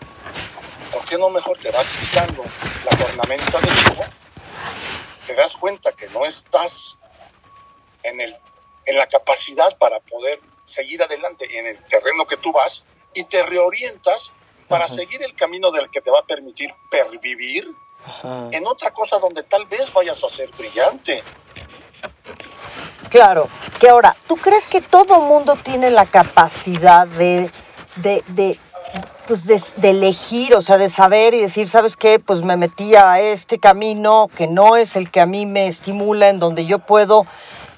¿por 0.93 1.05
qué 1.05 1.19
no 1.19 1.31
mejor 1.31 1.59
te 1.59 1.71
vas 1.71 1.87
quitando 2.01 2.43
la 2.85 2.97
cornamenta 2.97 3.61
del 3.61 3.77
chivo? 3.77 4.05
Te 5.27 5.35
das 5.35 5.53
cuenta 5.53 5.93
que 5.93 6.09
no 6.09 6.25
estás 6.25 6.97
en, 8.05 8.21
el, 8.21 8.35
en 8.87 8.97
la 8.97 9.07
capacidad 9.07 9.77
para 9.79 9.99
poder 10.01 10.39
seguir 10.63 11.03
adelante 11.03 11.59
en 11.59 11.67
el 11.67 11.79
terreno 11.85 12.27
que 12.27 12.37
tú 12.37 12.53
vas 12.53 12.85
y 13.13 13.25
te 13.25 13.43
reorientas 13.43 14.33
para 14.69 14.89
seguir 14.89 15.23
el 15.23 15.35
camino 15.35 15.71
del 15.71 15.91
que 15.91 16.01
te 16.01 16.11
va 16.11 16.21
a 16.21 16.25
permitir 16.25 16.73
pervivir 16.91 17.69
en 18.51 18.67
otra 18.67 18.93
cosa 18.93 19.19
donde 19.19 19.43
tal 19.43 19.67
vez 19.67 19.93
vayas 19.93 20.23
a 20.23 20.29
ser 20.29 20.51
brillante. 20.57 21.23
Claro, 23.11 23.49
que 23.79 23.89
ahora, 23.89 24.17
¿tú 24.27 24.37
crees 24.37 24.67
que 24.67 24.81
todo 24.81 25.21
mundo 25.21 25.57
tiene 25.57 25.91
la 25.91 26.05
capacidad 26.05 27.07
de, 27.07 27.51
de, 27.97 28.25
de, 28.29 28.59
pues 29.29 29.47
de, 29.47 29.63
de 29.77 29.91
elegir, 29.91 30.55
o 30.55 30.63
sea, 30.63 30.79
de 30.79 30.91
saber 30.91 31.33
y 31.35 31.41
decir, 31.41 31.69
¿sabes 31.69 31.97
qué? 31.97 32.19
Pues 32.19 32.43
me 32.43 32.57
metí 32.57 32.97
a 32.97 33.21
este 33.21 33.59
camino 33.59 34.29
que 34.37 34.47
no 34.47 34.77
es 34.77 34.97
el 34.97 35.11
que 35.11 35.21
a 35.21 35.27
mí 35.27 35.47
me 35.47 35.69
estimula, 35.69 36.29
en 36.29 36.41
donde 36.41 36.67
yo 36.67 36.81
puedo 36.81 37.27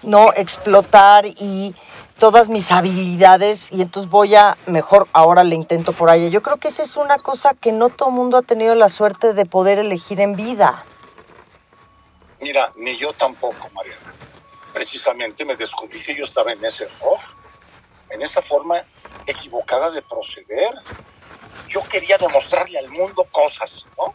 no 0.07 0.33
explotar 0.33 1.27
y 1.27 1.75
todas 2.19 2.49
mis 2.49 2.71
habilidades 2.71 3.71
y 3.71 3.83
entonces 3.83 4.11
voy 4.11 4.35
a, 4.35 4.57
mejor 4.66 5.07
ahora 5.12 5.45
le 5.45 5.55
intento 5.55 5.92
por 5.92 6.09
allá. 6.09 6.29
Yo 6.29 6.42
creo 6.42 6.57
que 6.57 6.69
esa 6.69 6.83
es 6.83 6.97
una 6.97 7.19
cosa 7.19 7.55
que 7.55 7.73
no 7.73 7.90
todo 7.90 8.11
mundo 8.11 8.38
ha 8.38 8.42
tenido 8.42 8.75
la 8.75 8.88
suerte 8.88 9.35
de 9.35 9.45
poder 9.45 9.79
elegir 9.79 10.21
en 10.21 10.35
vida. 10.35 10.85
Mira, 12.40 12.69
ni 12.77 12.97
yo 12.97 13.12
tampoco, 13.12 13.69
Mariana. 13.75 14.14
Precisamente 14.73 15.45
me 15.45 15.57
descubrí 15.57 16.01
que 16.03 16.14
yo 16.14 16.25
estaba 16.25 16.53
en 16.53 16.64
ese 16.64 16.85
error, 16.85 17.19
en 18.11 18.23
esa 18.23 18.42
forma 18.42 18.83
equivocada 19.27 19.90
de 19.90 20.03
proceder. 20.03 20.75
Yo 21.69 21.83
quería 21.85 22.16
demostrarle 22.19 22.79
al 22.79 22.88
mundo 22.90 23.27
cosas, 23.31 23.87
¿no? 23.99 24.14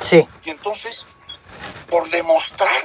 Sí. 0.00 0.26
Y 0.44 0.50
entonces, 0.50 1.04
por 1.88 2.08
demostrar 2.10 2.82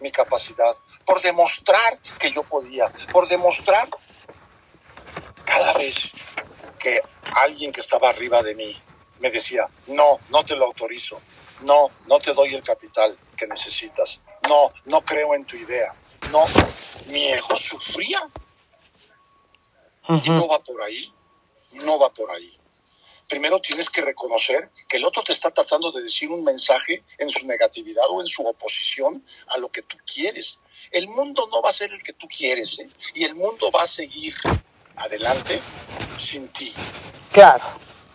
mi 0.00 0.10
capacidad, 0.10 0.76
por 1.04 1.20
demostrar 1.20 1.98
que 2.18 2.30
yo 2.30 2.42
podía, 2.42 2.90
por 3.12 3.28
demostrar 3.28 3.88
cada 5.44 5.72
vez 5.74 6.10
que 6.78 7.00
alguien 7.36 7.72
que 7.72 7.80
estaba 7.80 8.08
arriba 8.10 8.42
de 8.42 8.54
mí 8.54 8.80
me 9.20 9.30
decía, 9.30 9.68
no, 9.86 10.18
no 10.30 10.44
te 10.44 10.56
lo 10.56 10.66
autorizo, 10.66 11.20
no, 11.62 11.90
no 12.06 12.18
te 12.18 12.34
doy 12.34 12.54
el 12.54 12.62
capital 12.62 13.18
que 13.36 13.46
necesitas, 13.46 14.20
no, 14.48 14.72
no 14.84 15.02
creo 15.02 15.34
en 15.34 15.44
tu 15.44 15.56
idea, 15.56 15.94
no, 16.32 16.44
mi 17.08 17.26
ego 17.28 17.56
sufría. 17.56 18.20
Y 20.22 20.28
no 20.28 20.46
va 20.46 20.58
por 20.58 20.82
ahí, 20.82 21.10
no 21.72 21.98
va 21.98 22.10
por 22.10 22.30
ahí. 22.30 22.58
Primero 23.28 23.60
tienes 23.60 23.88
que 23.90 24.00
reconocer 24.02 24.70
que 24.88 24.98
el 24.98 25.04
otro 25.04 25.22
te 25.22 25.32
está 25.32 25.50
tratando 25.50 25.90
de 25.92 26.02
decir 26.02 26.30
un 26.30 26.44
mensaje 26.44 27.02
en 27.18 27.30
su 27.30 27.46
negatividad 27.46 28.04
o 28.10 28.20
en 28.20 28.26
su 28.26 28.46
oposición 28.46 29.24
a 29.48 29.58
lo 29.58 29.70
que 29.70 29.82
tú 29.82 29.96
quieres. 30.06 30.60
El 30.90 31.08
mundo 31.08 31.48
no 31.50 31.62
va 31.62 31.70
a 31.70 31.72
ser 31.72 31.92
el 31.92 32.02
que 32.02 32.12
tú 32.12 32.28
quieres 32.28 32.78
¿eh? 32.78 32.88
y 33.14 33.24
el 33.24 33.34
mundo 33.34 33.70
va 33.70 33.82
a 33.82 33.86
seguir 33.86 34.34
adelante 34.96 35.60
sin 36.20 36.48
ti. 36.48 36.72
Claro, 37.32 37.64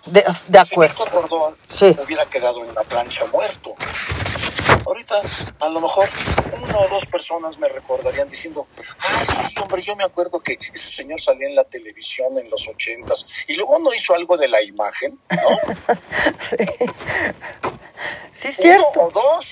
de, 0.06 0.22
de 0.48 0.66
Si 0.66 0.74
acuerdo. 0.74 0.94
Víctor 1.04 1.12
Gordón 1.12 1.58
Sí. 1.70 1.96
hubiera 2.06 2.26
quedado 2.26 2.64
en 2.64 2.74
la 2.74 2.84
plancha 2.84 3.26
muerto. 3.26 3.76
Ahorita, 4.90 5.22
a 5.60 5.70
lo 5.70 5.82
mejor, 5.82 6.10
una 6.64 6.80
o 6.80 6.88
dos 6.88 7.06
personas 7.06 7.60
me 7.60 7.68
recordarían 7.68 8.28
diciendo, 8.28 8.66
ay, 8.98 9.24
sí, 9.48 9.54
hombre, 9.62 9.84
yo 9.84 9.96
me 9.96 10.04
acuerdo 10.04 10.40
que 10.40 10.58
ese 10.74 10.88
señor 10.88 11.22
salía 11.22 11.48
en 11.48 11.54
la 11.54 11.64
televisión 11.64 12.36
en 12.40 12.50
los 12.50 12.68
ochentas 12.68 13.28
y 13.48 13.54
luego 13.54 13.78
no 13.78 13.94
hizo 13.94 14.16
algo 14.16 14.36
de 14.36 14.48
la 14.48 14.64
imagen, 14.64 15.20
¿no? 15.30 15.60
Sí, 18.32 18.48
es 18.48 18.56
cierto. 18.56 18.88
Uno 18.96 19.04
o 19.04 19.12
dos. 19.12 19.52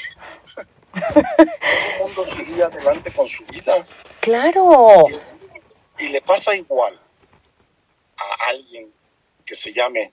El 1.16 2.00
mundo 2.00 2.26
seguía 2.36 2.66
adelante 2.66 3.12
con 3.12 3.28
su 3.28 3.46
vida. 3.46 3.86
Claro. 4.22 5.06
Y 6.00 6.08
le 6.08 6.22
pasa 6.22 6.56
igual 6.56 7.00
a 8.18 8.50
alguien 8.50 8.92
que 9.46 9.54
se 9.54 9.72
llame 9.72 10.12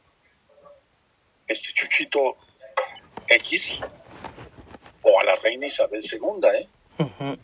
este 1.47 1.73
Chuchito 1.73 2.37
X 3.29 3.81
reina 5.45 5.67
Isabel 5.67 6.01
II, 6.03 6.49
¿eh? 6.59 7.37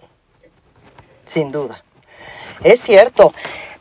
Sin 1.26 1.52
duda. 1.52 1.84
Es 2.64 2.80
cierto. 2.80 3.32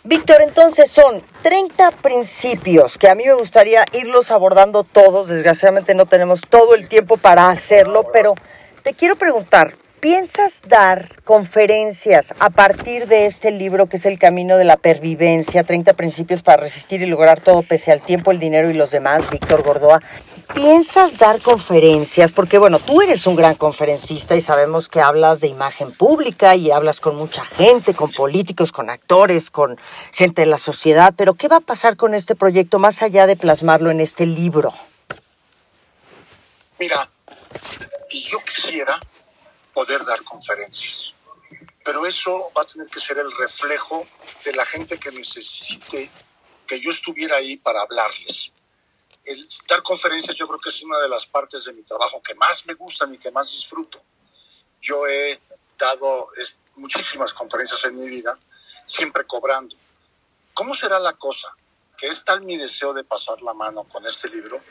Víctor, 0.04 0.38
entonces 0.42 0.92
son 0.92 1.22
30 1.42 1.92
principios 2.02 2.98
que 2.98 3.10
a 3.10 3.16
mí 3.16 3.26
me 3.26 3.34
gustaría 3.34 3.84
irlos 3.94 4.32
abordando 4.32 4.84
todos. 4.84 5.28
Desgraciadamente 5.28 5.94
no 5.94 6.06
tenemos 6.06 6.42
todo 6.42 6.76
el 6.76 6.88
tiempo 6.88 7.18
para 7.18 7.50
hacerlo, 7.50 8.10
pero 8.12 8.36
te 8.84 8.94
quiero 8.94 9.16
preguntar, 9.16 9.76
¿piensas 10.00 10.62
dar 10.68 11.22
conferencias 11.24 12.34
a 12.40 12.50
partir 12.50 13.08
de 13.08 13.26
este 13.26 13.52
libro 13.52 13.88
que 13.88 13.98
es 13.98 14.06
El 14.06 14.18
Camino 14.18 14.58
de 14.58 14.64
la 14.64 14.78
Pervivencia, 14.78 15.64
30 15.64 15.94
principios 15.94 16.42
para 16.42 16.64
resistir 16.64 17.02
y 17.02 17.06
lograr 17.06 17.42
todo 17.42 17.64
pese 17.64 17.92
al 17.92 18.02
tiempo, 18.02 18.32
el 18.32 18.40
dinero 18.40 18.70
y 18.70 18.74
los 18.74 18.92
demás, 18.92 19.30
Víctor 19.30 19.64
Gordoa? 19.64 20.02
¿Piensas 20.54 21.18
dar 21.18 21.42
conferencias? 21.42 22.32
Porque 22.32 22.58
bueno, 22.58 22.80
tú 22.80 23.02
eres 23.02 23.28
un 23.28 23.36
gran 23.36 23.56
conferencista 23.56 24.36
y 24.36 24.42
sabemos 24.42 24.90
que 24.90 25.02
hablas 25.02 25.42
de 25.42 25.48
imagen 25.48 25.92
pública 25.92 26.56
y 26.56 26.72
hablas 26.72 27.02
con 27.02 27.16
mucha 27.16 27.44
gente, 27.44 27.94
con 27.94 28.12
políticos, 28.12 28.72
con 28.72 28.90
actores, 28.90 29.52
con 29.52 29.78
gente 30.14 30.42
de 30.42 30.48
la 30.48 30.58
sociedad, 30.58 31.14
pero 31.16 31.34
¿qué 31.34 31.48
va 31.48 31.58
a 31.58 31.62
pasar 31.62 31.98
con 31.98 32.14
este 32.14 32.36
proyecto 32.36 32.80
más 32.80 33.02
allá 33.02 33.28
de 33.28 33.36
plasmarlo 33.36 33.92
en 33.92 34.00
este 34.00 34.26
libro? 34.26 34.74
Mira, 36.80 37.10
yo 38.10 38.40
quisiera 38.46 39.00
poder 39.80 40.04
dar 40.04 40.22
conferencias, 40.24 41.14
pero 41.86 42.06
eso 42.06 42.52
va 42.56 42.64
a 42.64 42.66
tener 42.66 42.88
que 42.88 43.00
ser 43.00 43.18
el 43.18 43.32
reflejo 43.32 44.06
de 44.44 44.52
la 44.52 44.66
gente 44.66 45.00
que 45.00 45.10
necesite 45.10 46.12
que 46.68 46.82
yo 46.82 46.92
estuviera 46.92 47.38
ahí 47.38 47.56
para 47.56 47.80
hablarles. 47.84 48.52
El 49.24 49.48
dar 49.70 49.82
conferencias 49.82 50.36
yo 50.36 50.48
creo 50.50 50.60
que 50.60 50.68
es 50.68 50.84
una 50.84 51.00
de 51.00 51.08
las 51.08 51.26
partes 51.28 51.64
de 51.64 51.72
mi 51.72 51.84
trabajo 51.84 52.22
que 52.22 52.36
más 52.36 52.66
me 52.66 52.74
gustan 52.74 53.14
y 53.14 53.18
que 53.18 53.32
más 53.32 53.54
disfruto. 53.54 54.02
Yo 54.82 55.08
he 55.08 55.40
dado 55.78 56.28
muchísimas 56.76 57.34
conferencias 57.34 57.82
en 57.86 57.98
mi 57.98 58.10
vida, 58.10 58.38
siempre 58.86 59.26
cobrando. 59.26 59.78
¿Cómo 60.54 60.76
será 60.76 61.00
la 61.00 61.14
cosa? 61.14 61.56
Que 61.96 62.08
es 62.08 62.26
tal 62.26 62.42
mi 62.42 62.58
deseo 62.58 62.94
de 62.94 63.06
pasar 63.06 63.42
la 63.42 63.54
mano 63.54 63.86
con 63.86 64.06
este 64.06 64.28
libro, 64.28 64.62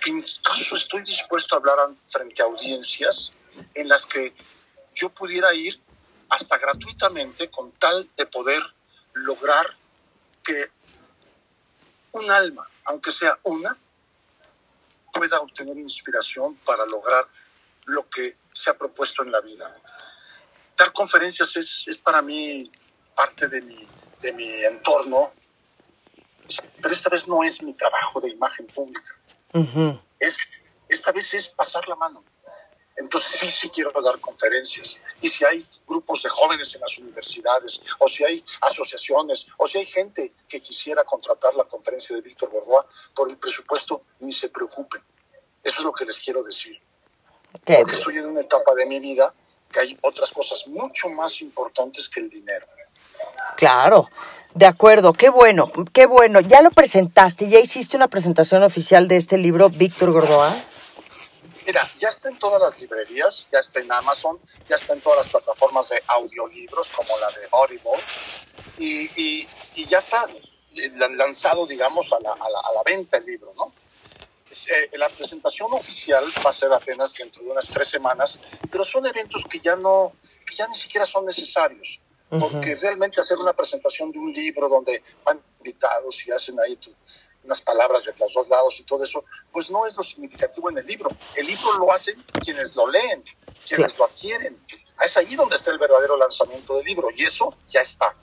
que 0.00 0.10
incluso 0.10 0.76
estoy 0.76 1.02
dispuesto 1.02 1.56
a 1.56 1.58
hablar 1.58 1.78
frente 2.08 2.42
a 2.42 2.44
audiencias 2.44 3.32
en 3.74 3.88
las 3.88 4.06
que 4.06 4.34
yo 4.94 5.10
pudiera 5.10 5.52
ir 5.54 5.80
hasta 6.28 6.58
gratuitamente 6.58 7.50
con 7.50 7.72
tal 7.72 8.08
de 8.16 8.26
poder 8.26 8.62
lograr 9.14 9.66
que 10.42 10.70
un 12.12 12.30
alma, 12.30 12.66
aunque 12.84 13.12
sea 13.12 13.38
una, 13.42 13.76
pueda 15.12 15.40
obtener 15.40 15.76
inspiración 15.76 16.56
para 16.64 16.86
lograr 16.86 17.26
lo 17.84 18.08
que 18.08 18.36
se 18.50 18.70
ha 18.70 18.78
propuesto 18.78 19.22
en 19.22 19.32
la 19.32 19.40
vida. 19.40 19.74
Dar 20.76 20.92
conferencias 20.92 21.56
es, 21.56 21.84
es 21.86 21.98
para 21.98 22.22
mí 22.22 22.70
parte 23.14 23.48
de 23.48 23.60
mi, 23.62 23.88
de 24.20 24.32
mi 24.32 24.64
entorno, 24.64 25.32
pero 26.80 26.94
esta 26.94 27.10
vez 27.10 27.28
no 27.28 27.42
es 27.42 27.62
mi 27.62 27.74
trabajo 27.74 28.20
de 28.20 28.30
imagen 28.30 28.66
pública. 28.66 29.16
es, 30.18 30.36
esta 30.88 31.12
vez 31.12 31.34
es 31.34 31.48
pasar 31.48 31.86
la 31.88 31.96
mano. 31.96 32.24
Entonces 33.02 33.40
sí, 33.40 33.50
sí 33.50 33.68
quiero 33.68 33.90
dar 34.00 34.18
conferencias. 34.20 34.98
Y 35.20 35.28
si 35.28 35.44
hay 35.44 35.64
grupos 35.86 36.22
de 36.22 36.28
jóvenes 36.28 36.72
en 36.74 36.80
las 36.80 36.96
universidades, 36.98 37.82
o 37.98 38.08
si 38.08 38.24
hay 38.24 38.42
asociaciones, 38.60 39.46
o 39.56 39.66
si 39.66 39.78
hay 39.78 39.84
gente 39.84 40.32
que 40.48 40.60
quisiera 40.60 41.02
contratar 41.04 41.54
la 41.56 41.64
conferencia 41.64 42.14
de 42.14 42.22
Víctor 42.22 42.50
Borboa 42.50 42.86
por 43.12 43.28
el 43.28 43.36
presupuesto, 43.38 44.04
ni 44.20 44.32
se 44.32 44.48
preocupen. 44.50 45.02
Eso 45.62 45.78
es 45.78 45.84
lo 45.84 45.92
que 45.92 46.04
les 46.04 46.18
quiero 46.18 46.42
decir. 46.42 46.80
Porque 47.52 47.94
estoy 47.94 48.18
en 48.18 48.26
una 48.26 48.40
etapa 48.40 48.72
de 48.74 48.86
mi 48.86 49.00
vida 49.00 49.34
que 49.70 49.80
hay 49.80 49.98
otras 50.02 50.30
cosas 50.30 50.66
mucho 50.68 51.08
más 51.08 51.40
importantes 51.40 52.08
que 52.08 52.20
el 52.20 52.30
dinero. 52.30 52.66
Claro, 53.56 54.08
de 54.54 54.66
acuerdo, 54.66 55.12
qué 55.12 55.28
bueno, 55.28 55.72
qué 55.92 56.06
bueno. 56.06 56.40
¿Ya 56.40 56.62
lo 56.62 56.70
presentaste? 56.70 57.48
¿Ya 57.48 57.58
hiciste 57.58 57.96
una 57.96 58.08
presentación 58.08 58.62
oficial 58.62 59.08
de 59.08 59.16
este 59.16 59.38
libro, 59.38 59.70
Víctor 59.70 60.12
Gordoa? 60.12 60.54
Mira, 61.66 61.88
ya 61.96 62.08
está 62.08 62.28
en 62.28 62.38
todas 62.38 62.60
las 62.60 62.80
librerías, 62.80 63.46
ya 63.52 63.60
está 63.60 63.80
en 63.80 63.92
Amazon, 63.92 64.40
ya 64.66 64.76
está 64.76 64.92
en 64.94 65.00
todas 65.00 65.24
las 65.24 65.28
plataformas 65.28 65.88
de 65.90 66.02
audiolibros 66.08 66.88
como 66.90 67.18
la 67.18 67.28
de 67.28 67.48
Audible 67.52 67.92
y, 68.78 69.46
ya 69.86 69.98
está 69.98 70.26
lanzado, 71.16 71.66
digamos, 71.66 72.12
a 72.12 72.20
la, 72.20 72.32
a 72.32 72.72
la 72.74 72.82
venta 72.84 73.18
el 73.18 73.24
libro, 73.24 73.52
¿no? 73.56 73.72
Eh, 74.68 74.98
la 74.98 75.08
presentación 75.08 75.72
oficial 75.72 76.24
va 76.44 76.50
a 76.50 76.52
ser 76.52 76.72
apenas 76.72 77.14
dentro 77.14 77.42
de 77.42 77.50
unas 77.50 77.68
tres 77.68 77.88
semanas, 77.88 78.38
pero 78.70 78.84
son 78.84 79.06
eventos 79.06 79.44
que 79.48 79.58
ya 79.58 79.76
no, 79.76 80.12
que 80.46 80.54
ya 80.54 80.66
ni 80.68 80.74
siquiera 80.74 81.06
son 81.06 81.24
necesarios, 81.24 82.00
porque 82.40 82.74
realmente 82.76 83.20
hacer 83.20 83.36
una 83.38 83.52
presentación 83.52 84.10
de 84.10 84.18
un 84.18 84.32
libro 84.32 84.68
donde 84.68 85.02
van 85.24 85.40
invitados 85.58 86.26
y 86.26 86.30
hacen 86.32 86.58
ahí 86.60 86.78
unas 87.44 87.60
palabras 87.60 88.04
de 88.04 88.14
los 88.18 88.32
dos 88.32 88.48
lados 88.48 88.78
y 88.80 88.84
todo 88.84 89.02
eso, 89.02 89.24
pues 89.52 89.70
no 89.70 89.86
es 89.86 89.96
lo 89.96 90.02
significativo 90.02 90.70
en 90.70 90.78
el 90.78 90.86
libro. 90.86 91.10
El 91.36 91.46
libro 91.46 91.78
lo 91.78 91.92
hacen 91.92 92.22
quienes 92.42 92.74
lo 92.74 92.88
leen, 92.88 93.22
quienes 93.66 93.98
lo 93.98 94.04
adquieren. 94.04 94.58
Es 95.04 95.16
ahí 95.16 95.34
donde 95.34 95.56
está 95.56 95.72
el 95.72 95.78
verdadero 95.78 96.16
lanzamiento 96.16 96.76
del 96.76 96.84
libro 96.86 97.08
y 97.14 97.24
eso 97.24 97.54
ya 97.68 97.80
está. 97.80 98.14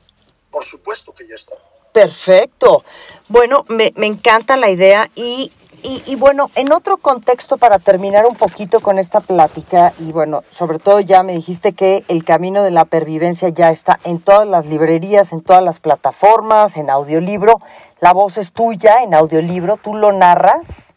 Por 0.50 0.65
supuesto 0.65 1.13
que 1.13 1.28
ya 1.28 1.36
está. 1.36 1.56
Perfecto. 1.91 2.84
Bueno, 3.28 3.65
me, 3.67 3.91
me 3.95 4.08
encanta 4.08 4.56
la 4.58 4.69
idea 4.69 5.10
y 5.15 5.52
y, 5.84 6.15
bueno, 6.15 6.50
en 6.56 6.72
otro 6.72 6.98
contexto, 6.98 7.58
para 7.58 7.80
terminar 7.80 8.26
un 8.26 8.36
poquito 8.36 8.80
con 8.80 9.00
esta 9.00 9.20
plática, 9.20 9.94
y 10.00 10.12
bueno, 10.12 10.44
sobre 10.52 10.80
todo 10.80 11.00
ya 11.00 11.24
me 11.24 11.34
dijiste 11.34 11.74
que 11.74 12.04
el 12.08 12.24
camino 12.24 12.63
de 12.63 12.72
la 12.72 12.86
pervivencia 12.86 13.50
ya 13.50 13.70
está 13.70 14.00
en 14.04 14.20
todas 14.20 14.48
las 14.48 14.65
librerías, 14.65 15.32
en 15.32 15.42
todas 15.42 15.63
las 15.63 15.80
plataformas, 15.80 16.78
en 16.78 16.89
audiolibro. 16.89 17.62
La 18.00 18.13
voz 18.13 18.38
es 18.38 18.54
tuya 18.54 19.04
en 19.04 19.13
audiolibro, 19.13 19.78
tú 19.78 19.96
lo 19.96 20.12
narras. 20.12 20.94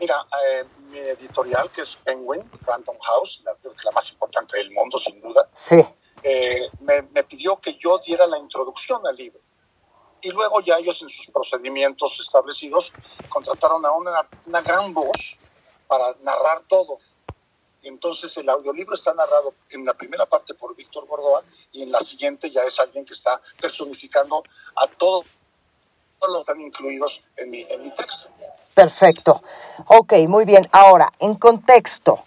Mira, 0.00 0.16
eh, 0.46 0.64
mi 0.90 0.98
editorial, 0.98 1.70
que 1.70 1.82
es 1.82 1.96
Penguin 2.04 2.42
Random 2.66 2.96
House, 3.00 3.42
la, 3.44 3.52
la 3.84 3.90
más 3.92 4.10
importante 4.10 4.58
del 4.58 4.70
mundo, 4.72 4.98
sin 4.98 5.20
duda, 5.20 5.48
sí. 5.54 5.84
Eh, 6.22 6.68
me, 6.80 7.02
me 7.14 7.24
pidió 7.24 7.58
que 7.58 7.74
yo 7.74 7.98
diera 7.98 8.26
la 8.26 8.38
introducción 8.38 9.00
al 9.06 9.16
libro 9.16 9.40
y 10.22 10.30
luego 10.30 10.60
ya 10.60 10.78
ellos 10.78 11.02
en 11.02 11.08
sus 11.08 11.26
procedimientos 11.26 12.18
establecidos 12.20 12.92
contrataron 13.28 13.84
a 13.84 13.90
una, 13.92 14.28
una 14.46 14.60
gran 14.60 14.94
voz 14.94 15.36
para 15.86 16.14
narrar 16.22 16.60
todo. 16.68 16.98
Entonces 17.82 18.36
el 18.36 18.48
audiolibro 18.48 18.94
está 18.94 19.12
narrado 19.12 19.54
en 19.70 19.84
la 19.84 19.94
primera 19.94 20.24
parte 20.26 20.54
por 20.54 20.74
Víctor 20.76 21.06
Gordoa 21.06 21.42
y 21.72 21.82
en 21.82 21.90
la 21.90 22.00
siguiente 22.00 22.48
ya 22.48 22.62
es 22.62 22.78
alguien 22.78 23.04
que 23.04 23.14
está 23.14 23.40
personificando 23.60 24.44
a 24.76 24.86
todos, 24.86 25.26
los 26.20 26.34
que 26.36 26.40
están 26.40 26.60
incluidos 26.60 27.22
en 27.36 27.50
mi, 27.50 27.62
en 27.68 27.82
mi 27.82 27.90
texto. 27.90 28.28
Perfecto. 28.74 29.42
Ok, 29.88 30.12
muy 30.28 30.44
bien. 30.44 30.66
Ahora, 30.70 31.12
en 31.18 31.34
contexto, 31.34 32.24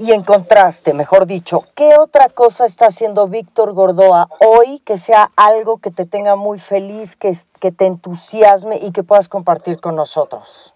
y 0.00 0.12
en 0.12 0.22
contraste, 0.22 0.94
mejor 0.94 1.26
dicho, 1.26 1.66
¿qué 1.76 1.98
otra 1.98 2.30
cosa 2.30 2.64
está 2.64 2.86
haciendo 2.86 3.28
Víctor 3.28 3.74
Gordoa 3.74 4.30
hoy 4.40 4.78
que 4.80 4.96
sea 4.96 5.30
algo 5.36 5.76
que 5.76 5.90
te 5.90 6.06
tenga 6.06 6.36
muy 6.36 6.58
feliz, 6.58 7.16
que, 7.16 7.36
que 7.60 7.70
te 7.70 7.84
entusiasme 7.84 8.78
y 8.80 8.92
que 8.92 9.02
puedas 9.02 9.28
compartir 9.28 9.78
con 9.78 9.96
nosotros? 9.96 10.72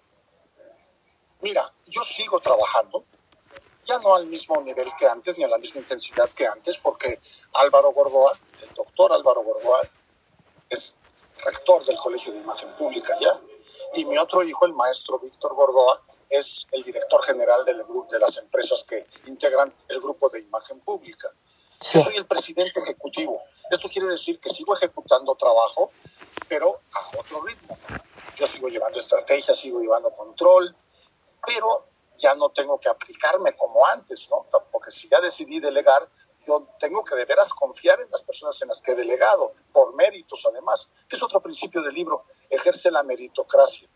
Mira, 1.41 1.73
yo 1.87 2.05
sigo 2.05 2.39
trabajando, 2.39 3.03
ya 3.83 3.99
no 4.01 4.15
al 4.15 4.27
mismo 4.27 4.61
nivel 4.61 4.91
que 4.99 5.07
antes, 5.07 5.39
ni 5.39 5.45
a 5.45 5.49
la 5.49 5.57
misma 5.57 5.81
intensidad 5.81 6.29
que 6.29 6.47
antes, 6.47 6.77
porque 6.77 7.19
Álvaro 7.55 7.93
Gordoa, 7.93 8.33
el 8.61 8.75
doctor 8.75 9.11
Álvaro 9.11 9.43
Gordoa, 9.43 9.81
es 10.69 10.95
rector 11.43 11.83
del 11.87 11.97
Colegio 11.97 12.31
de 12.31 12.41
Imagen 12.41 12.77
Pública 12.77 13.17
ya, 13.19 13.41
y 13.95 14.05
mi 14.05 14.19
otro 14.19 14.43
hijo, 14.43 14.67
el 14.67 14.75
maestro 14.75 15.19
Víctor 15.19 15.55
Gordoa, 15.55 16.03
es 16.39 16.67
el 16.73 16.83
director 16.83 17.23
general 17.25 17.65
del 17.65 17.83
grupo 17.85 18.13
de 18.13 18.19
las 18.19 18.37
empresas 18.37 18.85
que 18.85 19.07
integran 19.27 19.73
el 19.89 20.01
grupo 20.01 20.29
de 20.29 20.41
imagen 20.41 20.81
pública. 20.81 21.31
Yo 21.93 22.03
soy 22.03 22.17
el 22.17 22.27
presidente 22.27 22.81
ejecutivo. 22.81 23.43
Esto 23.71 23.89
quiere 23.89 24.09
decir 24.09 24.41
que 24.41 24.51
sigo 24.51 24.75
ejecutando 24.75 25.35
trabajo, 25.35 25.91
pero 26.49 26.81
a 26.93 27.19
otro 27.19 27.43
ritmo. 27.43 27.77
Yo 28.37 28.47
sigo 28.47 28.69
llevando 28.69 28.99
estrategia, 28.99 29.55
sigo 29.55 29.81
llevando 29.81 30.11
control, 30.11 30.75
pero 31.47 31.87
ya 32.17 32.35
no 32.35 32.51
tengo 32.51 32.79
que 32.79 32.89
aplicarme 32.89 33.55
como 33.55 33.85
antes, 33.87 34.29
¿no? 34.31 34.47
Porque 34.73 34.91
si 34.91 35.09
ya 35.09 35.21
decidí 35.21 35.61
delegar, 35.61 36.09
yo 36.47 36.69
tengo 36.79 37.03
que 37.05 37.17
de 37.17 37.25
veras 37.25 37.53
confiar 37.53 38.01
en 38.01 38.11
las 38.11 38.23
personas 38.23 38.61
en 38.63 38.69
las 38.69 38.81
que 38.81 38.93
he 38.93 38.95
delegado, 38.95 39.53
por 39.73 39.95
méritos 39.95 40.47
además, 40.51 40.89
que 41.09 41.17
es 41.17 41.23
otro 41.23 41.41
principio 41.41 41.83
del 41.83 41.95
libro, 41.95 42.25
ejerce 42.51 42.91
la 42.91 43.03
meritocracia. 43.03 43.89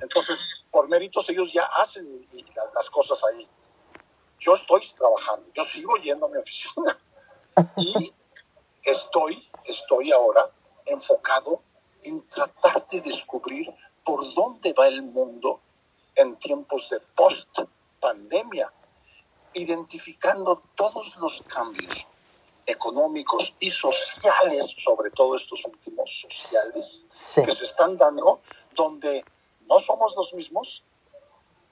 Entonces, 0.00 0.38
por 0.70 0.88
méritos 0.88 1.28
ellos 1.30 1.52
ya 1.52 1.64
hacen 1.64 2.26
las 2.74 2.90
cosas 2.90 3.22
ahí. 3.24 3.48
Yo 4.38 4.54
estoy 4.54 4.80
trabajando, 4.96 5.50
yo 5.52 5.64
sigo 5.64 5.96
yendo 5.96 6.26
a 6.26 6.28
mi 6.28 6.38
oficina 6.38 6.98
y 7.76 8.12
estoy, 8.84 9.48
estoy 9.64 10.12
ahora 10.12 10.50
enfocado 10.86 11.62
en 12.02 12.26
tratar 12.28 12.84
de 12.86 13.00
descubrir 13.00 13.66
por 14.04 14.32
dónde 14.34 14.72
va 14.72 14.86
el 14.86 15.02
mundo 15.02 15.60
en 16.14 16.36
tiempos 16.36 16.90
de 16.90 17.00
post 17.00 17.58
pandemia 18.00 18.72
identificando 19.54 20.62
todos 20.74 21.16
los 21.16 21.42
cambios 21.42 22.06
económicos 22.66 23.54
y 23.58 23.70
sociales, 23.70 24.74
sobre 24.78 25.10
todo 25.10 25.36
estos 25.36 25.64
últimos 25.64 26.26
sociales, 26.28 27.02
que 27.34 27.54
se 27.54 27.64
están 27.64 27.96
dando, 27.96 28.40
donde 28.74 29.24
no 29.68 29.78
somos 29.78 30.14
los 30.16 30.34
mismos 30.34 30.84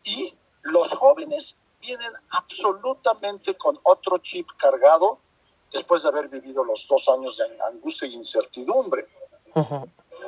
y 0.03 0.37
los 0.63 0.89
jóvenes 0.91 1.57
vienen 1.81 2.13
absolutamente 2.31 3.57
con 3.57 3.79
otro 3.83 4.19
chip 4.19 4.49
cargado 4.57 5.19
después 5.73 6.03
de 6.03 6.09
haber 6.09 6.29
vivido 6.29 6.65
los 6.65 6.87
dos 6.89 7.09
años 7.09 7.37
de 7.37 7.45
angustia 7.63 8.09
e 8.09 8.13
incertidumbre. 8.13 9.07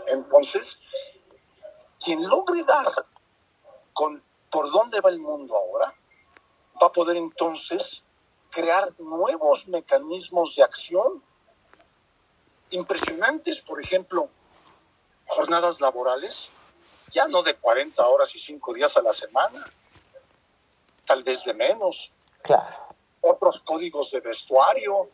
Entonces, 0.06 0.80
quien 2.02 2.26
logre 2.28 2.62
dar 2.64 2.86
con 3.92 4.22
por 4.50 4.70
dónde 4.70 5.00
va 5.00 5.10
el 5.10 5.18
mundo 5.18 5.56
ahora, 5.56 5.94
va 6.80 6.86
a 6.86 6.92
poder 6.92 7.16
entonces 7.16 8.02
crear 8.50 8.94
nuevos 8.98 9.68
mecanismos 9.68 10.56
de 10.56 10.62
acción 10.62 11.22
impresionantes, 12.70 13.60
por 13.60 13.80
ejemplo, 13.80 14.28
jornadas 15.26 15.80
laborales, 15.80 16.48
ya 17.10 17.26
no 17.28 17.42
de 17.42 17.54
40 17.54 18.06
horas 18.06 18.34
y 18.34 18.38
5 18.38 18.74
días 18.74 18.96
a 18.96 19.02
la 19.02 19.12
semana, 19.12 19.64
tal 21.04 21.22
vez 21.22 21.44
de 21.44 21.54
menos. 21.54 22.12
Claro. 22.42 22.76
Otros 23.20 23.60
códigos 23.60 24.10
de 24.10 24.20
vestuario, 24.20 25.10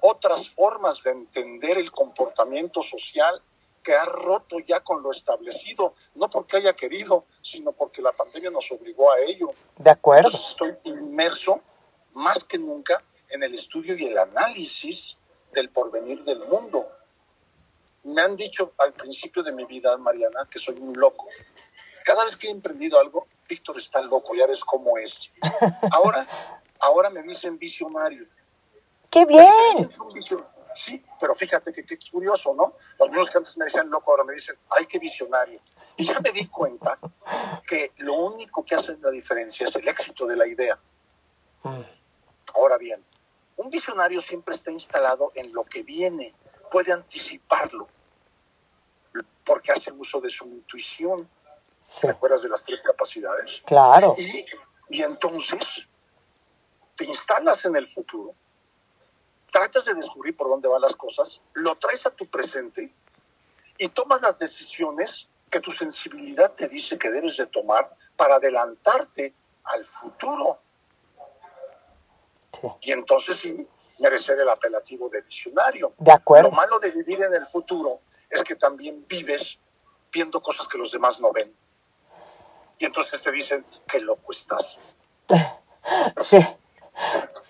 otras 0.00 0.48
formas 0.50 1.02
de 1.02 1.10
entender 1.10 1.78
el 1.78 1.90
comportamiento 1.90 2.82
social 2.82 3.42
que 3.82 3.94
ha 3.94 4.04
roto 4.04 4.58
ya 4.58 4.80
con 4.80 5.00
lo 5.00 5.12
establecido, 5.12 5.94
no 6.16 6.28
porque 6.28 6.56
haya 6.56 6.72
querido, 6.72 7.24
sino 7.40 7.70
porque 7.70 8.02
la 8.02 8.10
pandemia 8.12 8.50
nos 8.50 8.70
obligó 8.72 9.12
a 9.12 9.20
ello. 9.20 9.50
De 9.76 9.90
acuerdo. 9.90 10.28
estoy 10.28 10.74
inmerso 10.84 11.60
más 12.12 12.42
que 12.42 12.58
nunca 12.58 13.02
en 13.28 13.42
el 13.44 13.54
estudio 13.54 13.96
y 13.96 14.06
el 14.06 14.18
análisis 14.18 15.18
del 15.52 15.70
porvenir 15.70 16.24
del 16.24 16.40
mundo. 16.46 16.88
Me 18.06 18.22
han 18.22 18.36
dicho 18.36 18.72
al 18.78 18.92
principio 18.92 19.42
de 19.42 19.52
mi 19.52 19.64
vida, 19.64 19.96
Mariana, 19.96 20.46
que 20.48 20.60
soy 20.60 20.78
un 20.78 20.92
loco. 20.96 21.26
Cada 22.04 22.24
vez 22.24 22.36
que 22.36 22.46
he 22.46 22.50
emprendido 22.50 23.00
algo, 23.00 23.26
Víctor 23.48 23.78
está 23.78 24.00
loco, 24.00 24.32
ya 24.32 24.46
ves 24.46 24.64
cómo 24.64 24.96
es. 24.96 25.28
Ahora, 25.90 26.24
ahora 26.78 27.10
me 27.10 27.20
dicen 27.22 27.58
visionario. 27.58 28.26
¡Qué 29.10 29.26
bien! 29.26 29.90
Sí, 30.72 31.02
pero 31.18 31.34
fíjate 31.34 31.72
que 31.72 31.84
qué 31.84 31.98
curioso, 32.12 32.54
¿no? 32.54 32.74
Los 32.98 33.08
mismos 33.08 33.30
que 33.30 33.38
antes 33.38 33.58
me 33.58 33.64
decían 33.64 33.90
loco, 33.90 34.12
ahora 34.12 34.22
me 34.22 34.34
dicen, 34.34 34.56
ay, 34.70 34.86
qué 34.86 35.00
visionario. 35.00 35.58
Y 35.96 36.04
ya 36.04 36.20
me 36.20 36.30
di 36.30 36.46
cuenta 36.46 37.00
que 37.66 37.90
lo 37.98 38.12
único 38.14 38.64
que 38.64 38.76
hace 38.76 38.96
la 38.98 39.10
diferencia 39.10 39.64
es 39.64 39.74
el 39.74 39.88
éxito 39.88 40.26
de 40.26 40.36
la 40.36 40.46
idea. 40.46 40.78
Mm. 41.64 41.80
Ahora 42.54 42.78
bien, 42.78 43.02
un 43.56 43.68
visionario 43.68 44.20
siempre 44.20 44.54
está 44.54 44.70
instalado 44.70 45.32
en 45.34 45.52
lo 45.52 45.64
que 45.64 45.82
viene, 45.82 46.34
puede 46.70 46.92
anticiparlo 46.92 47.88
porque 49.44 49.72
hace 49.72 49.92
uso 49.92 50.20
de 50.20 50.30
su 50.30 50.46
intuición. 50.46 51.28
¿Te 52.00 52.10
acuerdas 52.10 52.42
de 52.42 52.48
las 52.48 52.64
tres 52.64 52.82
capacidades? 52.82 53.62
Claro. 53.64 54.14
Y, 54.18 54.44
y 54.90 55.02
entonces 55.02 55.86
te 56.96 57.04
instalas 57.04 57.64
en 57.64 57.76
el 57.76 57.86
futuro, 57.86 58.34
tratas 59.50 59.84
de 59.84 59.94
descubrir 59.94 60.36
por 60.36 60.48
dónde 60.48 60.68
van 60.68 60.80
las 60.80 60.96
cosas, 60.96 61.42
lo 61.52 61.76
traes 61.76 62.06
a 62.06 62.10
tu 62.10 62.26
presente 62.26 62.92
y 63.78 63.88
tomas 63.88 64.22
las 64.22 64.38
decisiones 64.38 65.28
que 65.50 65.60
tu 65.60 65.70
sensibilidad 65.70 66.52
te 66.52 66.68
dice 66.68 66.98
que 66.98 67.10
debes 67.10 67.36
de 67.36 67.46
tomar 67.46 67.94
para 68.16 68.36
adelantarte 68.36 69.34
al 69.64 69.84
futuro. 69.84 70.58
Sí. 72.52 72.68
Y 72.82 72.92
entonces 72.92 73.36
sí, 73.36 73.68
merecer 73.98 74.40
el 74.40 74.48
apelativo 74.48 75.08
de 75.08 75.20
visionario. 75.20 75.92
De 75.98 76.12
acuerdo. 76.12 76.50
Lo 76.50 76.56
malo 76.56 76.78
de 76.78 76.90
vivir 76.90 77.22
en 77.22 77.34
el 77.34 77.44
futuro 77.44 78.00
es 78.30 78.42
que 78.42 78.54
también 78.56 79.04
vives 79.08 79.58
viendo 80.12 80.40
cosas 80.40 80.66
que 80.68 80.78
los 80.78 80.92
demás 80.92 81.20
no 81.20 81.32
ven. 81.32 81.54
Y 82.78 82.84
entonces 82.84 83.22
te 83.22 83.30
dicen, 83.32 83.64
qué 83.86 84.00
loco 84.00 84.32
estás. 84.32 84.78
Sí, 86.18 86.38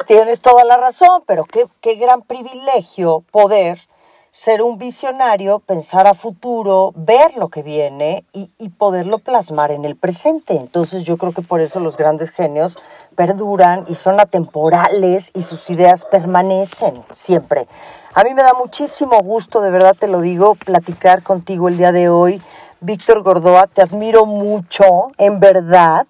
tienes 0.06 0.42
toda 0.42 0.62
la 0.64 0.76
razón, 0.76 1.24
pero 1.26 1.46
qué, 1.46 1.66
qué 1.80 1.94
gran 1.94 2.20
privilegio 2.20 3.24
poder 3.30 3.80
ser 4.36 4.60
un 4.60 4.76
visionario, 4.76 5.60
pensar 5.60 6.06
a 6.06 6.12
futuro, 6.12 6.92
ver 6.94 7.38
lo 7.38 7.48
que 7.48 7.62
viene 7.62 8.22
y, 8.34 8.68
poderlo 8.68 9.18
plasmar 9.18 9.70
en 9.70 9.86
el 9.86 9.96
presente. 9.96 10.56
Entonces 10.56 11.04
yo 11.04 11.16
creo 11.16 11.32
que 11.32 11.40
por 11.40 11.62
eso 11.62 11.80
los 11.80 11.96
grandes 11.96 12.30
genios 12.30 12.76
perduran 13.14 13.84
y 13.88 13.94
son 13.94 14.20
atemporales 14.20 15.30
y 15.32 15.40
sus 15.40 15.70
ideas 15.70 16.04
permanecen 16.04 17.02
siempre. 17.12 17.66
A 18.12 18.24
mí 18.24 18.34
me 18.34 18.42
da 18.42 18.52
muchísimo 18.52 19.22
gusto, 19.22 19.62
de 19.62 19.70
verdad 19.70 19.96
te 19.98 20.06
lo 20.06 20.20
digo, 20.20 20.54
platicar 20.54 21.22
contigo 21.22 21.68
el 21.68 21.78
día 21.78 21.92
de 21.92 22.10
hoy. 22.10 22.42
Víctor 22.80 23.22
Gordoa, 23.22 23.68
te 23.68 23.80
admiro 23.80 24.26
mucho, 24.26 25.12
en 25.16 25.40
verdad. 25.40 26.06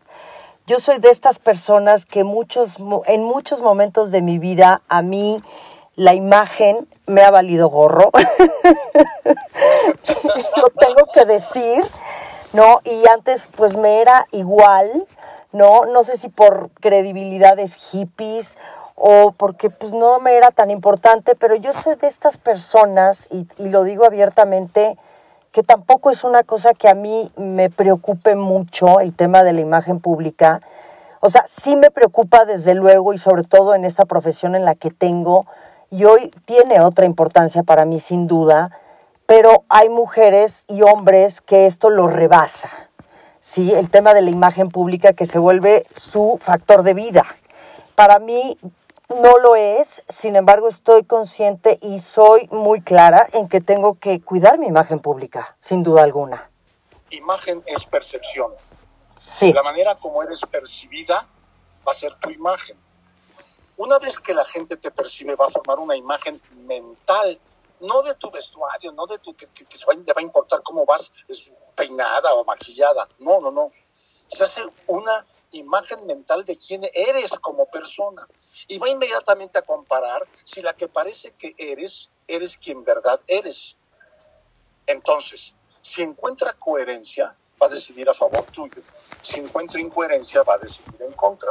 Yo 0.66 0.80
soy 0.80 0.98
de 0.98 1.10
estas 1.10 1.38
personas 1.38 2.06
que 2.06 2.24
muchos, 2.24 2.78
en 3.06 3.22
muchos 3.22 3.62
momentos 3.62 4.10
de 4.10 4.20
mi 4.20 4.40
vida 4.40 4.82
a 4.88 5.02
mí 5.02 5.40
la 5.96 6.14
imagen 6.14 6.86
me 7.06 7.22
ha 7.22 7.30
valido 7.30 7.68
gorro. 7.68 8.10
Lo 10.60 10.70
tengo 10.78 11.06
que 11.12 11.24
decir, 11.24 11.82
¿no? 12.52 12.80
Y 12.84 13.08
antes 13.08 13.48
pues 13.56 13.76
me 13.76 14.00
era 14.02 14.26
igual, 14.30 15.06
¿no? 15.52 15.86
No 15.86 16.04
sé 16.04 16.16
si 16.16 16.28
por 16.28 16.70
credibilidades 16.80 17.74
hippies 17.74 18.58
o 18.94 19.32
porque 19.32 19.70
pues 19.70 19.92
no 19.92 20.20
me 20.20 20.36
era 20.36 20.50
tan 20.50 20.70
importante, 20.70 21.34
pero 21.34 21.54
yo 21.54 21.72
soy 21.72 21.96
de 21.96 22.06
estas 22.08 22.38
personas, 22.38 23.26
y, 23.30 23.46
y 23.58 23.68
lo 23.68 23.84
digo 23.84 24.04
abiertamente, 24.04 24.96
que 25.52 25.62
tampoco 25.62 26.10
es 26.10 26.24
una 26.24 26.42
cosa 26.42 26.74
que 26.74 26.88
a 26.88 26.94
mí 26.94 27.30
me 27.36 27.70
preocupe 27.70 28.34
mucho 28.34 29.00
el 29.00 29.14
tema 29.14 29.42
de 29.42 29.54
la 29.54 29.60
imagen 29.60 30.00
pública. 30.00 30.60
O 31.20 31.30
sea, 31.30 31.44
sí 31.48 31.76
me 31.76 31.90
preocupa 31.90 32.44
desde 32.44 32.74
luego 32.74 33.14
y 33.14 33.18
sobre 33.18 33.42
todo 33.42 33.74
en 33.74 33.86
esta 33.86 34.04
profesión 34.04 34.54
en 34.54 34.66
la 34.66 34.74
que 34.74 34.90
tengo 34.90 35.46
y 35.96 36.04
hoy 36.04 36.30
tiene 36.44 36.82
otra 36.82 37.06
importancia 37.06 37.62
para 37.62 37.86
mí 37.86 38.00
sin 38.00 38.26
duda, 38.26 38.78
pero 39.24 39.64
hay 39.70 39.88
mujeres 39.88 40.66
y 40.68 40.82
hombres 40.82 41.40
que 41.40 41.64
esto 41.64 41.88
lo 41.88 42.06
rebasa. 42.06 42.68
Sí, 43.40 43.72
el 43.72 43.88
tema 43.88 44.12
de 44.12 44.20
la 44.20 44.28
imagen 44.28 44.68
pública 44.68 45.14
que 45.14 45.24
se 45.24 45.38
vuelve 45.38 45.84
su 45.94 46.38
factor 46.38 46.82
de 46.82 46.92
vida. 46.92 47.24
Para 47.94 48.18
mí 48.18 48.58
no 49.08 49.38
lo 49.38 49.56
es, 49.56 50.02
sin 50.06 50.36
embargo 50.36 50.68
estoy 50.68 51.04
consciente 51.04 51.78
y 51.80 52.00
soy 52.00 52.46
muy 52.50 52.82
clara 52.82 53.26
en 53.32 53.48
que 53.48 53.62
tengo 53.62 53.94
que 53.94 54.20
cuidar 54.20 54.58
mi 54.58 54.66
imagen 54.66 54.98
pública, 54.98 55.56
sin 55.60 55.82
duda 55.82 56.02
alguna. 56.02 56.50
Imagen 57.08 57.62
es 57.64 57.86
percepción. 57.86 58.52
Sí. 59.14 59.50
La 59.54 59.62
manera 59.62 59.94
como 59.94 60.22
eres 60.22 60.42
percibida 60.42 61.26
va 61.88 61.92
a 61.92 61.94
ser 61.94 62.14
tu 62.16 62.28
imagen. 62.28 62.76
Una 63.76 63.98
vez 63.98 64.18
que 64.18 64.34
la 64.34 64.44
gente 64.44 64.76
te 64.76 64.90
percibe, 64.90 65.34
va 65.34 65.46
a 65.46 65.50
formar 65.50 65.78
una 65.78 65.96
imagen 65.96 66.40
mental, 66.66 67.38
no 67.80 68.02
de 68.02 68.14
tu 68.14 68.30
vestuario, 68.30 68.92
no 68.92 69.06
de 69.06 69.18
tu 69.18 69.34
que, 69.34 69.46
que, 69.48 69.66
que 69.66 69.76
se 69.76 69.84
va, 69.84 69.92
te 69.94 70.12
va 70.12 70.20
a 70.20 70.22
importar 70.22 70.62
cómo 70.62 70.86
vas 70.86 71.12
peinada 71.74 72.34
o 72.34 72.44
maquillada. 72.44 73.06
No, 73.18 73.40
no, 73.40 73.50
no. 73.50 73.72
Se 74.28 74.42
hace 74.42 74.62
una 74.86 75.26
imagen 75.52 76.06
mental 76.06 76.44
de 76.44 76.56
quién 76.56 76.82
eres 76.92 77.30
como 77.40 77.66
persona. 77.66 78.26
Y 78.66 78.78
va 78.78 78.88
inmediatamente 78.88 79.58
a 79.58 79.62
comparar 79.62 80.26
si 80.44 80.62
la 80.62 80.74
que 80.74 80.88
parece 80.88 81.32
que 81.32 81.54
eres, 81.58 82.08
eres 82.26 82.56
quien 82.58 82.84
verdad 82.84 83.20
eres. 83.26 83.76
Entonces, 84.86 85.54
si 85.82 86.02
encuentra 86.02 86.52
coherencia, 86.54 87.36
va 87.60 87.66
a 87.66 87.70
decidir 87.70 88.08
a 88.08 88.14
favor 88.14 88.44
tuyo. 88.46 88.82
Si 89.22 89.38
encuentra 89.40 89.80
incoherencia, 89.80 90.42
va 90.42 90.54
a 90.54 90.58
decidir 90.58 91.02
en 91.02 91.12
contra. 91.12 91.50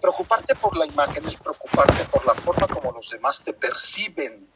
Preocuparte 0.00 0.54
por 0.54 0.76
la 0.76 0.86
imagen 0.86 1.26
es 1.26 1.36
preocuparte 1.36 2.04
por 2.06 2.24
la 2.26 2.34
forma 2.34 2.66
como 2.66 2.92
los 2.92 3.10
demás 3.10 3.42
te 3.44 3.52
perciben. 3.52 4.48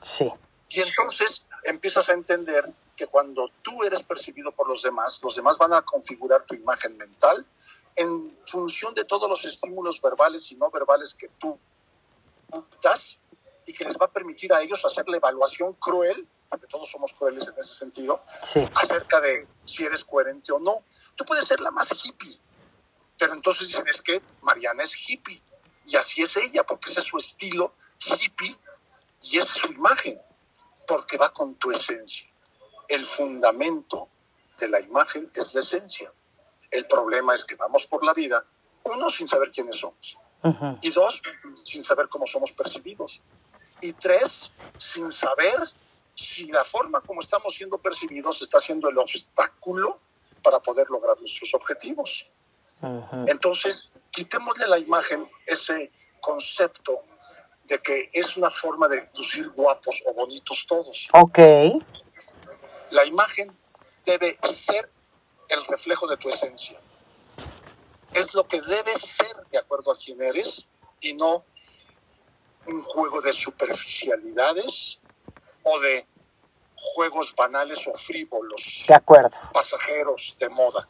Sí. 0.00 0.30
Y 0.68 0.80
entonces 0.80 1.44
empiezas 1.64 2.08
a 2.08 2.12
entender 2.12 2.72
que 2.96 3.06
cuando 3.06 3.50
tú 3.62 3.82
eres 3.82 4.02
percibido 4.02 4.52
por 4.52 4.68
los 4.68 4.82
demás, 4.82 5.20
los 5.22 5.34
demás 5.34 5.58
van 5.58 5.74
a 5.74 5.82
configurar 5.82 6.42
tu 6.42 6.54
imagen 6.54 6.96
mental 6.96 7.46
en 7.96 8.36
función 8.46 8.94
de 8.94 9.04
todos 9.04 9.28
los 9.28 9.44
estímulos 9.44 10.00
verbales 10.00 10.50
y 10.52 10.56
no 10.56 10.70
verbales 10.70 11.14
que 11.14 11.28
tú 11.38 11.58
das 12.82 13.18
y 13.66 13.72
que 13.72 13.84
les 13.84 13.98
va 13.98 14.06
a 14.06 14.10
permitir 14.10 14.52
a 14.52 14.60
ellos 14.60 14.84
hacer 14.84 15.08
la 15.08 15.16
evaluación 15.16 15.72
cruel, 15.74 16.26
porque 16.48 16.66
todos 16.66 16.90
somos 16.90 17.12
crueles 17.14 17.48
en 17.48 17.54
ese 17.58 17.74
sentido, 17.74 18.22
sí. 18.42 18.66
acerca 18.74 19.20
de 19.20 19.46
si 19.64 19.84
eres 19.84 20.04
coherente 20.04 20.52
o 20.52 20.58
no. 20.58 20.82
Tú 21.14 21.24
puedes 21.24 21.46
ser 21.46 21.60
la 21.60 21.70
más 21.70 21.88
hippie, 22.04 22.38
pero 23.18 23.32
entonces 23.32 23.68
dicen 23.68 23.86
es 23.88 24.02
que 24.02 24.22
Mariana 24.42 24.82
es 24.82 24.94
hippie 25.08 25.42
y 25.86 25.96
así 25.96 26.22
es 26.22 26.36
ella, 26.36 26.64
porque 26.64 26.90
ese 26.90 27.00
es 27.00 27.06
su 27.06 27.16
estilo 27.16 27.74
hippie 27.98 28.56
y 29.22 29.38
esa 29.38 29.52
es 29.52 29.58
su 29.58 29.72
imagen, 29.72 30.20
porque 30.86 31.16
va 31.16 31.30
con 31.30 31.54
tu 31.54 31.70
esencia. 31.70 32.26
El 32.88 33.06
fundamento 33.06 34.08
de 34.58 34.68
la 34.68 34.80
imagen 34.80 35.30
es 35.34 35.54
la 35.54 35.60
esencia. 35.60 36.12
El 36.70 36.86
problema 36.86 37.34
es 37.34 37.44
que 37.44 37.54
vamos 37.54 37.86
por 37.86 38.04
la 38.04 38.12
vida, 38.12 38.44
uno, 38.84 39.08
sin 39.10 39.28
saber 39.28 39.50
quiénes 39.50 39.76
somos. 39.76 40.18
Uh 40.42 40.48
-huh. 40.48 40.78
Y 40.82 40.90
dos, 40.90 41.22
sin 41.54 41.82
saber 41.82 42.08
cómo 42.08 42.26
somos 42.26 42.52
percibidos. 42.52 43.22
Y 43.80 43.92
tres, 43.94 44.52
sin 44.76 45.10
saber 45.10 45.58
si 46.14 46.46
la 46.46 46.64
forma 46.64 47.00
como 47.00 47.20
estamos 47.20 47.54
siendo 47.54 47.78
percibidos 47.78 48.40
está 48.42 48.58
siendo 48.60 48.88
el 48.88 48.98
obstáculo 48.98 50.00
para 50.42 50.60
poder 50.60 50.88
lograr 50.90 51.18
nuestros 51.18 51.54
objetivos. 51.54 52.26
Entonces, 53.26 53.90
quitémosle 54.10 54.64
a 54.64 54.68
la 54.68 54.78
imagen 54.78 55.28
ese 55.46 55.90
concepto 56.20 57.02
de 57.64 57.78
que 57.78 58.10
es 58.12 58.36
una 58.36 58.50
forma 58.50 58.88
de 58.88 59.08
lucir 59.16 59.48
guapos 59.50 60.02
o 60.06 60.12
bonitos 60.12 60.66
todos. 60.68 61.06
Ok. 61.12 61.38
La 62.90 63.04
imagen 63.06 63.56
debe 64.04 64.36
ser 64.42 64.90
el 65.48 65.64
reflejo 65.66 66.06
de 66.06 66.16
tu 66.16 66.28
esencia. 66.28 66.78
Es 68.12 68.34
lo 68.34 68.46
que 68.46 68.60
debe 68.60 68.92
ser 69.00 69.34
de 69.50 69.58
acuerdo 69.58 69.92
a 69.92 69.96
quién 69.96 70.20
eres 70.22 70.68
y 71.00 71.14
no 71.14 71.44
un 72.66 72.82
juego 72.82 73.20
de 73.20 73.32
superficialidades 73.32 75.00
o 75.62 75.80
de 75.80 76.06
juegos 76.76 77.34
banales 77.34 77.86
o 77.86 77.94
frívolos, 77.94 78.84
De 78.86 78.94
acuerdo. 78.94 79.36
pasajeros, 79.52 80.36
de 80.38 80.48
moda. 80.48 80.86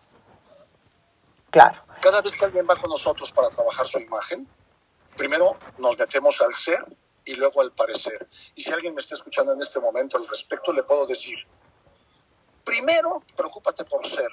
Claro. 1.54 1.84
Cada 2.00 2.20
vez 2.20 2.34
que 2.36 2.44
alguien 2.46 2.66
va 2.68 2.74
con 2.74 2.90
nosotros 2.90 3.30
para 3.30 3.48
trabajar 3.48 3.86
su 3.86 4.00
imagen, 4.00 4.44
primero 5.16 5.56
nos 5.78 5.96
metemos 5.96 6.40
al 6.40 6.52
ser 6.52 6.84
y 7.24 7.34
luego 7.34 7.60
al 7.60 7.70
parecer. 7.70 8.28
Y 8.56 8.64
si 8.64 8.72
alguien 8.72 8.92
me 8.92 9.00
está 9.00 9.14
escuchando 9.14 9.52
en 9.52 9.60
este 9.60 9.78
momento 9.78 10.16
al 10.18 10.26
respecto, 10.26 10.72
le 10.72 10.82
puedo 10.82 11.06
decir, 11.06 11.36
primero, 12.64 13.22
preocúpate 13.36 13.84
por 13.84 14.04
ser, 14.04 14.26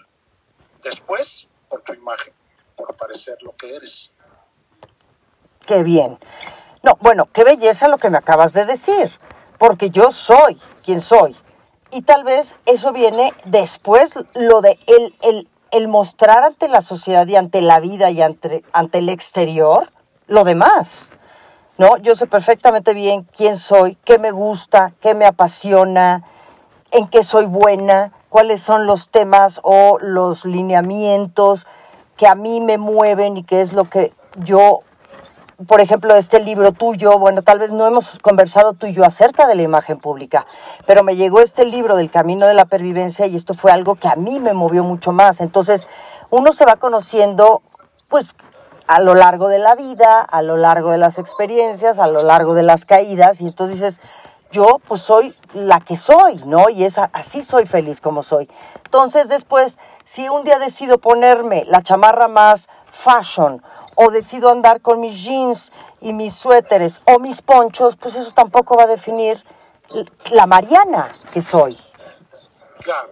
después, 0.82 1.48
por 1.70 1.82
tu 1.82 1.94
imagen, 1.94 2.34
por 2.76 2.92
parecer 2.96 3.38
lo 3.44 3.56
que 3.56 3.76
eres. 3.76 4.12
Qué 5.68 5.84
bien. 5.84 6.18
No, 6.82 6.98
bueno, 7.02 7.30
qué 7.32 7.44
belleza 7.44 7.88
lo 7.88 8.00
que 8.00 8.10
me 8.10 8.18
acabas 8.18 8.54
de 8.54 8.66
decir, 8.66 9.12
porque 9.60 9.92
yo 9.92 10.12
soy 10.12 10.60
quien 10.84 11.02
soy. 11.02 11.36
Y 11.92 12.02
tal 12.02 12.24
vez 12.24 12.56
eso 12.66 12.92
viene 12.92 13.32
después, 13.46 14.16
lo 14.34 14.62
de 14.62 14.80
el, 14.88 15.16
el, 15.22 15.48
el 15.72 15.88
mostrar 15.88 16.44
ante 16.44 16.68
la 16.68 16.82
sociedad 16.82 17.28
y 17.28 17.36
ante 17.36 17.62
la 17.62 17.80
vida 17.80 18.12
y 18.12 18.22
ante, 18.22 18.64
ante 18.74 19.00
el 19.00 19.10
exterior 19.10 19.92
lo 20.28 20.44
demás. 20.44 21.12
¿No? 21.78 21.98
Yo 21.98 22.14
sé 22.16 22.28
perfectamente 22.28 22.94
bien 22.94 23.26
quién 23.36 23.58
soy, 23.58 23.98
qué 24.04 24.20
me 24.20 24.32
gusta, 24.32 24.94
qué 25.02 25.16
me 25.16 25.26
apasiona, 25.26 26.24
en 26.92 27.08
qué 27.08 27.24
soy 27.24 27.46
buena, 27.46 28.12
cuáles 28.30 28.62
son 28.62 28.86
los 28.86 29.10
temas 29.10 29.60
o 29.64 29.98
los 30.00 30.46
lineamientos 30.46 31.66
que 32.18 32.28
a 32.28 32.36
mí 32.36 32.62
me 32.62 32.78
mueven 32.78 33.38
y 33.38 33.44
qué 33.44 33.62
es 33.62 33.74
lo 33.74 33.86
que 33.86 34.14
yo 34.36 34.82
por 35.68 35.82
ejemplo, 35.82 36.16
este 36.16 36.40
libro 36.40 36.72
tuyo, 36.72 37.18
bueno, 37.20 37.42
tal 37.42 37.60
vez 37.60 37.72
no 37.72 37.86
hemos 37.88 38.20
conversado 38.20 38.74
tú 38.74 38.88
y 38.88 38.94
yo 38.94 39.04
acerca 39.04 39.48
de 39.48 39.56
la 39.56 39.62
imagen 39.62 40.00
pública, 40.00 40.46
pero 40.86 41.04
me 41.04 41.16
llegó 41.16 41.42
este 41.42 41.66
libro 41.66 41.96
del 41.96 42.12
Camino 42.12 42.48
de 42.48 42.54
la 42.54 42.66
Pervivencia 42.66 43.28
y 43.28 43.36
esto 43.36 43.54
fue 43.54 43.72
algo 43.72 43.96
que 43.96 44.08
a 44.08 44.16
mí 44.16 44.40
me 44.40 44.54
movió 44.54 44.84
mucho 44.84 45.12
más. 45.12 45.42
Entonces, 45.42 45.88
uno 46.30 46.54
se 46.54 46.66
va 46.66 46.78
conociendo, 46.78 47.62
pues, 48.08 48.36
a 48.88 49.00
lo 49.00 49.16
largo 49.16 49.48
de 49.48 49.60
la 49.60 49.76
vida, 49.76 50.22
a 50.22 50.42
lo 50.42 50.58
largo 50.58 50.92
de 50.92 50.98
las 50.98 51.18
experiencias, 51.18 52.00
a 52.00 52.08
lo 52.08 52.20
largo 52.20 52.54
de 52.54 52.64
las 52.64 52.86
caídas, 52.86 53.40
y 53.42 53.46
entonces 53.46 53.80
dices, 53.80 54.02
yo 54.52 54.80
pues 54.88 55.02
soy 55.02 55.36
la 55.54 55.80
que 55.80 55.96
soy, 55.96 56.42
¿no? 56.46 56.70
Y 56.70 56.84
es 56.84 56.98
así 56.98 57.44
soy 57.44 57.66
feliz 57.66 58.02
como 58.02 58.22
soy. 58.22 58.50
Entonces 58.84 59.30
después, 59.30 59.78
si 60.04 60.28
un 60.28 60.44
día 60.44 60.60
decido 60.60 60.98
ponerme 60.98 61.64
la 61.66 61.82
chamarra 61.82 62.28
más 62.28 62.68
fashion, 62.92 63.64
o 63.96 64.12
decido 64.12 64.50
andar 64.50 64.82
con 64.82 65.00
mis 65.00 65.24
jeans 65.24 65.72
y 66.00 66.14
mis 66.14 66.34
suéteres 66.34 67.02
o 67.06 67.20
mis 67.20 67.42
ponchos, 67.42 67.96
pues 67.96 68.16
eso 68.16 68.32
tampoco 68.32 68.76
va 68.76 68.84
a 68.84 68.88
definir 68.88 69.44
la 70.32 70.46
Mariana 70.46 71.16
que 71.34 71.42
soy. 71.42 71.78
Claro, 72.80 73.12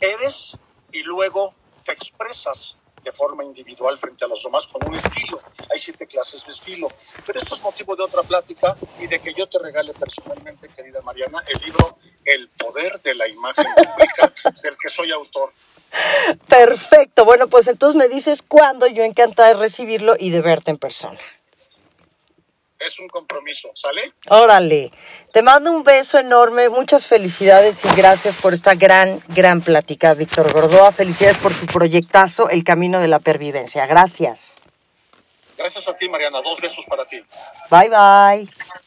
eres 0.00 0.56
y 0.92 1.02
luego 1.02 1.54
te 1.84 1.92
expresas 1.92 2.76
de 3.02 3.12
forma 3.12 3.44
individual 3.44 3.96
frente 3.96 4.24
a 4.24 4.28
los 4.28 4.42
demás 4.42 4.66
con 4.66 4.86
un 4.86 4.94
estilo. 4.94 5.40
Hay 5.72 5.78
siete 5.78 6.06
clases 6.06 6.44
de 6.44 6.52
estilo. 6.52 6.88
Pero 7.26 7.38
esto 7.38 7.54
es 7.54 7.62
motivo 7.62 7.96
de 7.96 8.02
otra 8.02 8.22
plática 8.22 8.76
y 8.98 9.06
de 9.06 9.20
que 9.20 9.32
yo 9.34 9.48
te 9.48 9.58
regale 9.58 9.94
personalmente, 9.94 10.68
querida 10.68 11.00
Mariana, 11.02 11.42
el 11.46 11.60
libro 11.62 11.98
El 12.24 12.48
poder 12.50 13.00
de 13.00 13.14
la 13.14 13.26
imagen 13.28 13.66
pública, 13.74 14.32
del 14.62 14.76
que 14.76 14.88
soy 14.88 15.10
autor. 15.12 15.52
Perfecto. 16.48 17.24
Bueno, 17.24 17.48
pues 17.48 17.68
entonces 17.68 17.96
me 17.96 18.08
dices 18.08 18.42
cuándo. 18.42 18.86
Yo 18.86 19.02
encantada 19.02 19.48
de 19.48 19.54
recibirlo 19.54 20.14
y 20.18 20.30
de 20.30 20.40
verte 20.40 20.70
en 20.70 20.78
persona. 20.78 21.18
Es 22.78 22.98
un 22.98 23.08
compromiso, 23.08 23.70
¿sale? 23.74 24.14
Órale. 24.30 24.90
Te 25.32 25.42
mando 25.42 25.70
un 25.70 25.82
beso 25.84 26.18
enorme, 26.18 26.70
muchas 26.70 27.06
felicidades 27.06 27.84
y 27.84 27.88
gracias 27.94 28.40
por 28.40 28.54
esta 28.54 28.74
gran, 28.74 29.22
gran 29.28 29.60
plática, 29.60 30.14
Víctor 30.14 30.50
Gordoa. 30.50 30.90
Felicidades 30.90 31.36
por 31.38 31.52
tu 31.52 31.66
proyectazo, 31.66 32.48
El 32.48 32.64
Camino 32.64 32.98
de 32.98 33.08
la 33.08 33.18
Pervivencia. 33.18 33.84
Gracias. 33.86 34.56
Gracias 35.58 35.86
a 35.88 35.94
ti, 35.94 36.08
Mariana. 36.08 36.40
Dos 36.40 36.58
besos 36.58 36.86
para 36.86 37.04
ti. 37.04 37.22
Bye, 37.70 37.90
bye. 37.90 38.80